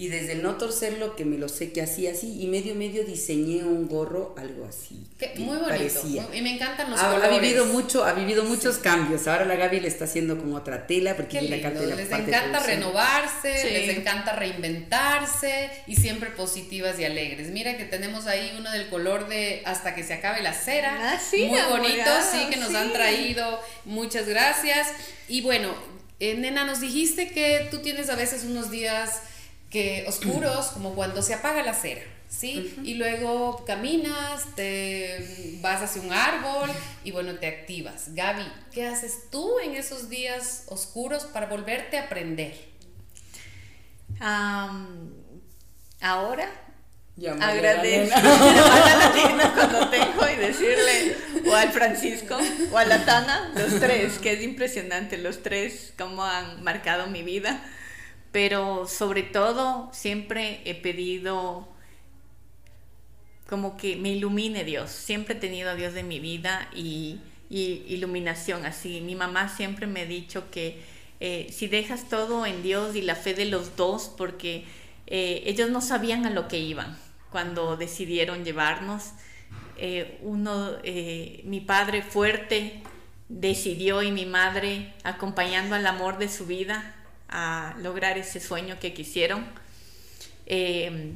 Y 0.00 0.06
desde 0.06 0.36
no 0.36 0.54
torcerlo, 0.54 1.16
que 1.16 1.24
me 1.24 1.38
lo 1.38 1.48
sé 1.48 1.72
que 1.72 1.82
así, 1.82 2.06
así, 2.06 2.40
y 2.40 2.46
medio 2.46 2.76
medio 2.76 3.02
diseñé 3.04 3.64
un 3.64 3.88
gorro, 3.88 4.32
algo 4.38 4.64
así. 4.64 5.04
muy 5.38 5.56
bonito. 5.56 6.30
y 6.32 6.40
me 6.40 6.54
encantan 6.54 6.88
los 6.88 7.00
ha, 7.00 7.10
colores. 7.10 7.28
Ha 7.32 7.40
vivido, 7.40 7.66
mucho, 7.66 8.04
ha 8.04 8.12
vivido 8.12 8.44
muchos 8.44 8.78
cambios. 8.78 9.26
Ahora 9.26 9.44
la 9.44 9.56
Gaby 9.56 9.80
le 9.80 9.88
está 9.88 10.04
haciendo 10.04 10.38
con 10.38 10.54
otra 10.54 10.86
tela, 10.86 11.16
porque 11.16 11.42
la 11.42 11.56
Les 11.56 12.12
encanta 12.12 12.60
renovarse, 12.60 13.72
les 13.72 13.96
encanta 13.96 14.36
reinventarse 14.36 15.68
y 15.88 15.96
siempre 15.96 16.30
positivas 16.30 16.96
y 17.00 17.04
alegres. 17.04 17.48
Mira 17.48 17.76
que 17.76 17.84
tenemos 17.84 18.28
ahí 18.28 18.54
uno 18.56 18.70
del 18.70 18.88
color 18.90 19.28
de 19.28 19.62
hasta 19.64 19.96
que 19.96 20.04
se 20.04 20.14
acabe 20.14 20.42
la 20.42 20.54
cera. 20.54 20.96
Ah, 21.00 21.20
muy 21.32 21.60
bonito, 21.70 22.10
sí, 22.30 22.46
que 22.48 22.56
nos 22.56 22.72
han 22.72 22.92
traído. 22.92 23.60
Muchas 23.84 24.28
gracias. 24.28 24.86
Y 25.26 25.40
bueno, 25.40 25.74
eh, 26.20 26.36
nena, 26.36 26.64
nos 26.64 26.80
dijiste 26.80 27.32
que 27.32 27.66
tú 27.72 27.78
tienes 27.78 28.10
a 28.10 28.14
veces 28.14 28.44
unos 28.44 28.70
días 28.70 29.22
que 29.70 30.04
oscuros, 30.08 30.66
como 30.74 30.94
cuando 30.94 31.22
se 31.22 31.34
apaga 31.34 31.62
la 31.62 31.74
cera, 31.74 32.02
¿sí? 32.28 32.74
Y 32.82 32.94
luego 32.94 33.64
caminas, 33.64 34.54
te 34.54 35.58
vas 35.60 35.82
hacia 35.82 36.02
un 36.02 36.12
árbol 36.12 36.70
y 37.04 37.10
bueno, 37.10 37.34
te 37.34 37.46
activas. 37.46 38.14
Gaby, 38.14 38.44
¿qué 38.72 38.86
haces 38.86 39.30
tú 39.30 39.58
en 39.60 39.74
esos 39.74 40.08
días 40.08 40.64
oscuros 40.68 41.24
para 41.24 41.46
volverte 41.46 41.98
a 41.98 42.04
aprender? 42.04 42.68
ahora 46.00 46.50
agradezco 47.40 48.16
a 48.18 48.96
la 48.98 49.52
cuando 49.54 49.90
tengo 49.90 50.28
y 50.28 50.36
decirle 50.36 51.16
o 51.46 51.54
al 51.54 51.70
Francisco 51.70 52.36
o 52.72 52.78
a 52.78 52.84
la 52.84 53.04
Tana, 53.04 53.52
los 53.54 53.78
tres, 53.78 54.18
que 54.18 54.32
es 54.32 54.42
impresionante, 54.42 55.18
los 55.18 55.42
tres, 55.42 55.92
cómo 55.96 56.24
han 56.24 56.62
marcado 56.64 57.06
mi 57.06 57.22
vida 57.22 57.62
pero 58.32 58.86
sobre 58.86 59.22
todo 59.22 59.90
siempre 59.92 60.60
he 60.64 60.74
pedido 60.74 61.68
como 63.48 63.76
que 63.78 63.96
me 63.96 64.10
ilumine 64.10 64.64
Dios. 64.64 64.90
Siempre 64.90 65.34
he 65.34 65.38
tenido 65.38 65.70
a 65.70 65.74
Dios 65.74 65.94
en 65.96 66.06
mi 66.06 66.20
vida 66.20 66.68
y, 66.74 67.20
iluminación 67.50 68.66
así. 68.66 69.00
Mi 69.00 69.14
mamá 69.14 69.48
siempre 69.48 69.86
me 69.86 70.02
ha 70.02 70.04
dicho 70.06 70.50
que 70.50 70.82
eh, 71.20 71.46
si 71.50 71.66
dejas 71.66 72.10
todo 72.10 72.44
en 72.44 72.62
Dios 72.62 72.94
y 72.94 73.00
la 73.00 73.14
fe 73.14 73.32
de 73.32 73.46
los 73.46 73.74
dos, 73.74 74.12
porque 74.18 74.64
eh, 75.06 75.42
ellos 75.46 75.70
no 75.70 75.80
sabían 75.80 76.26
a 76.26 76.30
lo 76.30 76.46
que 76.46 76.58
iban 76.58 76.98
cuando 77.30 77.78
decidieron 77.78 78.44
llevarnos. 78.44 79.12
Eh, 79.78 80.18
uno, 80.20 80.76
mi 81.44 81.60
padre 81.60 82.02
fuerte 82.02 82.82
decidió 83.30 84.02
y 84.02 84.12
mi 84.12 84.26
madre 84.26 84.92
acompañando 85.04 85.74
al 85.74 85.86
amor 85.86 86.18
de 86.18 86.28
su 86.28 86.44
vida 86.44 86.97
a 87.28 87.74
lograr 87.80 88.18
ese 88.18 88.40
sueño 88.40 88.78
que 88.80 88.94
quisieron. 88.94 89.46
Eh, 90.46 91.12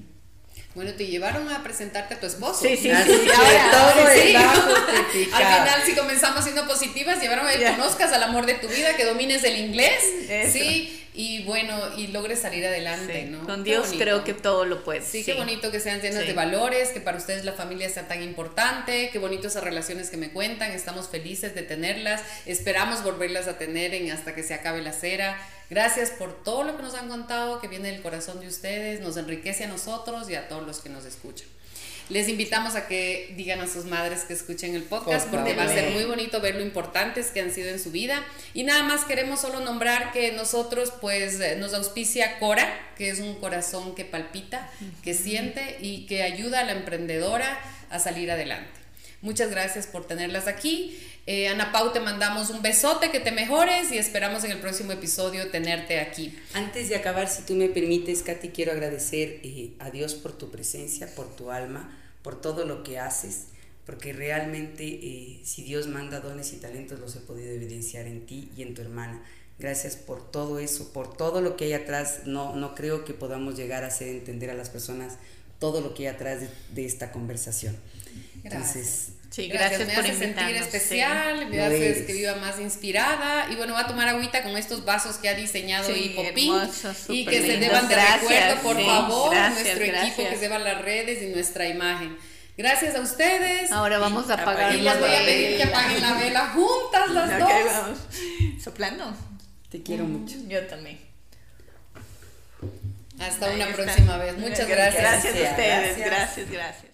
bueno, 0.74 0.92
te 0.94 1.06
llevaron 1.06 1.50
a 1.50 1.62
presentarte 1.62 2.14
a 2.14 2.20
tu 2.20 2.26
esposo. 2.26 2.62
Sí, 2.62 2.76
sí, 2.76 2.90
sí. 2.90 3.28
todo 3.72 4.06
sí. 4.14 4.34
Al 4.34 5.44
final, 5.44 5.82
si 5.84 5.94
comenzamos 5.94 6.44
siendo 6.44 6.66
positivas, 6.66 7.20
llevaron 7.20 7.46
a 7.46 7.52
que 7.52 7.64
conozcas 7.64 8.12
al 8.12 8.22
amor 8.22 8.46
de 8.46 8.54
tu 8.54 8.68
vida, 8.68 8.96
que 8.96 9.04
domines 9.04 9.44
el 9.44 9.58
inglés. 9.58 10.02
Sí 10.50 11.01
y 11.14 11.44
bueno, 11.44 11.78
y 11.96 12.06
logres 12.06 12.40
salir 12.40 12.64
adelante, 12.64 13.24
¿no? 13.24 13.44
Con 13.44 13.64
Dios 13.64 13.90
creo 13.98 14.24
que 14.24 14.32
todo 14.32 14.64
lo 14.64 14.82
puede. 14.82 15.02
Sí, 15.02 15.22
qué 15.24 15.34
bonito 15.34 15.70
que 15.70 15.78
sean 15.78 16.00
llenas 16.00 16.26
de 16.26 16.32
valores, 16.32 16.88
que 16.88 17.00
para 17.00 17.18
ustedes 17.18 17.44
la 17.44 17.52
familia 17.52 17.90
sea 17.90 18.08
tan 18.08 18.22
importante, 18.22 19.10
qué 19.12 19.18
bonito 19.18 19.48
esas 19.48 19.62
relaciones 19.62 20.08
que 20.08 20.16
me 20.16 20.30
cuentan, 20.30 20.72
estamos 20.72 21.08
felices 21.08 21.54
de 21.54 21.62
tenerlas, 21.62 22.22
esperamos 22.46 23.02
volverlas 23.02 23.46
a 23.46 23.58
tener 23.58 23.92
en 23.92 24.10
hasta 24.10 24.34
que 24.34 24.42
se 24.42 24.54
acabe 24.54 24.80
la 24.80 24.92
cera. 24.92 25.38
Gracias 25.68 26.10
por 26.10 26.42
todo 26.42 26.64
lo 26.64 26.76
que 26.76 26.82
nos 26.82 26.94
han 26.94 27.08
contado, 27.08 27.60
que 27.60 27.68
viene 27.68 27.90
del 27.90 28.00
corazón 28.00 28.40
de 28.40 28.48
ustedes, 28.48 29.00
nos 29.00 29.16
enriquece 29.18 29.64
a 29.64 29.68
nosotros 29.68 30.30
y 30.30 30.34
a 30.34 30.48
todos 30.48 30.66
los 30.66 30.80
que 30.80 30.88
nos 30.88 31.04
escuchan. 31.04 31.48
Les 32.08 32.28
invitamos 32.28 32.74
a 32.74 32.86
que 32.88 33.32
digan 33.36 33.60
a 33.60 33.66
sus 33.66 33.84
madres 33.84 34.24
que 34.24 34.34
escuchen 34.34 34.74
el 34.74 34.82
podcast 34.82 35.28
porque 35.28 35.54
va 35.54 35.64
a 35.64 35.68
ser 35.68 35.92
muy 35.92 36.04
bonito 36.04 36.40
ver 36.40 36.56
lo 36.56 36.60
importantes 36.60 37.30
que 37.30 37.40
han 37.40 37.52
sido 37.52 37.70
en 37.70 37.78
su 37.78 37.90
vida. 37.90 38.22
Y 38.54 38.64
nada 38.64 38.82
más 38.82 39.04
queremos 39.04 39.40
solo 39.40 39.60
nombrar 39.60 40.12
que 40.12 40.32
nosotros 40.32 40.92
pues 41.00 41.40
eh, 41.40 41.56
nos 41.56 41.74
auspicia 41.74 42.38
Cora, 42.38 42.68
que 42.98 43.08
es 43.08 43.20
un 43.20 43.36
corazón 43.36 43.94
que 43.94 44.04
palpita, 44.04 44.70
que 45.02 45.14
siente 45.14 45.78
y 45.80 46.06
que 46.06 46.22
ayuda 46.22 46.60
a 46.60 46.64
la 46.64 46.72
emprendedora 46.72 47.58
a 47.90 47.98
salir 47.98 48.30
adelante. 48.30 48.81
Muchas 49.22 49.50
gracias 49.52 49.86
por 49.86 50.04
tenerlas 50.04 50.48
aquí. 50.48 50.98
Eh, 51.26 51.46
Ana 51.46 51.70
Pau, 51.70 51.92
te 51.92 52.00
mandamos 52.00 52.50
un 52.50 52.60
besote, 52.60 53.12
que 53.12 53.20
te 53.20 53.30
mejores 53.30 53.92
y 53.92 53.98
esperamos 53.98 54.42
en 54.42 54.50
el 54.50 54.58
próximo 54.58 54.90
episodio 54.90 55.48
tenerte 55.52 56.00
aquí. 56.00 56.36
Antes 56.54 56.88
de 56.88 56.96
acabar, 56.96 57.28
si 57.28 57.42
tú 57.42 57.54
me 57.54 57.68
permites, 57.68 58.22
Katy, 58.22 58.48
quiero 58.48 58.72
agradecer 58.72 59.38
eh, 59.44 59.74
a 59.78 59.90
Dios 59.90 60.14
por 60.14 60.32
tu 60.32 60.50
presencia, 60.50 61.06
por 61.14 61.36
tu 61.36 61.52
alma, 61.52 61.96
por 62.22 62.40
todo 62.40 62.64
lo 62.64 62.82
que 62.82 62.98
haces, 62.98 63.44
porque 63.86 64.12
realmente 64.12 64.84
eh, 64.84 65.40
si 65.44 65.62
Dios 65.62 65.86
manda 65.86 66.18
dones 66.18 66.52
y 66.52 66.56
talentos 66.56 66.98
los 66.98 67.14
he 67.14 67.20
podido 67.20 67.52
evidenciar 67.52 68.08
en 68.08 68.26
ti 68.26 68.50
y 68.56 68.62
en 68.62 68.74
tu 68.74 68.82
hermana. 68.82 69.22
Gracias 69.60 69.94
por 69.94 70.28
todo 70.32 70.58
eso, 70.58 70.92
por 70.92 71.16
todo 71.16 71.40
lo 71.40 71.56
que 71.56 71.66
hay 71.66 71.74
atrás. 71.74 72.22
No, 72.24 72.56
no 72.56 72.74
creo 72.74 73.04
que 73.04 73.14
podamos 73.14 73.56
llegar 73.56 73.84
a 73.84 73.86
hacer 73.86 74.08
entender 74.08 74.50
a 74.50 74.54
las 74.54 74.70
personas 74.70 75.18
todo 75.62 75.80
lo 75.80 75.94
que 75.94 76.08
hay 76.08 76.14
atrás 76.16 76.40
de, 76.74 76.84
esta 76.84 77.12
conversación. 77.12 77.76
Gracias. 78.42 79.12
Sí, 79.30 79.48
gracias, 79.48 79.86
me 79.86 79.94
hace 79.94 80.14
sentir 80.14 80.56
especial, 80.56 81.46
me 81.46 81.58
hace 81.62 82.04
que 82.04 82.12
viva 82.12 82.34
más 82.34 82.60
inspirada. 82.60 83.50
Y 83.50 83.56
bueno, 83.56 83.72
va 83.72 83.80
a 83.80 83.86
tomar 83.86 84.06
agüita 84.08 84.42
con 84.42 84.58
estos 84.58 84.84
vasos 84.84 85.16
que 85.16 85.30
ha 85.30 85.34
diseñado 85.34 85.86
sí, 85.86 86.14
y 87.08 87.24
que 87.24 87.40
se 87.40 87.56
deban 87.56 87.88
de 87.88 87.94
recuerdo, 87.94 88.62
por 88.62 88.84
favor, 88.84 89.34
nuestro 89.34 89.84
equipo 89.84 90.28
que 90.28 90.36
se 90.36 90.48
va 90.48 90.56
a 90.56 90.58
las 90.58 90.82
redes 90.82 91.22
y 91.22 91.26
nuestra 91.28 91.66
imagen. 91.66 92.18
Gracias 92.58 92.94
a 92.94 93.00
ustedes. 93.00 93.72
Ahora 93.72 93.98
vamos 93.98 94.28
a 94.28 94.34
apagar. 94.34 94.74
Y 94.74 94.82
les 94.82 95.00
voy 95.00 95.10
a 95.10 95.24
pedir 95.24 95.56
que 95.56 95.62
apaguen 95.62 96.02
la 96.02 96.12
vela 96.12 96.48
juntas 96.48 97.10
las 97.10 97.38
dos. 97.38 97.48
Vamos. 97.48 97.98
Soplando. 98.62 99.16
Te 99.70 99.82
quiero 99.82 100.04
mucho. 100.04 100.36
Yo 100.46 100.66
también. 100.66 101.00
Hasta 103.18 103.50
una 103.50 103.68
próxima 103.68 104.18
vez. 104.18 104.36
Muchas 104.36 104.68
gracias. 104.68 105.02
Gracias 105.02 105.34
a 105.34 105.50
ustedes. 105.50 105.96
gracias. 105.96 106.06
gracias. 106.06 106.50
Gracias 106.50 106.91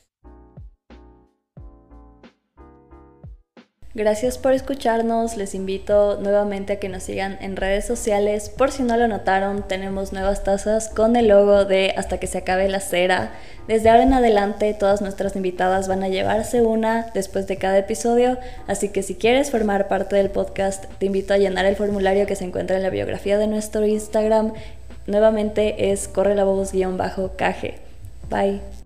por 4.40 4.52
escucharnos, 4.52 5.36
les 5.36 5.54
invito 5.54 6.18
nuevamente 6.20 6.74
a 6.74 6.78
que 6.78 6.88
nos 6.88 7.02
sigan 7.02 7.38
en 7.40 7.56
redes 7.56 7.86
sociales. 7.86 8.48
Por 8.48 8.70
si 8.70 8.82
no 8.82 8.96
lo 8.96 9.08
notaron, 9.08 9.66
tenemos 9.66 10.12
nuevas 10.12 10.44
tazas 10.44 10.88
con 10.88 11.16
el 11.16 11.28
logo 11.28 11.64
de 11.64 11.94
Hasta 11.96 12.18
que 12.18 12.26
se 12.26 12.38
acabe 12.38 12.68
la 12.68 12.80
cera. 12.80 13.32
Desde 13.66 13.90
ahora 13.90 14.04
en 14.04 14.12
adelante 14.12 14.72
todas 14.74 15.00
nuestras 15.00 15.36
invitadas 15.36 15.88
van 15.88 16.02
a 16.02 16.08
llevarse 16.08 16.62
una 16.62 17.10
después 17.12 17.46
de 17.46 17.56
cada 17.56 17.78
episodio, 17.78 18.38
así 18.66 18.90
que 18.90 19.02
si 19.02 19.14
quieres 19.14 19.50
formar 19.50 19.88
parte 19.88 20.16
del 20.16 20.30
podcast, 20.30 20.84
te 20.98 21.06
invito 21.06 21.34
a 21.34 21.38
llenar 21.38 21.66
el 21.66 21.76
formulario 21.76 22.26
que 22.26 22.36
se 22.36 22.44
encuentra 22.44 22.76
en 22.76 22.82
la 22.82 22.90
biografía 22.90 23.36
de 23.36 23.46
nuestro 23.46 23.84
Instagram. 23.84 24.52
Nuevamente 25.06 25.90
es 25.90 26.08
corre 26.08 26.34
la 26.34 26.44
voz 26.44 26.72
guion 26.72 26.96
bajo 26.96 27.32
caje. 27.36 27.78
Bye. 28.30 28.77